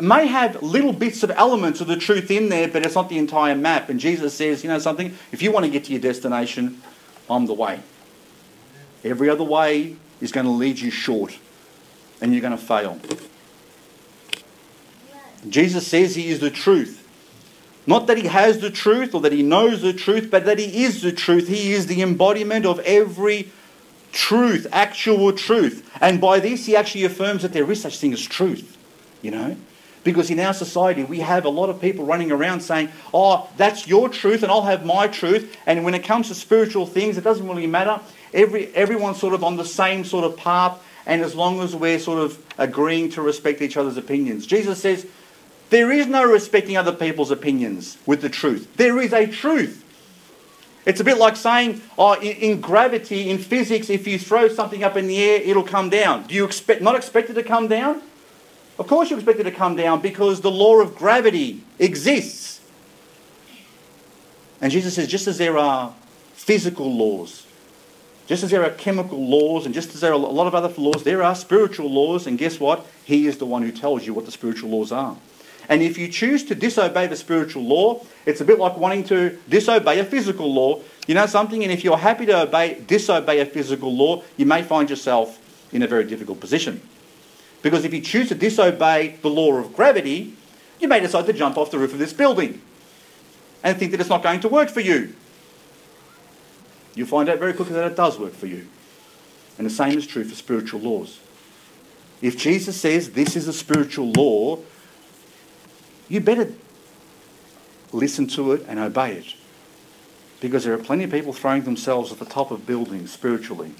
may 0.00 0.26
have 0.26 0.62
little 0.62 0.94
bits 0.94 1.22
of 1.22 1.30
elements 1.32 1.82
of 1.82 1.86
the 1.86 1.96
truth 1.96 2.30
in 2.30 2.48
there, 2.48 2.66
but 2.66 2.84
it's 2.84 2.94
not 2.94 3.10
the 3.10 3.18
entire 3.18 3.54
map. 3.54 3.90
And 3.90 4.00
Jesus 4.00 4.32
says, 4.32 4.64
you 4.64 4.70
know 4.70 4.78
something? 4.78 5.14
If 5.32 5.42
you 5.42 5.52
want 5.52 5.66
to 5.66 5.70
get 5.70 5.84
to 5.84 5.92
your 5.92 6.00
destination, 6.00 6.80
I'm 7.28 7.44
the 7.44 7.52
way. 7.52 7.80
Every 9.04 9.28
other 9.28 9.44
way 9.44 9.96
is 10.20 10.32
going 10.32 10.46
to 10.46 10.52
lead 10.52 10.78
you 10.78 10.90
short, 10.90 11.38
and 12.22 12.32
you're 12.32 12.40
going 12.40 12.56
to 12.56 12.62
fail. 12.62 12.98
Jesus 15.48 15.86
says 15.86 16.14
he 16.14 16.28
is 16.28 16.40
the 16.40 16.50
truth. 16.50 16.96
Not 17.86 18.06
that 18.06 18.18
he 18.18 18.28
has 18.28 18.60
the 18.60 18.70
truth 18.70 19.14
or 19.14 19.20
that 19.22 19.32
he 19.32 19.42
knows 19.42 19.82
the 19.82 19.92
truth, 19.92 20.30
but 20.30 20.44
that 20.46 20.58
he 20.58 20.84
is 20.84 21.02
the 21.02 21.12
truth. 21.12 21.48
He 21.48 21.72
is 21.72 21.86
the 21.86 22.02
embodiment 22.02 22.64
of 22.64 22.78
every 22.80 23.50
truth, 24.12 24.66
actual 24.70 25.32
truth. 25.32 25.90
And 26.00 26.20
by 26.20 26.40
this, 26.40 26.66
he 26.66 26.76
actually 26.76 27.04
affirms 27.04 27.42
that 27.42 27.52
there 27.52 27.70
is 27.70 27.80
such 27.80 27.98
thing 27.98 28.12
as 28.12 28.22
truth 28.22 28.78
you 29.22 29.30
know? 29.30 29.56
Because 30.02 30.30
in 30.30 30.40
our 30.40 30.54
society, 30.54 31.04
we 31.04 31.20
have 31.20 31.44
a 31.44 31.50
lot 31.50 31.68
of 31.68 31.80
people 31.80 32.06
running 32.06 32.32
around 32.32 32.60
saying, 32.60 32.88
oh, 33.12 33.48
that's 33.56 33.86
your 33.86 34.08
truth 34.08 34.42
and 34.42 34.50
I'll 34.50 34.62
have 34.62 34.84
my 34.84 35.08
truth. 35.08 35.56
And 35.66 35.84
when 35.84 35.94
it 35.94 36.04
comes 36.04 36.28
to 36.28 36.34
spiritual 36.34 36.86
things, 36.86 37.18
it 37.18 37.24
doesn't 37.24 37.46
really 37.46 37.66
matter. 37.66 38.00
Every, 38.32 38.74
everyone's 38.74 39.18
sort 39.18 39.34
of 39.34 39.44
on 39.44 39.56
the 39.56 39.64
same 39.64 40.04
sort 40.04 40.24
of 40.24 40.36
path. 40.38 40.82
And 41.04 41.22
as 41.22 41.34
long 41.34 41.60
as 41.60 41.76
we're 41.76 41.98
sort 41.98 42.18
of 42.18 42.42
agreeing 42.56 43.10
to 43.10 43.22
respect 43.22 43.60
each 43.60 43.76
other's 43.76 43.96
opinions, 43.96 44.46
Jesus 44.46 44.80
says, 44.80 45.06
there 45.68 45.92
is 45.92 46.06
no 46.06 46.24
respecting 46.24 46.76
other 46.76 46.92
people's 46.92 47.30
opinions 47.30 47.98
with 48.06 48.22
the 48.22 48.28
truth. 48.28 48.74
There 48.76 49.00
is 49.00 49.12
a 49.12 49.26
truth. 49.26 49.84
It's 50.86 51.00
a 51.00 51.04
bit 51.04 51.18
like 51.18 51.36
saying, 51.36 51.82
oh, 51.98 52.14
in, 52.14 52.36
in, 52.36 52.60
gravity, 52.60 53.28
in 53.28 53.38
physics, 53.38 53.90
if 53.90 54.06
you 54.06 54.18
throw 54.18 54.48
something 54.48 54.82
up 54.82 54.96
in 54.96 55.06
the 55.06 55.22
air, 55.22 55.40
it'll 55.42 55.62
come 55.62 55.90
down. 55.90 56.26
Do 56.26 56.34
you 56.34 56.44
expect 56.44 56.80
not 56.80 56.96
expect 56.96 57.30
it 57.30 57.34
to 57.34 57.42
come 57.42 57.68
down? 57.68 58.02
Of 58.80 58.86
course 58.86 59.10
you 59.10 59.16
expect 59.16 59.38
it 59.38 59.44
to 59.44 59.50
come 59.50 59.76
down 59.76 60.00
because 60.00 60.40
the 60.40 60.50
law 60.50 60.80
of 60.80 60.96
gravity 60.96 61.62
exists. 61.78 62.62
And 64.62 64.72
Jesus 64.72 64.94
says, 64.94 65.06
just 65.06 65.26
as 65.26 65.36
there 65.36 65.58
are 65.58 65.94
physical 66.32 66.90
laws, 66.90 67.46
just 68.26 68.42
as 68.42 68.50
there 68.50 68.64
are 68.64 68.70
chemical 68.70 69.22
laws, 69.22 69.66
and 69.66 69.74
just 69.74 69.94
as 69.94 70.00
there 70.00 70.12
are 70.12 70.14
a 70.14 70.16
lot 70.16 70.46
of 70.46 70.54
other 70.54 70.72
laws, 70.80 71.02
there 71.02 71.22
are 71.22 71.34
spiritual 71.34 71.90
laws, 71.90 72.26
and 72.26 72.38
guess 72.38 72.58
what? 72.58 72.86
He 73.04 73.26
is 73.26 73.36
the 73.36 73.44
one 73.44 73.60
who 73.60 73.70
tells 73.70 74.06
you 74.06 74.14
what 74.14 74.24
the 74.24 74.32
spiritual 74.32 74.70
laws 74.70 74.92
are. 74.92 75.14
And 75.68 75.82
if 75.82 75.98
you 75.98 76.08
choose 76.08 76.42
to 76.44 76.54
disobey 76.54 77.06
the 77.06 77.16
spiritual 77.16 77.64
law, 77.64 78.02
it's 78.24 78.40
a 78.40 78.46
bit 78.46 78.58
like 78.58 78.78
wanting 78.78 79.04
to 79.04 79.38
disobey 79.46 79.98
a 79.98 80.04
physical 80.04 80.54
law. 80.54 80.80
You 81.06 81.14
know 81.14 81.26
something? 81.26 81.62
And 81.62 81.70
if 81.70 81.84
you're 81.84 81.98
happy 81.98 82.24
to 82.26 82.44
obey, 82.44 82.80
disobey 82.86 83.40
a 83.40 83.46
physical 83.46 83.94
law, 83.94 84.22
you 84.38 84.46
may 84.46 84.62
find 84.62 84.88
yourself 84.88 85.38
in 85.70 85.82
a 85.82 85.86
very 85.86 86.04
difficult 86.04 86.40
position. 86.40 86.80
Because 87.62 87.84
if 87.84 87.92
you 87.92 88.00
choose 88.00 88.28
to 88.28 88.34
disobey 88.34 89.16
the 89.22 89.28
law 89.28 89.54
of 89.54 89.74
gravity, 89.74 90.34
you 90.78 90.88
may 90.88 91.00
decide 91.00 91.26
to 91.26 91.32
jump 91.32 91.58
off 91.58 91.70
the 91.70 91.78
roof 91.78 91.92
of 91.92 91.98
this 91.98 92.12
building 92.12 92.62
and 93.62 93.76
think 93.76 93.90
that 93.90 94.00
it's 94.00 94.08
not 94.08 94.22
going 94.22 94.40
to 94.40 94.48
work 94.48 94.70
for 94.70 94.80
you. 94.80 95.14
You'll 96.94 97.06
find 97.06 97.28
out 97.28 97.38
very 97.38 97.52
quickly 97.52 97.74
that 97.74 97.92
it 97.92 97.96
does 97.96 98.18
work 98.18 98.32
for 98.32 98.46
you. 98.46 98.66
And 99.58 99.66
the 99.66 99.70
same 99.70 99.98
is 99.98 100.06
true 100.06 100.24
for 100.24 100.34
spiritual 100.34 100.80
laws. 100.80 101.20
If 102.22 102.36
Jesus 102.38 102.80
says 102.80 103.10
this 103.10 103.36
is 103.36 103.46
a 103.46 103.52
spiritual 103.52 104.10
law, 104.12 104.58
you 106.08 106.20
better 106.20 106.52
listen 107.92 108.26
to 108.28 108.52
it 108.52 108.64
and 108.68 108.78
obey 108.78 109.16
it. 109.16 109.34
Because 110.40 110.64
there 110.64 110.72
are 110.72 110.78
plenty 110.78 111.04
of 111.04 111.10
people 111.10 111.34
throwing 111.34 111.62
themselves 111.62 112.10
at 112.10 112.18
the 112.18 112.24
top 112.24 112.50
of 112.50 112.66
buildings 112.66 113.12
spiritually 113.12 113.74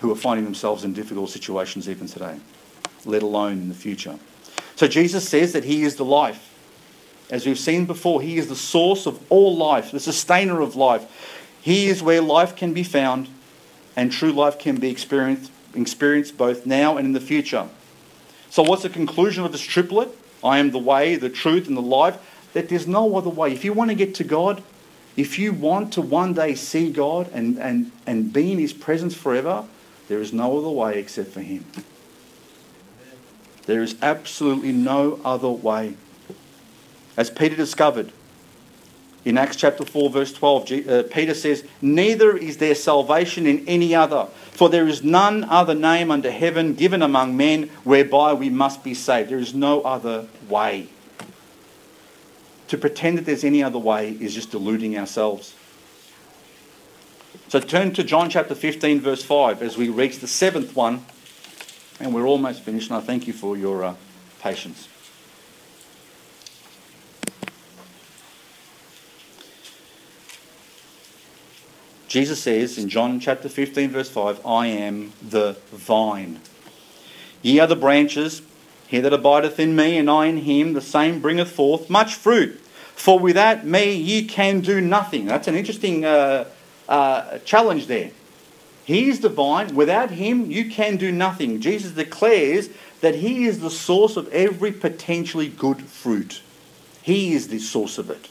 who 0.00 0.10
are 0.10 0.16
finding 0.16 0.44
themselves 0.44 0.84
in 0.84 0.92
difficult 0.92 1.30
situations 1.30 1.88
even 1.88 2.06
today, 2.06 2.38
let 3.04 3.22
alone 3.22 3.52
in 3.52 3.68
the 3.68 3.74
future. 3.74 4.18
So 4.76 4.88
Jesus 4.88 5.28
says 5.28 5.52
that 5.52 5.64
He 5.64 5.82
is 5.82 5.96
the 5.96 6.04
life. 6.04 6.46
As 7.30 7.46
we've 7.46 7.58
seen 7.58 7.86
before, 7.86 8.22
He 8.22 8.38
is 8.38 8.48
the 8.48 8.56
source 8.56 9.06
of 9.06 9.20
all 9.30 9.56
life, 9.56 9.92
the 9.92 10.00
sustainer 10.00 10.60
of 10.60 10.74
life. 10.74 11.06
He 11.60 11.86
is 11.88 12.02
where 12.02 12.22
life 12.22 12.56
can 12.56 12.72
be 12.72 12.82
found 12.82 13.28
and 13.94 14.10
true 14.10 14.32
life 14.32 14.58
can 14.58 14.76
be 14.76 14.88
experienced, 14.90 15.52
experienced 15.74 16.38
both 16.38 16.64
now 16.64 16.96
and 16.96 17.06
in 17.06 17.12
the 17.12 17.20
future. 17.20 17.68
So, 18.48 18.62
what's 18.62 18.82
the 18.82 18.88
conclusion 18.88 19.44
of 19.44 19.52
this 19.52 19.60
triplet? 19.60 20.08
I 20.42 20.58
am 20.58 20.70
the 20.70 20.78
way, 20.78 21.16
the 21.16 21.28
truth, 21.28 21.68
and 21.68 21.76
the 21.76 21.82
life. 21.82 22.18
That 22.54 22.68
there's 22.68 22.86
no 22.86 23.16
other 23.16 23.30
way. 23.30 23.52
If 23.52 23.64
you 23.64 23.72
want 23.72 23.90
to 23.90 23.94
get 23.94 24.14
to 24.16 24.24
God, 24.24 24.62
if 25.16 25.38
you 25.38 25.52
want 25.52 25.92
to 25.92 26.00
one 26.00 26.32
day 26.32 26.54
see 26.54 26.90
God 26.90 27.30
and, 27.32 27.58
and, 27.58 27.92
and 28.06 28.32
be 28.32 28.50
in 28.50 28.58
His 28.58 28.72
presence 28.72 29.14
forever, 29.14 29.66
there 30.10 30.20
is 30.20 30.32
no 30.32 30.58
other 30.58 30.68
way 30.68 30.98
except 30.98 31.30
for 31.30 31.40
Him. 31.40 31.64
There 33.66 33.80
is 33.80 33.94
absolutely 34.02 34.72
no 34.72 35.20
other 35.24 35.48
way. 35.48 35.94
As 37.16 37.30
Peter 37.30 37.54
discovered 37.54 38.10
in 39.24 39.38
Acts 39.38 39.54
chapter 39.54 39.84
4, 39.84 40.10
verse 40.10 40.32
12, 40.32 40.72
uh, 40.88 41.02
Peter 41.04 41.32
says, 41.32 41.62
Neither 41.80 42.36
is 42.36 42.56
there 42.56 42.74
salvation 42.74 43.46
in 43.46 43.64
any 43.68 43.94
other, 43.94 44.26
for 44.50 44.68
there 44.68 44.88
is 44.88 45.04
none 45.04 45.44
other 45.44 45.76
name 45.76 46.10
under 46.10 46.32
heaven 46.32 46.74
given 46.74 47.02
among 47.02 47.36
men 47.36 47.68
whereby 47.84 48.32
we 48.32 48.50
must 48.50 48.82
be 48.82 48.94
saved. 48.94 49.30
There 49.30 49.38
is 49.38 49.54
no 49.54 49.80
other 49.82 50.26
way. 50.48 50.88
To 52.66 52.76
pretend 52.76 53.16
that 53.18 53.26
there's 53.26 53.44
any 53.44 53.62
other 53.62 53.78
way 53.78 54.10
is 54.10 54.34
just 54.34 54.50
deluding 54.50 54.98
ourselves. 54.98 55.54
So 57.50 57.58
turn 57.58 57.92
to 57.94 58.04
John 58.04 58.30
chapter 58.30 58.54
15, 58.54 59.00
verse 59.00 59.24
5, 59.24 59.60
as 59.60 59.76
we 59.76 59.88
reach 59.88 60.20
the 60.20 60.28
seventh 60.28 60.76
one, 60.76 61.04
and 61.98 62.14
we're 62.14 62.24
almost 62.24 62.62
finished, 62.62 62.90
and 62.90 62.96
I 62.96 63.00
thank 63.00 63.26
you 63.26 63.32
for 63.32 63.56
your 63.56 63.82
uh, 63.82 63.96
patience. 64.40 64.86
Jesus 72.06 72.40
says 72.40 72.78
in 72.78 72.88
John 72.88 73.18
chapter 73.18 73.48
15, 73.48 73.90
verse 73.90 74.08
5, 74.08 74.46
I 74.46 74.68
am 74.68 75.12
the 75.20 75.56
vine. 75.72 76.40
Ye 77.42 77.58
are 77.58 77.66
the 77.66 77.74
branches, 77.74 78.42
he 78.86 79.00
that 79.00 79.12
abideth 79.12 79.58
in 79.58 79.74
me, 79.74 79.98
and 79.98 80.08
I 80.08 80.26
in 80.26 80.36
him, 80.36 80.74
the 80.74 80.80
same 80.80 81.20
bringeth 81.20 81.50
forth 81.50 81.90
much 81.90 82.14
fruit. 82.14 82.60
For 82.94 83.18
without 83.18 83.66
me 83.66 83.92
ye 83.92 84.24
can 84.24 84.60
do 84.60 84.80
nothing. 84.80 85.26
That's 85.26 85.48
an 85.48 85.56
interesting 85.56 86.04
uh, 86.04 86.44
uh, 86.90 87.38
challenge 87.38 87.86
there. 87.86 88.10
He 88.84 89.08
is 89.08 89.20
divine. 89.20 89.74
Without 89.76 90.10
him, 90.10 90.50
you 90.50 90.68
can 90.68 90.96
do 90.96 91.12
nothing. 91.12 91.60
Jesus 91.60 91.92
declares 91.92 92.68
that 93.00 93.14
he 93.14 93.46
is 93.46 93.60
the 93.60 93.70
source 93.70 94.16
of 94.16 94.28
every 94.28 94.72
potentially 94.72 95.48
good 95.48 95.82
fruit. 95.82 96.42
He 97.02 97.32
is 97.32 97.48
the 97.48 97.60
source 97.60 97.98
of 97.98 98.10
it. 98.10 98.28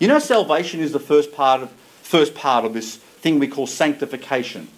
You 0.00 0.08
know, 0.08 0.18
salvation 0.18 0.80
is 0.80 0.92
the 0.92 1.00
first 1.00 1.32
part 1.32 1.62
of, 1.62 1.70
first 2.02 2.34
part 2.34 2.64
of 2.64 2.74
this 2.74 2.96
thing 2.96 3.38
we 3.38 3.48
call 3.48 3.66
sanctification. 3.66 4.68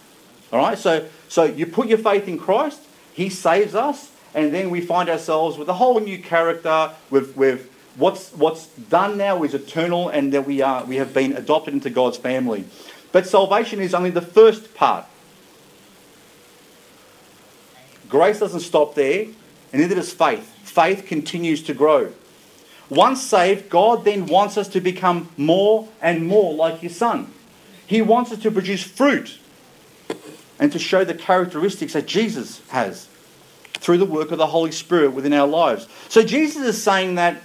All 0.52 0.58
right? 0.58 0.78
So, 0.78 1.08
so 1.28 1.44
you 1.44 1.66
put 1.66 1.88
your 1.88 1.98
faith 1.98 2.28
in 2.28 2.38
Christ, 2.38 2.80
he 3.14 3.30
saves 3.30 3.74
us, 3.74 4.10
and 4.34 4.52
then 4.52 4.70
we 4.70 4.80
find 4.80 5.08
ourselves 5.08 5.58
with 5.58 5.68
a 5.68 5.74
whole 5.74 5.98
new 5.98 6.18
character. 6.18 6.92
With, 7.10 7.36
with 7.36 7.69
what's, 7.96 8.32
what's 8.32 8.66
done 8.66 9.18
now 9.18 9.42
is 9.42 9.54
eternal, 9.54 10.08
and 10.08 10.32
that 10.32 10.46
we, 10.46 10.62
are, 10.62 10.84
we 10.84 10.96
have 10.96 11.12
been 11.12 11.32
adopted 11.32 11.74
into 11.74 11.90
God's 11.90 12.16
family. 12.16 12.64
But 13.12 13.26
salvation 13.26 13.80
is 13.80 13.94
only 13.94 14.10
the 14.10 14.22
first 14.22 14.74
part. 14.74 15.06
Grace 18.08 18.40
doesn't 18.40 18.60
stop 18.60 18.94
there, 18.94 19.26
and 19.72 19.80
neither 19.80 19.94
does 19.94 20.12
faith. 20.12 20.48
Faith 20.64 21.06
continues 21.06 21.62
to 21.64 21.74
grow. 21.74 22.12
Once 22.88 23.22
saved, 23.22 23.70
God 23.70 24.04
then 24.04 24.26
wants 24.26 24.58
us 24.58 24.66
to 24.68 24.80
become 24.80 25.28
more 25.36 25.88
and 26.02 26.26
more 26.26 26.52
like 26.54 26.80
His 26.80 26.96
Son. 26.96 27.32
He 27.86 28.02
wants 28.02 28.32
us 28.32 28.40
to 28.40 28.50
produce 28.50 28.82
fruit 28.82 29.38
and 30.58 30.72
to 30.72 30.78
show 30.78 31.04
the 31.04 31.14
characteristics 31.14 31.92
that 31.92 32.06
Jesus 32.06 32.66
has 32.68 33.08
through 33.74 33.98
the 33.98 34.04
work 34.04 34.30
of 34.30 34.38
the 34.38 34.46
Holy 34.48 34.72
Spirit 34.72 35.12
within 35.12 35.32
our 35.32 35.46
lives. 35.46 35.88
So 36.08 36.22
Jesus 36.22 36.62
is 36.62 36.82
saying 36.82 37.14
that 37.14 37.40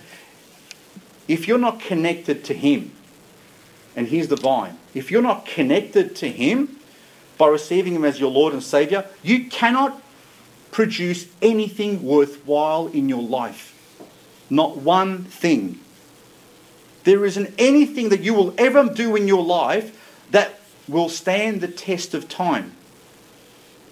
if 1.28 1.47
you're 1.47 1.57
not 1.57 1.80
connected 1.80 2.43
to 2.45 2.53
Him, 2.53 2.91
and 3.95 4.07
He's 4.07 4.28
the 4.28 4.36
vine, 4.36 4.78
if 4.93 5.11
you're 5.11 5.21
not 5.21 5.45
connected 5.45 6.15
to 6.17 6.30
Him 6.30 6.78
by 7.38 7.47
receiving 7.47 7.95
Him 7.95 8.05
as 8.05 8.19
your 8.19 8.32
Lord 8.32 8.53
and 8.53 8.63
Savior, 8.63 9.05
you 9.23 9.45
cannot 9.45 10.01
produce 10.71 11.28
anything 11.41 12.03
worthwhile 12.03 12.88
in 12.88 13.07
your 13.09 13.23
life. 13.23 13.71
Not 14.49 14.78
one 14.78 15.23
thing. 15.23 15.80
There 17.05 17.26
isn't 17.26 17.53
anything 17.57 18.09
that 18.09 18.21
you 18.21 18.34
will 18.34 18.53
ever 18.57 18.89
do 18.89 19.15
in 19.15 19.28
your 19.28 19.43
life 19.43 20.28
that 20.32 20.59
will 20.88 21.09
stand 21.09 21.61
the 21.61 21.67
test 21.67 22.13
of 22.13 22.28
time. 22.28 22.73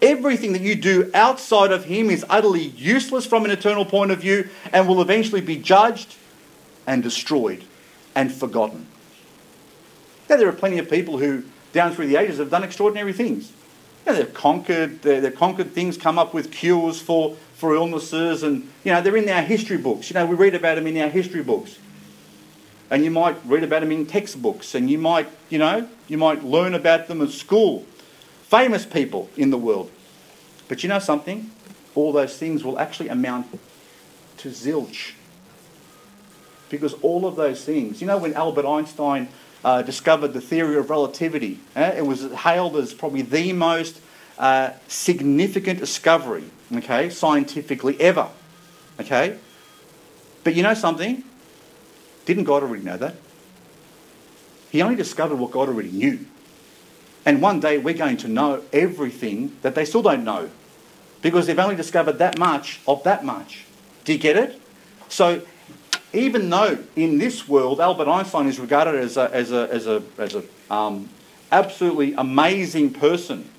Everything 0.01 0.51
that 0.53 0.61
you 0.61 0.75
do 0.75 1.09
outside 1.13 1.71
of 1.71 1.85
Him 1.85 2.09
is 2.09 2.25
utterly 2.29 2.63
useless 2.63 3.25
from 3.25 3.45
an 3.45 3.51
eternal 3.51 3.85
point 3.85 4.11
of 4.11 4.19
view 4.19 4.49
and 4.71 4.87
will 4.87 5.01
eventually 5.01 5.41
be 5.41 5.55
judged 5.55 6.15
and 6.85 7.03
destroyed 7.03 7.63
and 8.15 8.31
forgotten. 8.31 8.87
Now, 10.29 10.37
there 10.37 10.47
are 10.47 10.53
plenty 10.53 10.77
of 10.79 10.89
people 10.89 11.17
who, 11.17 11.43
down 11.73 11.93
through 11.93 12.07
the 12.07 12.15
ages, 12.15 12.37
have 12.39 12.49
done 12.49 12.63
extraordinary 12.63 13.13
things. 13.13 13.51
Yeah, 14.05 14.13
they've 14.13 14.33
conquered, 14.33 15.01
they've 15.01 15.35
conquered 15.35 15.71
things, 15.71 15.97
come 15.97 16.19
up 16.19 16.33
with 16.33 16.51
cures 16.51 17.01
for, 17.01 17.35
for 17.55 17.73
illnesses, 17.73 18.43
and 18.43 18.69
you 18.83 18.91
know 18.91 19.01
they're 19.01 19.15
in 19.15 19.29
our 19.29 19.41
history 19.41 19.77
books. 19.77 20.09
You 20.09 20.15
know, 20.15 20.25
we 20.25 20.35
read 20.35 20.55
about 20.55 20.75
them 20.75 20.87
in 20.87 20.97
our 20.97 21.09
history 21.09 21.43
books, 21.43 21.77
and 22.89 23.03
you 23.03 23.11
might 23.11 23.37
read 23.45 23.63
about 23.63 23.79
them 23.79 23.91
in 23.91 24.05
textbooks, 24.05 24.75
and 24.75 24.89
you 24.89 24.97
might, 24.97 25.29
you 25.49 25.57
know, 25.57 25.87
you 26.07 26.17
might 26.17 26.43
learn 26.43 26.73
about 26.73 27.07
them 27.07 27.21
at 27.21 27.29
school. 27.29 27.85
Famous 28.43 28.85
people 28.85 29.29
in 29.37 29.49
the 29.49 29.57
world, 29.57 29.89
but 30.67 30.83
you 30.83 30.89
know 30.89 30.99
something? 30.99 31.49
All 31.95 32.11
those 32.11 32.37
things 32.37 32.63
will 32.63 32.77
actually 32.77 33.09
amount 33.09 33.47
to 34.37 34.49
zilch, 34.49 35.13
because 36.73 36.93
all 36.95 37.27
of 37.27 37.35
those 37.35 37.63
things. 37.63 38.01
You 38.01 38.07
know, 38.07 38.17
when 38.17 38.33
Albert 38.33 38.65
Einstein 38.65 39.29
uh, 39.63 39.83
discovered 39.83 40.33
the 40.33 40.41
theory 40.41 40.75
of 40.75 40.89
relativity. 40.89 41.59
Eh? 41.75 41.97
It 41.99 42.05
was 42.05 42.29
hailed 42.31 42.75
as 42.75 42.93
probably 42.93 43.21
the 43.21 43.53
most 43.53 44.01
uh, 44.37 44.71
significant 44.87 45.79
discovery, 45.79 46.45
okay, 46.73 47.09
scientifically 47.09 47.99
ever. 48.01 48.27
Okay? 48.99 49.37
But 50.43 50.55
you 50.55 50.63
know 50.63 50.73
something? 50.73 51.23
Didn't 52.25 52.43
God 52.45 52.63
already 52.63 52.83
know 52.83 52.97
that? 52.97 53.15
He 54.71 54.81
only 54.81 54.95
discovered 54.95 55.35
what 55.35 55.51
God 55.51 55.69
already 55.69 55.91
knew. 55.91 56.25
And 57.23 57.39
one 57.39 57.59
day 57.59 57.77
we're 57.77 57.93
going 57.93 58.17
to 58.17 58.27
know 58.27 58.63
everything 58.73 59.55
that 59.61 59.75
they 59.75 59.85
still 59.85 60.01
don't 60.01 60.23
know 60.23 60.49
because 61.21 61.47
they've 61.47 61.59
only 61.59 61.75
discovered 61.75 62.17
that 62.17 62.37
much 62.37 62.81
of 62.87 63.03
that 63.03 63.23
much. 63.23 63.65
Do 64.03 64.11
you 64.11 64.19
get 64.19 64.35
it? 64.35 64.59
So 65.07 65.43
even 66.13 66.49
though 66.49 66.77
in 66.95 67.17
this 67.17 67.47
world 67.47 67.79
Albert 67.81 68.07
Einstein 68.07 68.47
is 68.47 68.59
regarded 68.59 68.95
as 68.95 69.17
a, 69.17 69.33
as 69.33 69.51
a, 69.51 69.67
as 69.71 69.87
a, 69.87 70.03
as 70.17 70.35
a 70.35 70.43
um, 70.71 71.09
absolutely 71.51 72.13
amazing 72.13 72.93
person, 72.93 73.49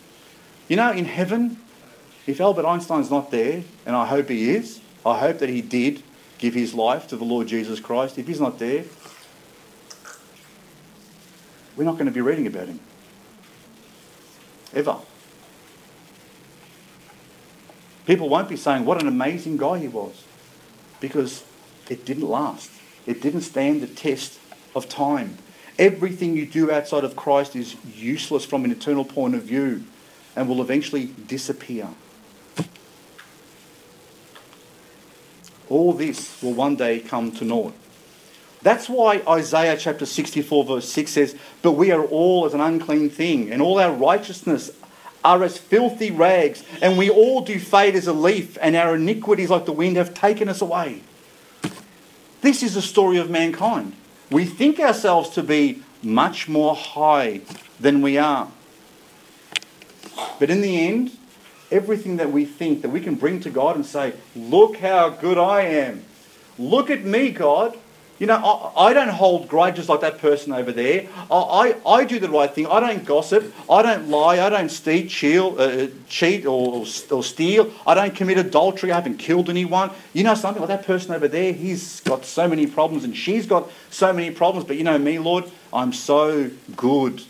you 0.69 0.77
know, 0.77 0.93
in 0.93 1.05
heaven, 1.05 1.59
if 2.27 2.41
Albert 2.41 2.65
Einstein's 2.65 3.11
not 3.11 3.31
there, 3.31 3.65
and 3.85 3.97
I 3.97 4.07
hope 4.07 4.29
he 4.29 4.51
is, 4.51 4.81
I 5.05 5.19
hope 5.19 5.39
that 5.41 5.49
he 5.49 5.61
did 5.61 6.03
give 6.39 6.55
his 6.55 6.75
life 6.75 7.09
to 7.09 7.17
the 7.17 7.25
Lord 7.25 7.49
Jesus 7.49 7.81
Christ. 7.81 8.19
If 8.19 8.29
he's 8.29 8.41
not 8.41 8.59
there, 8.59 8.85
we're 11.77 11.85
not 11.85 11.95
going 11.95 12.07
to 12.07 12.13
be 12.13 12.21
reading 12.21 12.47
about 12.47 12.69
him. 12.69 12.81
Ever. 14.73 14.97
People 18.07 18.29
won't 18.29 18.49
be 18.49 18.57
saying 18.57 18.85
what 18.85 19.01
an 19.01 19.09
amazing 19.09 19.57
guy 19.57 19.79
he 19.79 19.89
was 19.89 20.25
because 21.01 21.45
it 21.89 22.05
didn't 22.05 22.29
last. 22.29 22.71
It 23.07 23.21
didn't 23.21 23.43
stand 23.43 23.83
the 23.83 23.87
test 23.87 24.39
of 24.75 24.89
time. 24.89 25.39
Everything 25.79 26.37
you 26.37 26.47
do 26.47 26.71
outside 26.71 27.05
of 27.05 27.17
Christ 27.17 27.57
is 27.57 27.77
useless 27.95 28.45
from 28.45 28.65
an 28.65 28.71
eternal 28.71 29.05
point 29.05 29.35
of 29.35 29.43
view 29.43 29.85
and 30.37 30.49
will 30.49 30.61
eventually 30.61 31.07
disappear. 31.27 31.89
All 35.69 35.93
this 35.93 36.41
will 36.43 36.55
one 36.55 36.77
day 36.77 37.01
come 37.01 37.33
to 37.33 37.45
naught. 37.45 37.75
That's 38.63 38.89
why 38.89 39.23
Isaiah 39.29 39.77
chapter 39.77 40.07
64, 40.07 40.65
verse 40.65 40.89
6 40.89 41.11
says, 41.11 41.37
But 41.63 41.73
we 41.73 41.91
are 41.91 42.05
all 42.05 42.47
as 42.47 42.55
an 42.55 42.61
unclean 42.61 43.11
thing, 43.11 43.53
and 43.53 43.61
all 43.61 43.79
our 43.79 43.93
righteousness 43.93 44.71
are 45.23 45.43
as 45.43 45.59
filthy 45.59 46.11
rags, 46.11 46.65
and 46.81 46.97
we 46.97 47.11
all 47.11 47.43
do 47.43 47.59
fade 47.59 47.95
as 47.95 48.07
a 48.07 48.13
leaf, 48.13 48.57
and 48.61 48.77
our 48.77 48.95
iniquities 48.95 49.51
like 49.51 49.67
the 49.67 49.73
wind 49.73 49.97
have 49.97 50.15
taken 50.15 50.49
us 50.49 50.63
away. 50.63 51.03
This 52.45 52.63
is 52.63 52.75
the 52.75 52.83
story 52.83 53.17
of 53.17 53.31
mankind. 53.31 53.95
We 54.31 54.45
think 54.45 54.79
ourselves 54.79 55.31
to 55.31 55.43
be 55.43 55.83
much 56.03 56.47
more 56.47 56.77
high 56.77 57.41
than 57.81 58.03
we 58.03 58.19
are. 58.19 58.49
But 60.39 60.51
in 60.51 60.61
the 60.61 60.87
end, 60.87 61.13
everything 61.71 62.19
that 62.19 62.31
we 62.31 62.45
think 62.45 62.83
that 62.83 62.91
we 62.91 63.01
can 63.01 63.15
bring 63.15 63.41
to 63.41 63.51
God 63.51 63.77
and 63.77 63.87
say, 63.87 64.13
Look 64.37 64.77
how 64.77 65.09
good 65.09 65.39
I 65.39 65.63
am. 65.63 66.05
Look 66.59 66.91
at 66.91 67.03
me, 67.03 67.31
God. 67.31 67.79
You 68.19 68.29
know, 68.29 68.37
I, 68.37 68.91
I, 68.91 68.93
don't 68.93 69.09
hold 69.09 69.49
grudges 69.49 69.89
like 69.89 70.01
that 70.03 70.19
person 70.19 70.53
over 70.53 70.71
there. 70.71 71.09
I, 71.31 71.35
I, 71.35 71.91
I, 71.91 72.05
do 72.05 72.21
the 72.21 72.29
right 72.29 72.53
thing. 72.53 72.67
I 72.69 72.79
don't 72.79 73.05
gossip. 73.05 73.53
I 73.69 73.83
don't 73.83 74.09
lie. 74.09 74.39
I 74.39 74.49
don't 74.51 74.69
steal, 74.69 75.09
cheat, 75.09 75.41
uh, 75.41 75.89
cheat 76.09 76.47
or, 76.47 76.87
or 77.11 77.23
steal. 77.25 77.73
I 77.85 77.95
don't 77.95 78.15
commit 78.15 78.39
adultery. 78.39 78.93
I 78.93 78.95
haven't 78.95 79.19
killed 79.19 79.51
anyone. 79.51 79.91
You 80.13 80.23
know 80.23 80.37
something? 80.37 80.61
Like 80.61 80.69
that 80.69 80.87
person 80.87 81.13
over 81.13 81.27
there, 81.27 81.53
he's 81.53 82.01
got 82.01 82.25
so 82.25 82.47
many 82.47 82.69
problems 82.69 83.03
and 83.03 83.17
she's 83.17 83.47
got 83.47 83.69
so 83.91 84.13
many 84.13 84.31
problems. 84.31 84.65
But 84.65 84.77
you 84.77 84.85
know 84.85 84.99
me, 84.99 85.19
Lord, 85.19 85.51
I'm 85.73 85.93
so 85.93 86.51
good. 86.77 87.21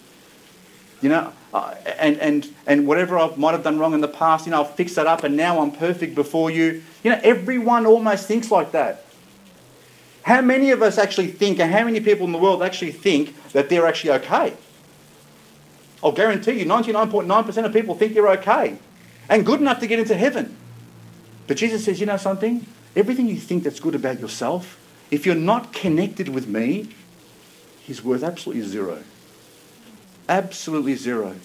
You 1.01 1.09
know, 1.09 1.33
uh, 1.55 1.75
and, 1.99 2.19
and, 2.19 2.55
and 2.67 2.87
whatever 2.87 3.19
I 3.19 3.35
might 3.37 3.53
have 3.53 3.63
done 3.63 3.79
wrong 3.79 3.95
in 3.95 4.03
the 4.03 4.09
past, 4.09 4.45
you 4.45 4.51
know, 4.51 4.59
I'll 4.59 4.65
fix 4.65 4.95
that 4.97 5.07
up 5.07 5.25
and 5.25 5.35
now 5.35 5.61
I'm 5.61 5.71
perfect 5.71 6.15
before 6.15 6.51
you. 6.51 6.83
You 7.03 7.11
know, 7.13 7.21
everyone 7.23 7.87
almost 7.87 8.27
thinks 8.27 8.51
like 8.51 8.73
that. 8.73 9.04
How 10.25 10.41
many 10.41 10.71
of 10.71 10.81
us 10.83 10.97
actually 10.97 11.29
think, 11.29 11.61
and 11.61 11.71
how 11.71 11.85
many 11.85 12.01
people 12.01 12.25
in 12.25 12.33
the 12.33 12.39
world 12.39 12.63
actually 12.63 12.93
think 12.93 13.37
that 13.53 13.69
they're 13.69 13.87
actually 13.87 14.13
okay? 14.13 14.55
I'll 16.03 16.13
guarantee 16.13 16.53
you 16.53 16.65
99.9% 16.65 17.65
of 17.65 17.73
people 17.73 17.95
think 17.95 18.15
they're 18.15 18.29
okay 18.31 18.79
and 19.29 19.45
good 19.45 19.61
enough 19.61 19.81
to 19.81 19.87
get 19.87 19.99
into 19.99 20.17
heaven. 20.17 20.57
But 21.47 21.59
Jesus 21.59 21.85
says, 21.85 22.01
you 22.01 22.07
know 22.07 22.17
something? 22.17 22.67
Everything 22.97 23.29
you 23.29 23.37
think 23.37 23.65
that's 23.65 23.81
good 23.81 23.95
about 23.95 24.19
yourself, 24.19 24.79
if 25.11 25.27
you're 25.27 25.35
not 25.35 25.75
connected 25.75 26.31
with 26.31 26.49
me, 26.49 26.89
he's 27.83 28.03
worth 28.03 28.23
absolutely 28.23 28.65
zero. 28.67 29.03
Absolutely 30.27 30.95
zero. 30.95 31.37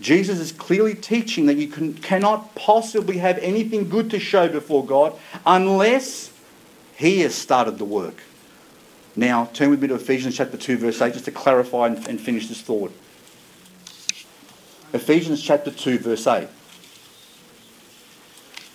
Jesus 0.00 0.40
is 0.40 0.50
clearly 0.50 0.96
teaching 0.96 1.46
that 1.46 1.56
you 1.56 1.68
can, 1.68 1.94
cannot 1.94 2.56
possibly 2.56 3.18
have 3.18 3.38
anything 3.38 3.88
good 3.88 4.10
to 4.10 4.18
show 4.18 4.48
before 4.48 4.84
God 4.84 5.16
unless 5.46 6.32
he 6.98 7.20
has 7.20 7.32
started 7.32 7.78
the 7.78 7.84
work. 7.84 8.22
Now, 9.14 9.46
turn 9.52 9.70
with 9.70 9.80
me 9.80 9.86
to 9.86 9.94
Ephesians 9.94 10.36
chapter 10.36 10.56
2, 10.56 10.78
verse 10.78 11.00
8, 11.00 11.12
just 11.12 11.24
to 11.26 11.30
clarify 11.30 11.86
and, 11.86 12.08
and 12.08 12.20
finish 12.20 12.48
this 12.48 12.60
thought. 12.60 12.92
Ephesians 14.92 15.40
chapter 15.40 15.70
2, 15.70 16.00
verse 16.00 16.26
8. 16.26 16.48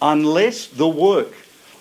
Unless 0.02 0.68
the 0.68 0.88
work 0.88 1.34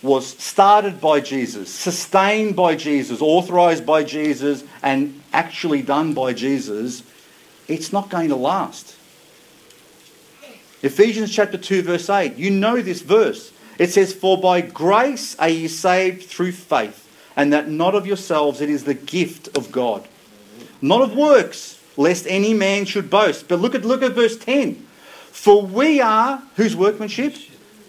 was 0.03 0.27
started 0.27 1.01
by 1.01 1.21
Jesus, 1.21 1.73
sustained 1.73 2.57
by 2.57 2.75
Jesus, 2.75 3.21
authorized 3.21 3.87
by 3.87 4.03
Jesus, 4.03 4.65
and 4.83 5.23
actually 5.33 5.81
done 5.81 6.13
by 6.13 6.33
Jesus, 6.33 7.05
it's 7.69 7.93
not 7.93 8.11
going 8.11 8.31
to 8.31 8.37
last. 8.37 8.97
Ephesians 10.83 11.33
chapter 11.33 11.57
2, 11.57 11.83
verse 11.83 12.11
8. 12.11 12.35
You 12.35 12.51
know 12.51 12.83
this 12.83 13.01
verse. 13.01 13.52
It 13.79 13.91
says, 13.91 14.13
For 14.13 14.39
by 14.39 14.61
grace 14.61 15.37
are 15.39 15.49
ye 15.49 15.69
saved 15.69 16.25
through 16.25 16.53
faith, 16.53 17.09
and 17.37 17.53
that 17.53 17.69
not 17.69 17.95
of 17.95 18.07
yourselves, 18.07 18.61
it 18.61 18.71
is 18.71 18.85
the 18.85 18.95
gift 18.95 19.57
of 19.57 19.73
God. 19.73 20.07
Not 20.81 21.03
of 21.03 21.17
works, 21.17 21.81
lest 21.97 22.27
any 22.29 22.55
man 22.55 22.85
should 22.85 23.11
boast. 23.11 23.49
But 23.49 23.61
look 23.61 23.75
at, 23.75 23.85
look 23.85 24.03
at 24.03 24.13
verse 24.13 24.37
10. 24.37 24.75
For 25.31 25.63
we 25.63 26.01
are, 26.01 26.43
whose 26.57 26.77
workmanship? 26.77 27.35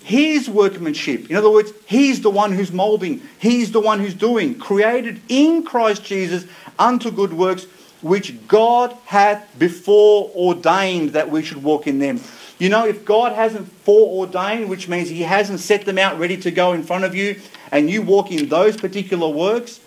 His 0.03 0.49
workmanship. 0.49 1.29
In 1.29 1.35
other 1.35 1.49
words, 1.49 1.71
He's 1.85 2.21
the 2.21 2.29
one 2.29 2.51
who's 2.51 2.71
moulding, 2.71 3.21
He's 3.39 3.71
the 3.71 3.79
one 3.79 3.99
who's 3.99 4.13
doing, 4.13 4.57
created 4.57 5.21
in 5.29 5.63
Christ 5.63 6.03
Jesus 6.03 6.45
unto 6.77 7.09
good 7.11 7.33
works, 7.33 7.65
which 8.01 8.47
God 8.47 8.95
hath 9.05 9.57
before 9.57 10.29
ordained 10.35 11.11
that 11.11 11.29
we 11.29 11.41
should 11.41 11.63
walk 11.63 11.87
in 11.87 11.99
them. 11.99 12.21
You 12.63 12.69
know, 12.69 12.85
if 12.85 13.03
God 13.03 13.33
hasn't 13.33 13.67
foreordained, 13.83 14.69
which 14.69 14.87
means 14.87 15.09
He 15.09 15.23
hasn't 15.23 15.59
set 15.59 15.83
them 15.83 15.97
out 15.97 16.17
ready 16.17 16.37
to 16.37 16.49
go 16.49 16.71
in 16.71 16.81
front 16.81 17.03
of 17.03 17.13
you, 17.13 17.41
and 17.73 17.89
you 17.89 18.01
walk 18.01 18.31
in 18.31 18.47
those 18.47 18.77
particular 18.77 19.27
works, 19.27 19.81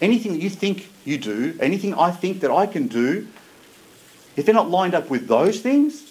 anything 0.00 0.32
that 0.32 0.40
you 0.40 0.50
think 0.50 0.90
you 1.04 1.18
do, 1.18 1.56
anything 1.60 1.94
I 1.94 2.10
think 2.10 2.40
that 2.40 2.50
I 2.50 2.66
can 2.66 2.88
do, 2.88 3.28
if 4.34 4.44
they're 4.44 4.52
not 4.52 4.68
lined 4.68 4.92
up 4.92 5.08
with 5.08 5.28
those 5.28 5.60
things, 5.60 6.10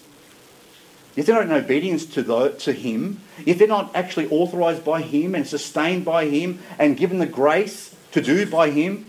if 1.17 1.25
they're 1.25 1.35
not 1.35 1.43
in 1.43 1.51
obedience 1.51 2.05
to, 2.05 2.23
the, 2.23 2.51
to 2.51 2.71
Him, 2.71 3.19
if 3.45 3.57
they're 3.57 3.67
not 3.67 3.93
actually 3.93 4.29
authorized 4.29 4.85
by 4.85 5.01
Him 5.01 5.35
and 5.35 5.45
sustained 5.45 6.05
by 6.05 6.27
Him 6.27 6.59
and 6.79 6.95
given 6.95 7.19
the 7.19 7.25
grace 7.25 7.93
to 8.13 8.21
do 8.21 8.45
by 8.45 8.69
Him, 8.69 9.05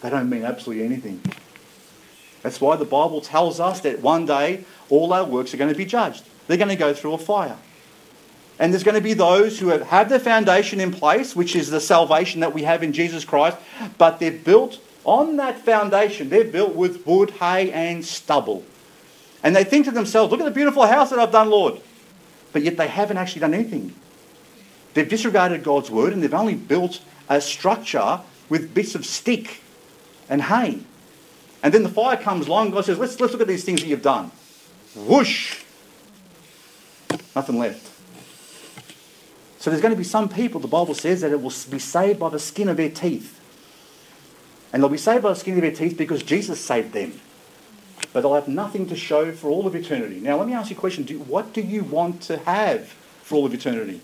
they 0.00 0.10
don't 0.10 0.28
mean 0.28 0.42
absolutely 0.42 0.84
anything. 0.84 1.22
That's 2.44 2.60
why 2.60 2.76
the 2.76 2.84
Bible 2.84 3.22
tells 3.22 3.58
us 3.58 3.80
that 3.80 4.02
one 4.02 4.26
day 4.26 4.64
all 4.90 5.14
our 5.14 5.24
works 5.24 5.54
are 5.54 5.56
going 5.56 5.72
to 5.72 5.76
be 5.76 5.86
judged. 5.86 6.24
They're 6.46 6.58
going 6.58 6.68
to 6.68 6.76
go 6.76 6.92
through 6.92 7.14
a 7.14 7.18
fire. 7.18 7.56
And 8.58 8.70
there's 8.70 8.84
going 8.84 8.96
to 8.96 9.00
be 9.00 9.14
those 9.14 9.58
who 9.58 9.68
have 9.68 9.80
had 9.86 10.10
the 10.10 10.20
foundation 10.20 10.78
in 10.78 10.92
place, 10.92 11.34
which 11.34 11.56
is 11.56 11.70
the 11.70 11.80
salvation 11.80 12.40
that 12.40 12.52
we 12.52 12.64
have 12.64 12.82
in 12.82 12.92
Jesus 12.92 13.24
Christ, 13.24 13.56
but 13.96 14.20
they're 14.20 14.30
built 14.30 14.78
on 15.04 15.38
that 15.38 15.58
foundation. 15.58 16.28
They're 16.28 16.44
built 16.44 16.74
with 16.74 17.06
wood, 17.06 17.30
hay, 17.30 17.72
and 17.72 18.04
stubble. 18.04 18.62
And 19.42 19.56
they 19.56 19.64
think 19.64 19.86
to 19.86 19.90
themselves, 19.90 20.30
look 20.30 20.40
at 20.40 20.44
the 20.44 20.50
beautiful 20.50 20.86
house 20.86 21.08
that 21.10 21.18
I've 21.18 21.32
done, 21.32 21.48
Lord. 21.48 21.80
But 22.52 22.62
yet 22.62 22.76
they 22.76 22.88
haven't 22.88 23.16
actually 23.16 23.40
done 23.40 23.54
anything. 23.54 23.94
They've 24.92 25.08
disregarded 25.08 25.64
God's 25.64 25.90
word 25.90 26.12
and 26.12 26.22
they've 26.22 26.34
only 26.34 26.54
built 26.54 27.00
a 27.30 27.40
structure 27.40 28.20
with 28.50 28.74
bits 28.74 28.94
of 28.94 29.06
stick 29.06 29.62
and 30.28 30.42
hay. 30.42 30.80
And 31.64 31.72
then 31.72 31.82
the 31.82 31.88
fire 31.88 32.18
comes 32.18 32.46
along, 32.46 32.72
God 32.72 32.84
says, 32.84 32.98
let's, 32.98 33.18
let's 33.18 33.32
look 33.32 33.40
at 33.40 33.48
these 33.48 33.64
things 33.64 33.80
that 33.80 33.88
you've 33.88 34.02
done. 34.02 34.30
Whoosh! 34.94 35.62
Nothing 37.34 37.58
left. 37.58 37.90
So 39.58 39.70
there's 39.70 39.80
going 39.80 39.94
to 39.94 39.98
be 39.98 40.04
some 40.04 40.28
people, 40.28 40.60
the 40.60 40.68
Bible 40.68 40.92
says, 40.92 41.22
that 41.22 41.32
it 41.32 41.40
will 41.40 41.52
be 41.70 41.78
saved 41.78 42.20
by 42.20 42.28
the 42.28 42.38
skin 42.38 42.68
of 42.68 42.76
their 42.76 42.90
teeth. 42.90 43.40
And 44.74 44.82
they'll 44.82 44.90
be 44.90 44.98
saved 44.98 45.22
by 45.22 45.30
the 45.30 45.36
skin 45.36 45.54
of 45.54 45.62
their 45.62 45.72
teeth 45.72 45.96
because 45.96 46.22
Jesus 46.22 46.60
saved 46.60 46.92
them. 46.92 47.18
But 48.12 48.20
they'll 48.20 48.34
have 48.34 48.46
nothing 48.46 48.86
to 48.88 48.96
show 48.96 49.32
for 49.32 49.48
all 49.48 49.66
of 49.66 49.74
eternity. 49.74 50.20
Now, 50.20 50.36
let 50.36 50.46
me 50.46 50.52
ask 50.52 50.68
you 50.68 50.76
a 50.76 50.78
question. 50.78 51.04
Do, 51.04 51.18
what 51.20 51.54
do 51.54 51.62
you 51.62 51.82
want 51.82 52.20
to 52.22 52.36
have 52.40 52.88
for 53.22 53.36
all 53.36 53.46
of 53.46 53.54
eternity? 53.54 54.02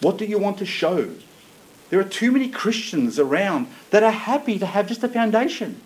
What 0.00 0.16
do 0.16 0.24
you 0.24 0.38
want 0.38 0.56
to 0.58 0.64
show? 0.64 1.10
There 1.90 2.00
are 2.00 2.04
too 2.04 2.32
many 2.32 2.48
Christians 2.48 3.18
around 3.18 3.66
that 3.90 4.02
are 4.02 4.10
happy 4.10 4.58
to 4.58 4.64
have 4.64 4.86
just 4.88 5.04
a 5.04 5.08
foundation. 5.08 5.82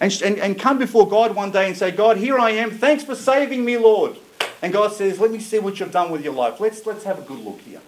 And, 0.00 0.22
and, 0.22 0.38
and 0.38 0.58
come 0.58 0.78
before 0.78 1.06
God 1.06 1.34
one 1.34 1.50
day 1.50 1.66
and 1.66 1.76
say, 1.76 1.90
God, 1.90 2.16
here 2.16 2.38
I 2.38 2.50
am. 2.52 2.70
Thanks 2.70 3.04
for 3.04 3.14
saving 3.14 3.64
me, 3.64 3.76
Lord. 3.76 4.16
And 4.62 4.72
God 4.72 4.92
says, 4.92 5.20
let 5.20 5.30
me 5.30 5.38
see 5.38 5.58
what 5.58 5.78
you've 5.78 5.92
done 5.92 6.10
with 6.10 6.24
your 6.24 6.32
life. 6.32 6.58
Let's, 6.58 6.84
let's 6.86 7.04
have 7.04 7.18
a 7.18 7.22
good 7.22 7.38
look 7.38 7.60
here. 7.60 7.80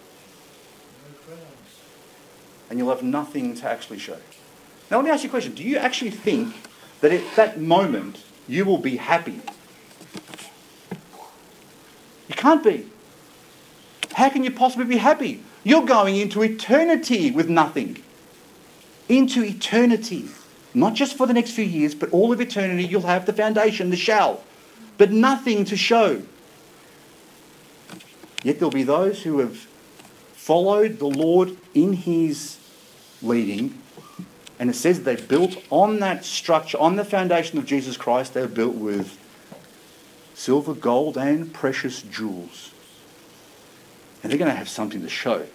And 2.68 2.78
you'll 2.78 2.90
have 2.90 3.02
nothing 3.02 3.54
to 3.56 3.68
actually 3.68 3.98
show. 3.98 4.18
Now, 4.90 4.98
let 4.98 5.04
me 5.04 5.10
ask 5.10 5.22
you 5.22 5.28
a 5.28 5.30
question. 5.30 5.54
Do 5.54 5.62
you 5.62 5.78
actually 5.78 6.10
think 6.10 6.54
that 7.00 7.12
at 7.12 7.36
that 7.36 7.60
moment 7.60 8.22
you 8.46 8.64
will 8.64 8.78
be 8.78 8.96
happy? 8.96 9.40
You 12.28 12.34
can't 12.34 12.62
be. 12.62 12.86
How 14.12 14.28
can 14.28 14.44
you 14.44 14.50
possibly 14.50 14.84
be 14.86 14.98
happy? 14.98 15.42
You're 15.64 15.86
going 15.86 16.16
into 16.16 16.42
eternity 16.42 17.30
with 17.30 17.48
nothing. 17.48 18.02
Into 19.08 19.42
eternity. 19.42 20.28
Not 20.74 20.94
just 20.94 21.16
for 21.16 21.26
the 21.26 21.34
next 21.34 21.50
few 21.52 21.64
years, 21.64 21.94
but 21.94 22.10
all 22.10 22.32
of 22.32 22.40
eternity, 22.40 22.84
you'll 22.84 23.02
have 23.02 23.26
the 23.26 23.32
foundation, 23.32 23.90
the 23.90 23.96
shell, 23.96 24.42
but 24.96 25.10
nothing 25.10 25.64
to 25.66 25.76
show. 25.76 26.22
Yet 28.42 28.58
there'll 28.58 28.70
be 28.70 28.82
those 28.82 29.22
who 29.22 29.38
have 29.40 29.66
followed 30.32 30.98
the 30.98 31.06
Lord 31.06 31.56
in 31.74 31.92
his 31.92 32.58
leading, 33.20 33.78
and 34.58 34.70
it 34.70 34.74
says 34.74 35.02
they 35.02 35.16
built 35.16 35.56
on 35.70 36.00
that 36.00 36.24
structure, 36.24 36.78
on 36.78 36.96
the 36.96 37.04
foundation 37.04 37.58
of 37.58 37.66
Jesus 37.66 37.96
Christ, 37.96 38.34
they're 38.34 38.48
built 38.48 38.74
with 38.74 39.18
silver, 40.34 40.74
gold, 40.74 41.16
and 41.18 41.52
precious 41.52 42.02
jewels. 42.02 42.72
And 44.22 44.30
they're 44.30 44.38
going 44.38 44.50
to 44.50 44.56
have 44.56 44.68
something 44.68 45.02
to 45.02 45.08
show. 45.08 45.46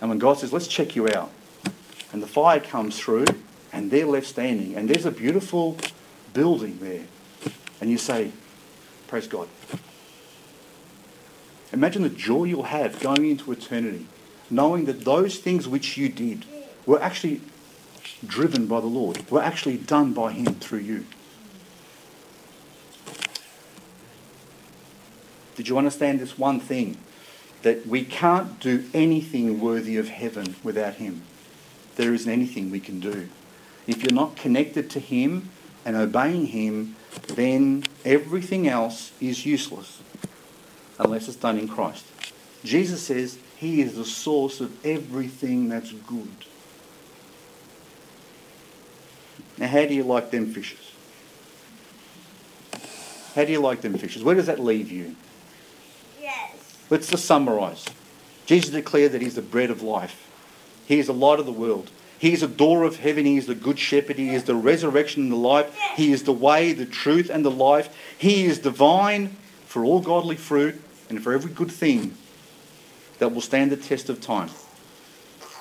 And 0.00 0.10
when 0.10 0.18
God 0.18 0.38
says, 0.38 0.52
let's 0.52 0.66
check 0.66 0.94
you 0.96 1.08
out, 1.08 1.30
and 2.12 2.22
the 2.22 2.26
fire 2.26 2.60
comes 2.60 2.98
through, 2.98 3.24
and 3.72 3.90
they're 3.90 4.06
left 4.06 4.26
standing, 4.26 4.74
and 4.74 4.88
there's 4.88 5.06
a 5.06 5.10
beautiful 5.10 5.76
building 6.34 6.78
there, 6.80 7.04
and 7.80 7.90
you 7.90 7.98
say, 7.98 8.32
Praise 9.08 9.26
God. 9.26 9.48
Imagine 11.72 12.02
the 12.02 12.08
joy 12.08 12.44
you'll 12.44 12.64
have 12.64 13.00
going 13.00 13.28
into 13.30 13.52
eternity, 13.52 14.06
knowing 14.50 14.84
that 14.86 15.04
those 15.04 15.38
things 15.38 15.66
which 15.66 15.96
you 15.96 16.08
did 16.08 16.44
were 16.86 17.02
actually 17.02 17.40
driven 18.26 18.66
by 18.66 18.80
the 18.80 18.86
Lord, 18.86 19.30
were 19.30 19.42
actually 19.42 19.78
done 19.78 20.12
by 20.12 20.32
Him 20.32 20.46
through 20.46 20.80
you. 20.80 21.06
Did 25.56 25.68
you 25.68 25.78
understand 25.78 26.20
this 26.20 26.38
one 26.38 26.60
thing? 26.60 26.96
That 27.62 27.86
we 27.86 28.04
can't 28.04 28.58
do 28.58 28.84
anything 28.92 29.60
worthy 29.60 29.96
of 29.96 30.08
heaven 30.08 30.56
without 30.64 30.94
Him. 30.94 31.22
There 31.96 32.12
isn't 32.12 32.30
anything 32.30 32.70
we 32.70 32.80
can 32.80 32.98
do. 32.98 33.28
If 33.92 34.02
you're 34.02 34.14
not 34.14 34.36
connected 34.36 34.88
to 34.92 35.00
Him 35.00 35.50
and 35.84 35.96
obeying 35.96 36.46
Him, 36.46 36.96
then 37.28 37.84
everything 38.06 38.66
else 38.66 39.12
is 39.20 39.44
useless 39.44 40.00
unless 40.98 41.28
it's 41.28 41.36
done 41.36 41.58
in 41.58 41.68
Christ. 41.68 42.06
Jesus 42.64 43.02
says 43.02 43.38
He 43.58 43.82
is 43.82 43.96
the 43.96 44.06
source 44.06 44.62
of 44.62 44.84
everything 44.84 45.68
that's 45.68 45.92
good. 45.92 46.32
Now, 49.58 49.66
how 49.66 49.84
do 49.84 49.92
you 49.92 50.04
like 50.04 50.30
them 50.30 50.50
fishes? 50.54 50.90
How 53.34 53.44
do 53.44 53.52
you 53.52 53.60
like 53.60 53.82
them 53.82 53.98
fishes? 53.98 54.24
Where 54.24 54.34
does 54.34 54.46
that 54.46 54.58
leave 54.58 54.90
you? 54.90 55.16
Yes. 56.18 56.78
Let's 56.88 57.10
just 57.10 57.26
summarise. 57.26 57.84
Jesus 58.46 58.70
declared 58.70 59.12
that 59.12 59.20
He's 59.20 59.34
the 59.34 59.42
bread 59.42 59.70
of 59.70 59.82
life. 59.82 60.30
He 60.86 60.98
is 60.98 61.08
the 61.08 61.14
light 61.14 61.38
of 61.38 61.44
the 61.44 61.52
world. 61.52 61.90
He 62.22 62.32
is 62.32 62.42
the 62.42 62.46
door 62.46 62.84
of 62.84 63.00
heaven. 63.00 63.24
He 63.26 63.36
is 63.36 63.48
the 63.48 63.54
good 63.56 63.80
shepherd. 63.80 64.16
He 64.16 64.32
is 64.32 64.44
the 64.44 64.54
resurrection 64.54 65.24
and 65.24 65.32
the 65.32 65.36
life. 65.36 65.76
He 65.96 66.12
is 66.12 66.22
the 66.22 66.32
way, 66.32 66.72
the 66.72 66.86
truth, 66.86 67.28
and 67.28 67.44
the 67.44 67.50
life. 67.50 67.92
He 68.16 68.44
is 68.44 68.60
divine 68.60 69.36
for 69.66 69.84
all 69.84 69.98
godly 69.98 70.36
fruit 70.36 70.80
and 71.08 71.20
for 71.20 71.32
every 71.32 71.50
good 71.50 71.72
thing 71.72 72.16
that 73.18 73.34
will 73.34 73.40
stand 73.40 73.72
the 73.72 73.76
test 73.76 74.08
of 74.08 74.20
time. 74.20 74.50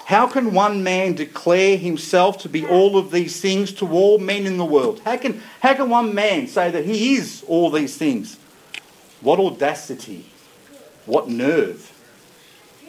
How 0.05 0.27
can 0.27 0.53
one 0.53 0.83
man 0.83 1.15
declare 1.15 1.77
himself 1.77 2.37
to 2.43 2.47
be 2.47 2.63
all 2.63 2.95
of 2.95 3.09
these 3.09 3.41
things 3.41 3.73
to 3.73 3.89
all 3.89 4.19
men 4.19 4.45
in 4.45 4.57
the 4.57 4.63
world? 4.65 5.01
How 5.03 5.17
can, 5.17 5.41
how 5.61 5.73
can 5.73 5.89
one 5.89 6.13
man 6.13 6.45
say 6.45 6.69
that 6.69 6.85
he 6.85 7.15
is 7.15 7.43
all 7.47 7.71
these 7.71 7.97
things? 7.97 8.37
What 9.21 9.39
audacity, 9.39 10.27
what 11.07 11.27
nerve 11.27 11.90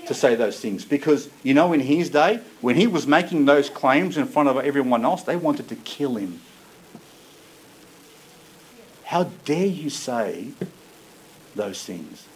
to 0.07 0.15
say 0.15 0.35
those 0.35 0.61
things. 0.61 0.85
Because, 0.85 1.29
you 1.43 1.55
know, 1.55 1.73
in 1.73 1.81
his 1.81 2.11
day, 2.11 2.41
when 2.61 2.77
he 2.77 2.87
was 2.87 3.07
making 3.07 3.45
those 3.45 3.71
claims 3.71 4.17
in 4.17 4.27
front 4.27 4.49
of 4.49 4.57
everyone 4.59 5.05
else, 5.05 5.23
they 5.23 5.37
wanted 5.37 5.69
to 5.69 5.77
kill 5.77 6.17
him. 6.17 6.41
How 9.05 9.25
dare 9.45 9.67
you 9.67 9.91
say 9.91 10.49
those 11.55 11.85
things? 11.85 12.27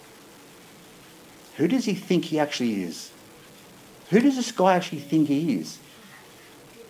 Who 1.56 1.68
does 1.68 1.86
he 1.86 1.94
think 1.94 2.26
he 2.26 2.38
actually 2.38 2.82
is? 2.82 3.10
Who 4.10 4.20
does 4.20 4.36
this 4.36 4.52
guy 4.52 4.74
actually 4.76 5.00
think 5.00 5.28
he 5.28 5.58
is? 5.58 5.78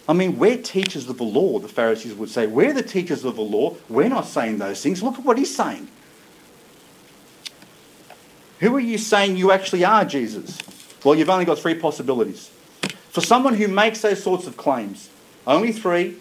I 0.08 0.12
mean, 0.12 0.38
we're 0.38 0.58
teachers 0.58 1.08
of 1.08 1.18
the 1.18 1.24
law, 1.24 1.58
the 1.58 1.68
Pharisees 1.68 2.14
would 2.14 2.30
say. 2.30 2.46
We're 2.46 2.72
the 2.72 2.82
teachers 2.82 3.24
of 3.24 3.36
the 3.36 3.42
law. 3.42 3.76
We're 3.88 4.08
not 4.08 4.26
saying 4.26 4.58
those 4.58 4.82
things. 4.82 5.02
Look 5.02 5.18
at 5.18 5.24
what 5.24 5.38
he's 5.38 5.54
saying. 5.54 5.88
Who 8.60 8.74
are 8.74 8.80
you 8.80 8.98
saying 8.98 9.36
you 9.36 9.52
actually 9.52 9.84
are, 9.84 10.04
Jesus? 10.04 10.58
Well, 11.04 11.14
you've 11.14 11.30
only 11.30 11.44
got 11.44 11.58
three 11.58 11.74
possibilities. 11.74 12.50
For 13.10 13.20
someone 13.20 13.54
who 13.54 13.68
makes 13.68 14.00
those 14.00 14.22
sorts 14.22 14.46
of 14.46 14.56
claims, 14.56 15.10
only 15.46 15.72
three, 15.72 16.16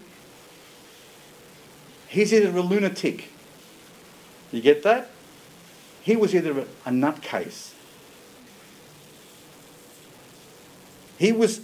he's 2.08 2.32
either 2.32 2.56
a 2.56 2.60
lunatic. 2.60 3.30
You 4.52 4.60
get 4.60 4.82
that? 4.82 5.10
He 6.02 6.14
was 6.14 6.34
either 6.34 6.60
a 6.60 6.90
nutcase. 6.90 7.72
He 11.18 11.32
was, 11.32 11.62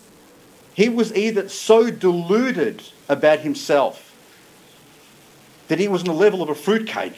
he 0.74 0.88
was 0.88 1.14
either 1.14 1.48
so 1.48 1.90
deluded 1.90 2.82
about 3.08 3.40
himself 3.40 4.08
that 5.68 5.78
he 5.78 5.88
was 5.88 6.02
on 6.02 6.08
the 6.08 6.14
level 6.14 6.42
of 6.42 6.48
a 6.48 6.54
fruitcake 6.54 7.16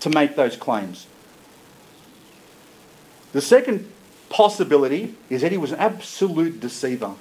to 0.00 0.10
make 0.10 0.36
those 0.36 0.56
claims. 0.56 1.06
The 3.34 3.42
second 3.42 3.90
possibility 4.30 5.16
is 5.28 5.42
that 5.42 5.50
he 5.50 5.58
was 5.58 5.72
an 5.72 5.80
absolute 5.80 6.60
deceiver. 6.60 7.14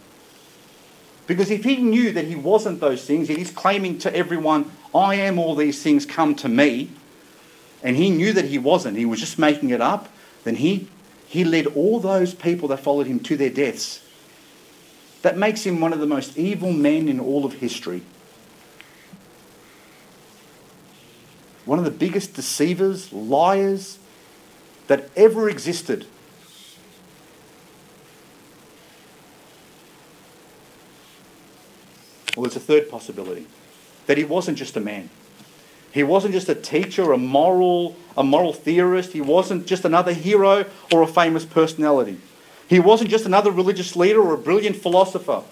Because 1.26 1.50
if 1.50 1.64
he 1.64 1.78
knew 1.78 2.12
that 2.12 2.26
he 2.26 2.36
wasn't 2.36 2.80
those 2.80 3.04
things, 3.04 3.30
yet 3.30 3.40
he's 3.40 3.50
claiming 3.50 3.98
to 4.00 4.16
everyone, 4.16 4.72
I 4.94 5.16
am 5.16 5.40
all 5.40 5.56
these 5.56 5.82
things, 5.82 6.06
come 6.06 6.36
to 6.36 6.48
me, 6.48 6.92
and 7.82 7.98
he 7.98 8.12
knew 8.12 8.32
that 8.32 8.46
he 8.46 8.60
wasn't, 8.60 8.96
he 8.96 9.06
was 9.06 9.20
just 9.20 9.40
making 9.40 9.72
it 9.72 9.82
up, 9.82 10.08
then 10.44 10.56
he, 10.58 10.88
he 11.28 11.44
led 11.44 11.66
all 11.66 12.00
those 12.00 12.36
people 12.36 12.68
that 12.68 12.78
followed 12.78 13.08
him 13.08 13.20
to 13.22 13.36
their 13.36 13.50
deaths. 13.50 14.02
That 15.24 15.36
makes 15.36 15.66
him 15.66 15.82
one 15.82 15.94
of 15.94 16.00
the 16.00 16.06
most 16.06 16.38
evil 16.38 16.72
men 16.72 17.10
in 17.10 17.20
all 17.20 17.44
of 17.44 17.54
history. 17.54 18.04
One 21.66 21.80
of 21.80 21.86
the 21.86 21.92
biggest 21.92 22.36
deceivers, 22.36 23.12
liars, 23.12 23.98
that 24.88 25.10
ever 25.16 25.50
existed. 25.50 26.06
Well, 32.36 32.44
there's 32.44 32.56
a 32.56 32.60
third 32.60 32.90
possibility 32.90 33.48
that 34.08 34.18
he 34.18 34.24
wasn't 34.24 34.58
just 34.58 34.76
a 34.76 34.80
man. 34.80 35.10
He 35.92 36.02
wasn't 36.02 36.34
just 36.34 36.50
a 36.50 36.56
teacher, 36.56 37.12
a 37.12 37.18
moral, 37.18 37.96
a 38.18 38.24
moral 38.24 38.52
theorist. 38.52 39.14
He 39.14 39.22
wasn't 39.22 39.68
just 39.68 39.86
another 39.86 40.14
hero 40.14 40.66
or 40.92 41.04
a 41.04 41.08
famous 41.08 41.46
personality. 41.46 42.18
He 42.68 42.80
wasn't 42.80 43.12
just 43.12 43.28
another 43.28 43.52
religious 43.52 43.96
leader 43.96 44.20
or 44.20 44.34
a 44.34 44.38
brilliant 44.38 44.78
philosopher. 44.78 45.44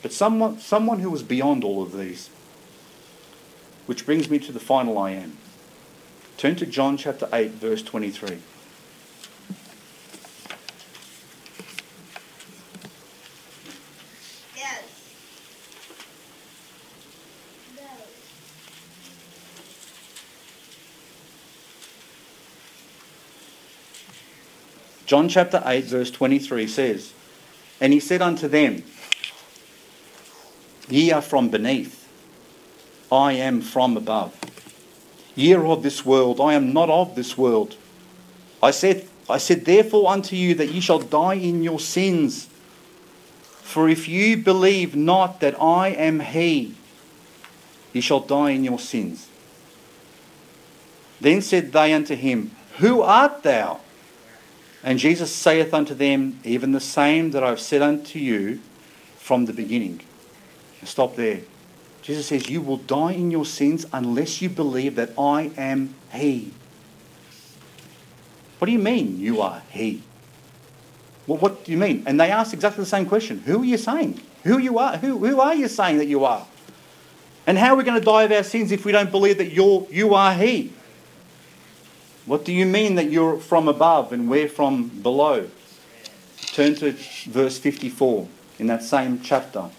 But 0.00 0.12
someone, 0.12 0.58
someone 0.58 1.00
who 1.00 1.10
was 1.10 1.22
beyond 1.22 1.64
all 1.64 1.82
of 1.82 1.96
these. 1.96 2.30
Which 3.84 4.06
brings 4.06 4.30
me 4.30 4.38
to 4.38 4.52
the 4.52 4.60
final 4.60 4.96
I 4.96 5.10
am. 5.10 5.36
Turn 6.36 6.56
to 6.56 6.66
John 6.66 6.96
chapter 6.96 7.28
8, 7.32 7.52
verse 7.52 7.82
23. 7.82 8.38
John 25.06 25.28
chapter 25.28 25.62
8, 25.64 25.84
verse 25.84 26.10
23 26.10 26.66
says, 26.66 27.12
And 27.80 27.92
he 27.92 28.00
said 28.00 28.22
unto 28.22 28.48
them, 28.48 28.82
Ye 30.88 31.12
are 31.12 31.22
from 31.22 31.50
beneath, 31.50 32.08
I 33.12 33.34
am 33.34 33.60
from 33.60 33.96
above. 33.96 34.34
Ye 35.34 35.52
are 35.54 35.66
of 35.66 35.82
this 35.82 36.04
world, 36.04 36.40
I 36.40 36.54
am 36.54 36.72
not 36.72 36.90
of 36.90 37.16
this 37.16 37.36
world. 37.36 37.76
I 38.62 38.70
said, 38.70 39.08
I 39.28 39.38
said 39.38 39.64
therefore 39.64 40.10
unto 40.10 40.36
you 40.36 40.54
that 40.54 40.70
ye 40.70 40.80
shall 40.80 41.00
die 41.00 41.34
in 41.34 41.62
your 41.62 41.80
sins. 41.80 42.48
For 43.62 43.88
if 43.88 44.08
you 44.08 44.36
believe 44.36 44.94
not 44.94 45.40
that 45.40 45.60
I 45.60 45.88
am 45.88 46.20
He, 46.20 46.74
ye 47.92 48.00
shall 48.00 48.20
die 48.20 48.50
in 48.50 48.64
your 48.64 48.78
sins. 48.78 49.28
Then 51.20 51.40
said 51.40 51.72
they 51.72 51.92
unto 51.92 52.14
him, 52.14 52.50
Who 52.78 53.00
art 53.00 53.42
thou? 53.42 53.80
And 54.82 54.98
Jesus 54.98 55.34
saith 55.34 55.72
unto 55.72 55.94
them, 55.94 56.38
Even 56.44 56.72
the 56.72 56.80
same 56.80 57.30
that 57.30 57.42
I 57.42 57.48
have 57.48 57.60
said 57.60 57.80
unto 57.80 58.18
you 58.18 58.60
from 59.16 59.46
the 59.46 59.54
beginning. 59.54 60.00
Stop 60.84 61.16
there. 61.16 61.40
Jesus 62.04 62.26
says, 62.26 62.50
You 62.50 62.60
will 62.60 62.76
die 62.76 63.12
in 63.12 63.30
your 63.30 63.46
sins 63.46 63.86
unless 63.90 64.42
you 64.42 64.50
believe 64.50 64.94
that 64.96 65.18
I 65.18 65.50
am 65.56 65.94
He. 66.12 66.52
What 68.58 68.66
do 68.66 68.72
you 68.72 68.78
mean 68.78 69.18
you 69.18 69.40
are 69.40 69.62
He? 69.70 70.02
Well, 71.26 71.38
what 71.38 71.64
do 71.64 71.72
you 71.72 71.78
mean? 71.78 72.02
And 72.06 72.20
they 72.20 72.30
ask 72.30 72.52
exactly 72.52 72.84
the 72.84 72.90
same 72.90 73.06
question. 73.06 73.38
Who 73.38 73.62
are 73.62 73.64
you 73.64 73.78
saying? 73.78 74.20
Who 74.42 74.58
you 74.58 74.78
are? 74.78 74.98
Who, 74.98 75.16
who 75.26 75.40
are 75.40 75.54
you 75.54 75.66
saying 75.66 75.96
that 75.96 76.06
you 76.06 76.26
are? 76.26 76.46
And 77.46 77.56
how 77.56 77.72
are 77.72 77.76
we 77.76 77.84
going 77.84 77.98
to 77.98 78.04
die 78.04 78.24
of 78.24 78.32
our 78.32 78.42
sins 78.42 78.70
if 78.70 78.84
we 78.84 78.92
don't 78.92 79.10
believe 79.10 79.38
that 79.38 79.52
you're, 79.52 79.86
you 79.90 80.12
are 80.12 80.34
He? 80.34 80.74
What 82.26 82.44
do 82.44 82.52
you 82.52 82.66
mean 82.66 82.96
that 82.96 83.10
you're 83.10 83.38
from 83.38 83.66
above 83.66 84.12
and 84.12 84.28
we're 84.28 84.48
from 84.48 84.88
below? 84.88 85.48
Turn 86.36 86.74
to 86.76 86.92
verse 87.28 87.56
54 87.56 88.28
in 88.58 88.66
that 88.66 88.82
same 88.82 89.22
chapter. 89.22 89.70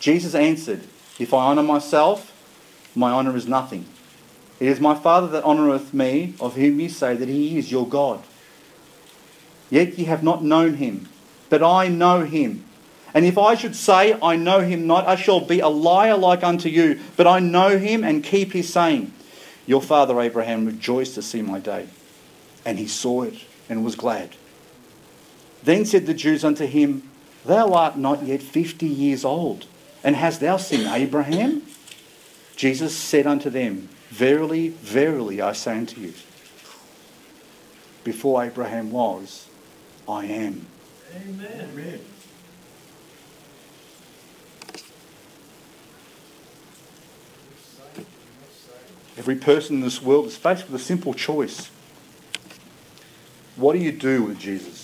Jesus 0.00 0.34
answered, 0.34 0.82
If 1.18 1.32
I 1.32 1.46
honour 1.46 1.62
myself, 1.62 2.32
my 2.94 3.10
honour 3.10 3.36
is 3.36 3.46
nothing. 3.46 3.86
It 4.60 4.68
is 4.68 4.80
my 4.80 4.94
Father 4.94 5.26
that 5.28 5.44
honoureth 5.44 5.92
me, 5.92 6.34
of 6.40 6.54
whom 6.54 6.80
ye 6.80 6.88
say 6.88 7.14
that 7.14 7.28
he 7.28 7.58
is 7.58 7.70
your 7.70 7.86
God. 7.86 8.22
Yet 9.70 9.98
ye 9.98 10.04
have 10.04 10.22
not 10.22 10.44
known 10.44 10.74
him, 10.74 11.08
but 11.48 11.62
I 11.62 11.88
know 11.88 12.22
him. 12.22 12.64
And 13.12 13.24
if 13.24 13.38
I 13.38 13.54
should 13.54 13.76
say, 13.76 14.18
I 14.20 14.36
know 14.36 14.60
him 14.60 14.86
not, 14.86 15.06
I 15.06 15.14
shall 15.14 15.40
be 15.40 15.60
a 15.60 15.68
liar 15.68 16.16
like 16.16 16.42
unto 16.42 16.68
you, 16.68 17.00
but 17.16 17.26
I 17.26 17.38
know 17.38 17.78
him 17.78 18.02
and 18.02 18.24
keep 18.24 18.52
his 18.52 18.72
saying. 18.72 19.12
Your 19.66 19.80
father 19.80 20.20
Abraham 20.20 20.66
rejoiced 20.66 21.14
to 21.14 21.22
see 21.22 21.40
my 21.40 21.60
day, 21.60 21.88
and 22.64 22.78
he 22.78 22.88
saw 22.88 23.22
it 23.22 23.34
and 23.68 23.84
was 23.84 23.94
glad. 23.94 24.30
Then 25.62 25.84
said 25.84 26.06
the 26.06 26.14
Jews 26.14 26.44
unto 26.44 26.66
him, 26.66 27.08
Thou 27.44 27.72
art 27.72 27.96
not 27.96 28.24
yet 28.24 28.42
fifty 28.42 28.86
years 28.86 29.24
old, 29.24 29.66
and 30.04 30.14
hast 30.14 30.40
thou 30.40 30.58
seen 30.58 30.86
Abraham? 30.86 31.62
Jesus 32.54 32.94
said 32.94 33.26
unto 33.26 33.50
them, 33.50 33.88
Verily, 34.10 34.68
verily, 34.68 35.40
I 35.40 35.52
say 35.52 35.76
unto 35.76 36.00
you, 36.00 36.12
before 38.04 38.44
Abraham 38.44 38.92
was, 38.92 39.48
I 40.08 40.26
am. 40.26 40.66
Amen. 41.16 41.68
Amen. 41.72 42.00
Every 49.16 49.36
person 49.36 49.76
in 49.76 49.82
this 49.82 50.02
world 50.02 50.26
is 50.26 50.36
faced 50.36 50.68
with 50.68 50.80
a 50.80 50.84
simple 50.84 51.14
choice. 51.14 51.70
What 53.56 53.72
do 53.72 53.78
you 53.78 53.92
do 53.92 54.24
with 54.24 54.38
Jesus? 54.38 54.83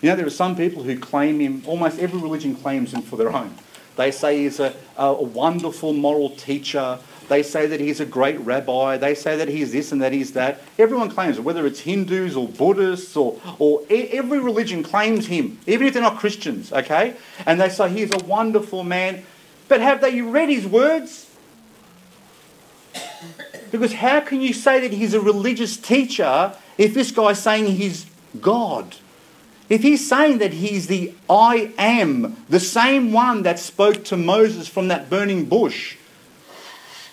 You 0.00 0.08
know, 0.10 0.16
there 0.16 0.26
are 0.26 0.30
some 0.30 0.56
people 0.56 0.82
who 0.82 0.98
claim 0.98 1.40
him, 1.40 1.62
almost 1.66 1.98
every 1.98 2.20
religion 2.20 2.54
claims 2.54 2.94
him 2.94 3.02
for 3.02 3.16
their 3.16 3.30
own. 3.30 3.54
They 3.96 4.10
say 4.10 4.44
he's 4.44 4.60
a, 4.60 4.74
a 4.96 5.12
wonderful 5.12 5.92
moral 5.92 6.30
teacher. 6.30 6.98
They 7.28 7.42
say 7.42 7.66
that 7.66 7.80
he's 7.80 8.00
a 8.00 8.06
great 8.06 8.40
rabbi. 8.40 8.96
They 8.96 9.14
say 9.14 9.36
that 9.36 9.48
he's 9.48 9.72
this 9.72 9.92
and 9.92 10.00
that 10.00 10.12
he's 10.12 10.32
that. 10.32 10.62
Everyone 10.78 11.10
claims 11.10 11.36
it, 11.36 11.44
whether 11.44 11.66
it's 11.66 11.80
Hindus 11.80 12.34
or 12.34 12.48
Buddhists 12.48 13.14
or, 13.14 13.38
or 13.58 13.82
every 13.90 14.38
religion 14.38 14.82
claims 14.82 15.26
him, 15.26 15.58
even 15.66 15.86
if 15.86 15.92
they're 15.92 16.02
not 16.02 16.18
Christians, 16.18 16.72
okay? 16.72 17.14
And 17.44 17.60
they 17.60 17.68
say 17.68 17.90
he's 17.90 18.10
a 18.12 18.24
wonderful 18.24 18.84
man. 18.84 19.22
But 19.68 19.80
have 19.80 20.00
they 20.00 20.22
read 20.22 20.48
his 20.48 20.66
words? 20.66 21.30
Because 23.70 23.92
how 23.92 24.20
can 24.20 24.40
you 24.40 24.52
say 24.52 24.80
that 24.80 24.92
he's 24.92 25.14
a 25.14 25.20
religious 25.20 25.76
teacher 25.76 26.54
if 26.78 26.94
this 26.94 27.12
guy's 27.12 27.40
saying 27.40 27.66
he's 27.66 28.06
God? 28.40 28.96
If 29.70 29.82
he's 29.82 30.06
saying 30.06 30.38
that 30.38 30.52
he's 30.52 30.88
the 30.88 31.14
I 31.30 31.72
am, 31.78 32.36
the 32.48 32.58
same 32.58 33.12
one 33.12 33.44
that 33.44 33.60
spoke 33.60 34.04
to 34.06 34.16
Moses 34.16 34.66
from 34.66 34.88
that 34.88 35.08
burning 35.08 35.44
bush, 35.44 35.96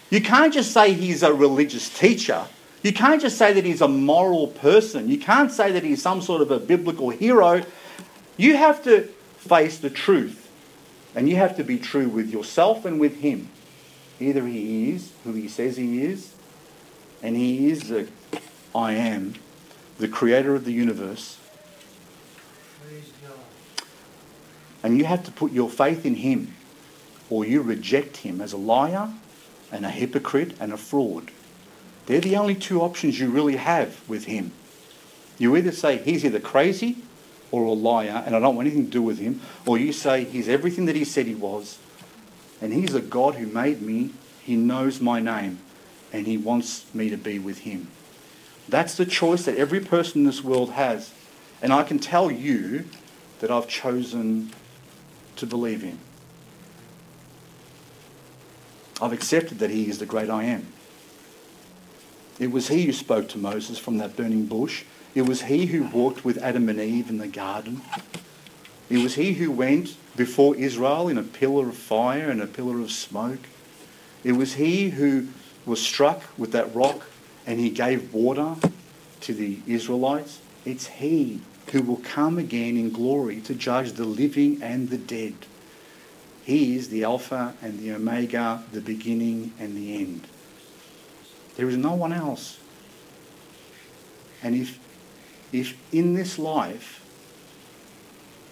you 0.09 0.21
can't 0.21 0.51
just 0.51 0.71
say 0.73 0.93
he's 0.93 1.21
a 1.21 1.31
religious 1.31 1.87
teacher. 1.87 2.47
You 2.81 2.93
can't 2.93 3.21
just 3.21 3.37
say 3.37 3.53
that 3.53 3.63
he's 3.63 3.81
a 3.81 3.87
moral 3.87 4.47
person. 4.47 5.07
You 5.07 5.19
can't 5.19 5.51
say 5.51 5.71
that 5.71 5.83
he's 5.83 6.01
some 6.01 6.19
sort 6.21 6.41
of 6.41 6.49
a 6.49 6.59
biblical 6.59 7.11
hero. 7.11 7.61
You 8.37 8.57
have 8.57 8.83
to 8.85 9.03
face 9.37 9.77
the 9.77 9.91
truth. 9.91 10.49
And 11.15 11.29
you 11.29 11.35
have 11.35 11.57
to 11.57 11.63
be 11.63 11.77
true 11.77 12.07
with 12.07 12.31
yourself 12.31 12.85
and 12.85 12.99
with 12.99 13.17
him. 13.19 13.49
Either 14.19 14.47
he 14.47 14.91
is 14.91 15.11
who 15.23 15.33
he 15.33 15.47
says 15.47 15.77
he 15.77 16.03
is, 16.03 16.33
and 17.21 17.35
he 17.35 17.69
is 17.69 17.89
the 17.89 18.07
I 18.73 18.93
am, 18.93 19.35
the 19.99 20.07
creator 20.07 20.55
of 20.55 20.65
the 20.65 20.71
universe. 20.71 21.37
And 24.87 24.97
you 24.97 25.03
have 25.03 25.25
to 25.25 25.33
put 25.33 25.51
your 25.51 25.69
faith 25.69 26.05
in 26.05 26.15
him, 26.15 26.55
or 27.29 27.43
you 27.43 27.61
reject 27.61 28.15
him 28.15 28.39
as 28.39 28.53
a 28.53 28.57
liar 28.57 29.11
and 29.69 29.85
a 29.85 29.89
hypocrite 29.89 30.53
and 30.61 30.71
a 30.71 30.77
fraud. 30.77 31.29
They're 32.05 32.21
the 32.21 32.37
only 32.37 32.55
two 32.55 32.79
options 32.81 33.19
you 33.19 33.29
really 33.29 33.57
have 33.57 34.01
with 34.07 34.27
him. 34.27 34.53
You 35.37 35.57
either 35.57 35.73
say 35.73 35.97
he's 35.97 36.23
either 36.23 36.39
crazy 36.39 36.99
or 37.51 37.65
a 37.65 37.73
liar 37.73 38.23
and 38.25 38.33
I 38.33 38.39
don't 38.39 38.55
want 38.55 38.67
anything 38.67 38.85
to 38.85 38.91
do 38.91 39.01
with 39.01 39.19
him, 39.19 39.41
or 39.65 39.77
you 39.77 39.91
say 39.91 40.23
he's 40.23 40.47
everything 40.47 40.85
that 40.85 40.95
he 40.95 41.03
said 41.03 41.25
he 41.25 41.35
was 41.35 41.79
and 42.61 42.71
he's 42.71 42.95
a 42.95 43.01
God 43.01 43.35
who 43.35 43.47
made 43.47 43.81
me, 43.81 44.11
he 44.41 44.55
knows 44.55 45.01
my 45.01 45.19
name, 45.19 45.59
and 46.13 46.25
he 46.25 46.37
wants 46.37 46.85
me 46.95 47.09
to 47.09 47.17
be 47.17 47.39
with 47.39 47.57
him. 47.59 47.89
That's 48.69 48.95
the 48.95 49.05
choice 49.05 49.43
that 49.43 49.57
every 49.57 49.81
person 49.81 50.21
in 50.21 50.27
this 50.27 50.45
world 50.45 50.71
has. 50.71 51.11
And 51.61 51.73
I 51.73 51.83
can 51.83 51.99
tell 51.99 52.31
you 52.31 52.85
that 53.41 53.51
I've 53.51 53.67
chosen 53.67 54.53
to 55.37 55.45
believe 55.45 55.81
him. 55.81 55.99
I've 59.01 59.13
accepted 59.13 59.59
that 59.59 59.69
he 59.69 59.89
is 59.89 59.99
the 59.99 60.05
great 60.05 60.29
I 60.29 60.43
am. 60.45 60.67
It 62.39 62.51
was 62.51 62.67
he 62.67 62.85
who 62.85 62.93
spoke 62.93 63.29
to 63.29 63.37
Moses 63.37 63.79
from 63.79 63.97
that 63.97 64.15
burning 64.15 64.45
bush. 64.45 64.83
It 65.15 65.23
was 65.23 65.43
he 65.43 65.67
who 65.67 65.85
walked 65.85 66.23
with 66.23 66.37
Adam 66.37 66.69
and 66.69 66.79
Eve 66.79 67.09
in 67.09 67.17
the 67.17 67.27
garden. 67.27 67.81
It 68.89 68.99
was 68.99 69.15
he 69.15 69.33
who 69.33 69.51
went 69.51 69.95
before 70.15 70.55
Israel 70.55 71.07
in 71.07 71.17
a 71.17 71.23
pillar 71.23 71.69
of 71.69 71.77
fire 71.77 72.29
and 72.29 72.41
a 72.41 72.47
pillar 72.47 72.79
of 72.79 72.91
smoke. 72.91 73.39
It 74.23 74.33
was 74.33 74.55
he 74.55 74.89
who 74.89 75.27
was 75.65 75.81
struck 75.81 76.23
with 76.37 76.51
that 76.53 76.73
rock 76.73 77.07
and 77.45 77.59
he 77.59 77.69
gave 77.69 78.13
water 78.13 78.55
to 79.21 79.33
the 79.33 79.59
Israelites. 79.67 80.39
It's 80.65 80.87
he 80.87 81.41
who 81.71 81.81
will 81.81 81.97
come 81.97 82.37
again 82.37 82.77
in 82.77 82.91
glory 82.91 83.41
to 83.41 83.53
judge 83.53 83.93
the 83.93 84.05
living 84.05 84.61
and 84.61 84.89
the 84.89 84.97
dead. 84.97 85.33
He 86.43 86.75
is 86.75 86.89
the 86.89 87.03
Alpha 87.03 87.55
and 87.61 87.79
the 87.79 87.91
Omega, 87.91 88.63
the 88.71 88.81
beginning 88.81 89.53
and 89.59 89.75
the 89.75 89.95
end. 89.95 90.27
There 91.57 91.67
is 91.67 91.75
no 91.75 91.93
one 91.93 92.13
else. 92.13 92.59
And 94.41 94.55
if, 94.55 94.79
if 95.51 95.77
in 95.91 96.13
this 96.13 96.39
life 96.39 97.03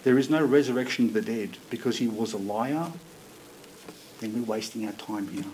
there 0.02 0.18
is 0.18 0.28
no 0.28 0.44
resurrection 0.44 1.06
of 1.06 1.14
the 1.14 1.22
dead 1.22 1.56
because 1.70 1.98
he 1.98 2.08
was 2.08 2.32
a 2.32 2.38
liar, 2.38 2.92
then 4.20 4.34
we're 4.34 4.42
wasting 4.42 4.86
our 4.86 4.92
time 4.92 5.28
here. 5.28 5.44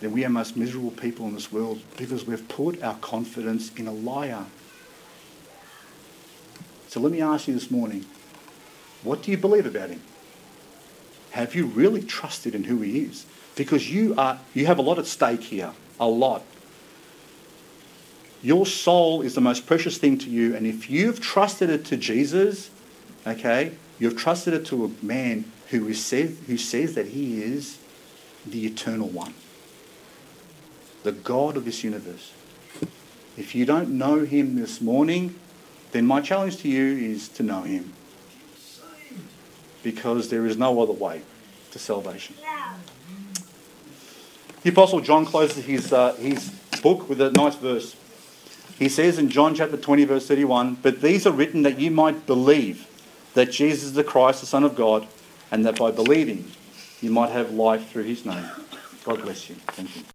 Then 0.00 0.12
we 0.12 0.24
are 0.24 0.30
most 0.30 0.56
miserable 0.56 0.90
people 0.90 1.26
in 1.26 1.34
this 1.34 1.52
world 1.52 1.82
because 1.96 2.26
we've 2.26 2.48
put 2.48 2.82
our 2.82 2.96
confidence 2.96 3.70
in 3.76 3.86
a 3.86 3.92
liar. 3.92 4.46
So 6.90 7.00
let 7.00 7.12
me 7.12 7.22
ask 7.22 7.48
you 7.48 7.54
this 7.54 7.70
morning 7.70 8.04
what 9.02 9.22
do 9.22 9.30
you 9.30 9.38
believe 9.38 9.64
about 9.64 9.88
him? 9.88 10.02
Have 11.30 11.54
you 11.54 11.66
really 11.66 12.02
trusted 12.02 12.54
in 12.54 12.64
who 12.64 12.82
he 12.82 13.00
is? 13.00 13.24
Because 13.56 13.90
you 13.90 14.14
are 14.18 14.38
you 14.52 14.66
have 14.66 14.78
a 14.78 14.82
lot 14.82 14.98
at 14.98 15.06
stake 15.06 15.44
here. 15.44 15.72
A 15.98 16.06
lot. 16.06 16.42
Your 18.42 18.66
soul 18.66 19.22
is 19.22 19.34
the 19.34 19.40
most 19.40 19.66
precious 19.66 19.98
thing 19.98 20.18
to 20.18 20.30
you, 20.30 20.56
and 20.56 20.66
if 20.66 20.90
you've 20.90 21.20
trusted 21.20 21.68
it 21.68 21.84
to 21.86 21.96
Jesus, 21.96 22.70
Okay? 23.26 23.72
You've 23.98 24.16
trusted 24.16 24.54
it 24.54 24.66
to 24.66 24.84
a 24.86 25.04
man 25.04 25.50
who, 25.68 25.88
is 25.88 26.04
said, 26.04 26.36
who 26.46 26.56
says 26.56 26.94
that 26.94 27.08
he 27.08 27.42
is 27.42 27.78
the 28.46 28.66
eternal 28.66 29.08
one, 29.08 29.34
the 31.02 31.12
God 31.12 31.56
of 31.56 31.64
this 31.64 31.84
universe. 31.84 32.32
If 33.36 33.54
you 33.54 33.64
don't 33.64 33.90
know 33.90 34.24
him 34.24 34.56
this 34.56 34.80
morning, 34.80 35.34
then 35.92 36.06
my 36.06 36.20
challenge 36.20 36.58
to 36.58 36.68
you 36.68 36.96
is 37.12 37.28
to 37.30 37.42
know 37.42 37.62
him. 37.62 37.92
Because 39.82 40.28
there 40.28 40.46
is 40.46 40.56
no 40.56 40.80
other 40.82 40.92
way 40.92 41.22
to 41.72 41.78
salvation. 41.78 42.36
The 44.62 44.70
Apostle 44.70 45.00
John 45.00 45.24
closes 45.24 45.64
his, 45.64 45.92
uh, 45.92 46.14
his 46.16 46.50
book 46.82 47.08
with 47.08 47.20
a 47.20 47.30
nice 47.30 47.54
verse. 47.54 47.96
He 48.78 48.88
says 48.88 49.18
in 49.18 49.30
John 49.30 49.54
chapter 49.54 49.76
20, 49.76 50.04
verse 50.04 50.26
31, 50.26 50.76
But 50.82 51.00
these 51.00 51.26
are 51.26 51.32
written 51.32 51.62
that 51.62 51.78
you 51.78 51.90
might 51.90 52.26
believe 52.26 52.86
that 53.34 53.50
Jesus 53.50 53.84
is 53.84 53.92
the 53.94 54.04
Christ, 54.04 54.40
the 54.40 54.46
Son 54.46 54.64
of 54.64 54.74
God, 54.74 55.06
and 55.50 55.64
that 55.64 55.78
by 55.78 55.90
believing 55.90 56.50
you 57.00 57.10
might 57.10 57.30
have 57.30 57.52
life 57.52 57.90
through 57.90 58.04
his 58.04 58.26
name. 58.26 58.44
God 59.04 59.22
bless 59.22 59.48
you. 59.48 59.56
Thank 59.68 59.96
you. 59.96 60.02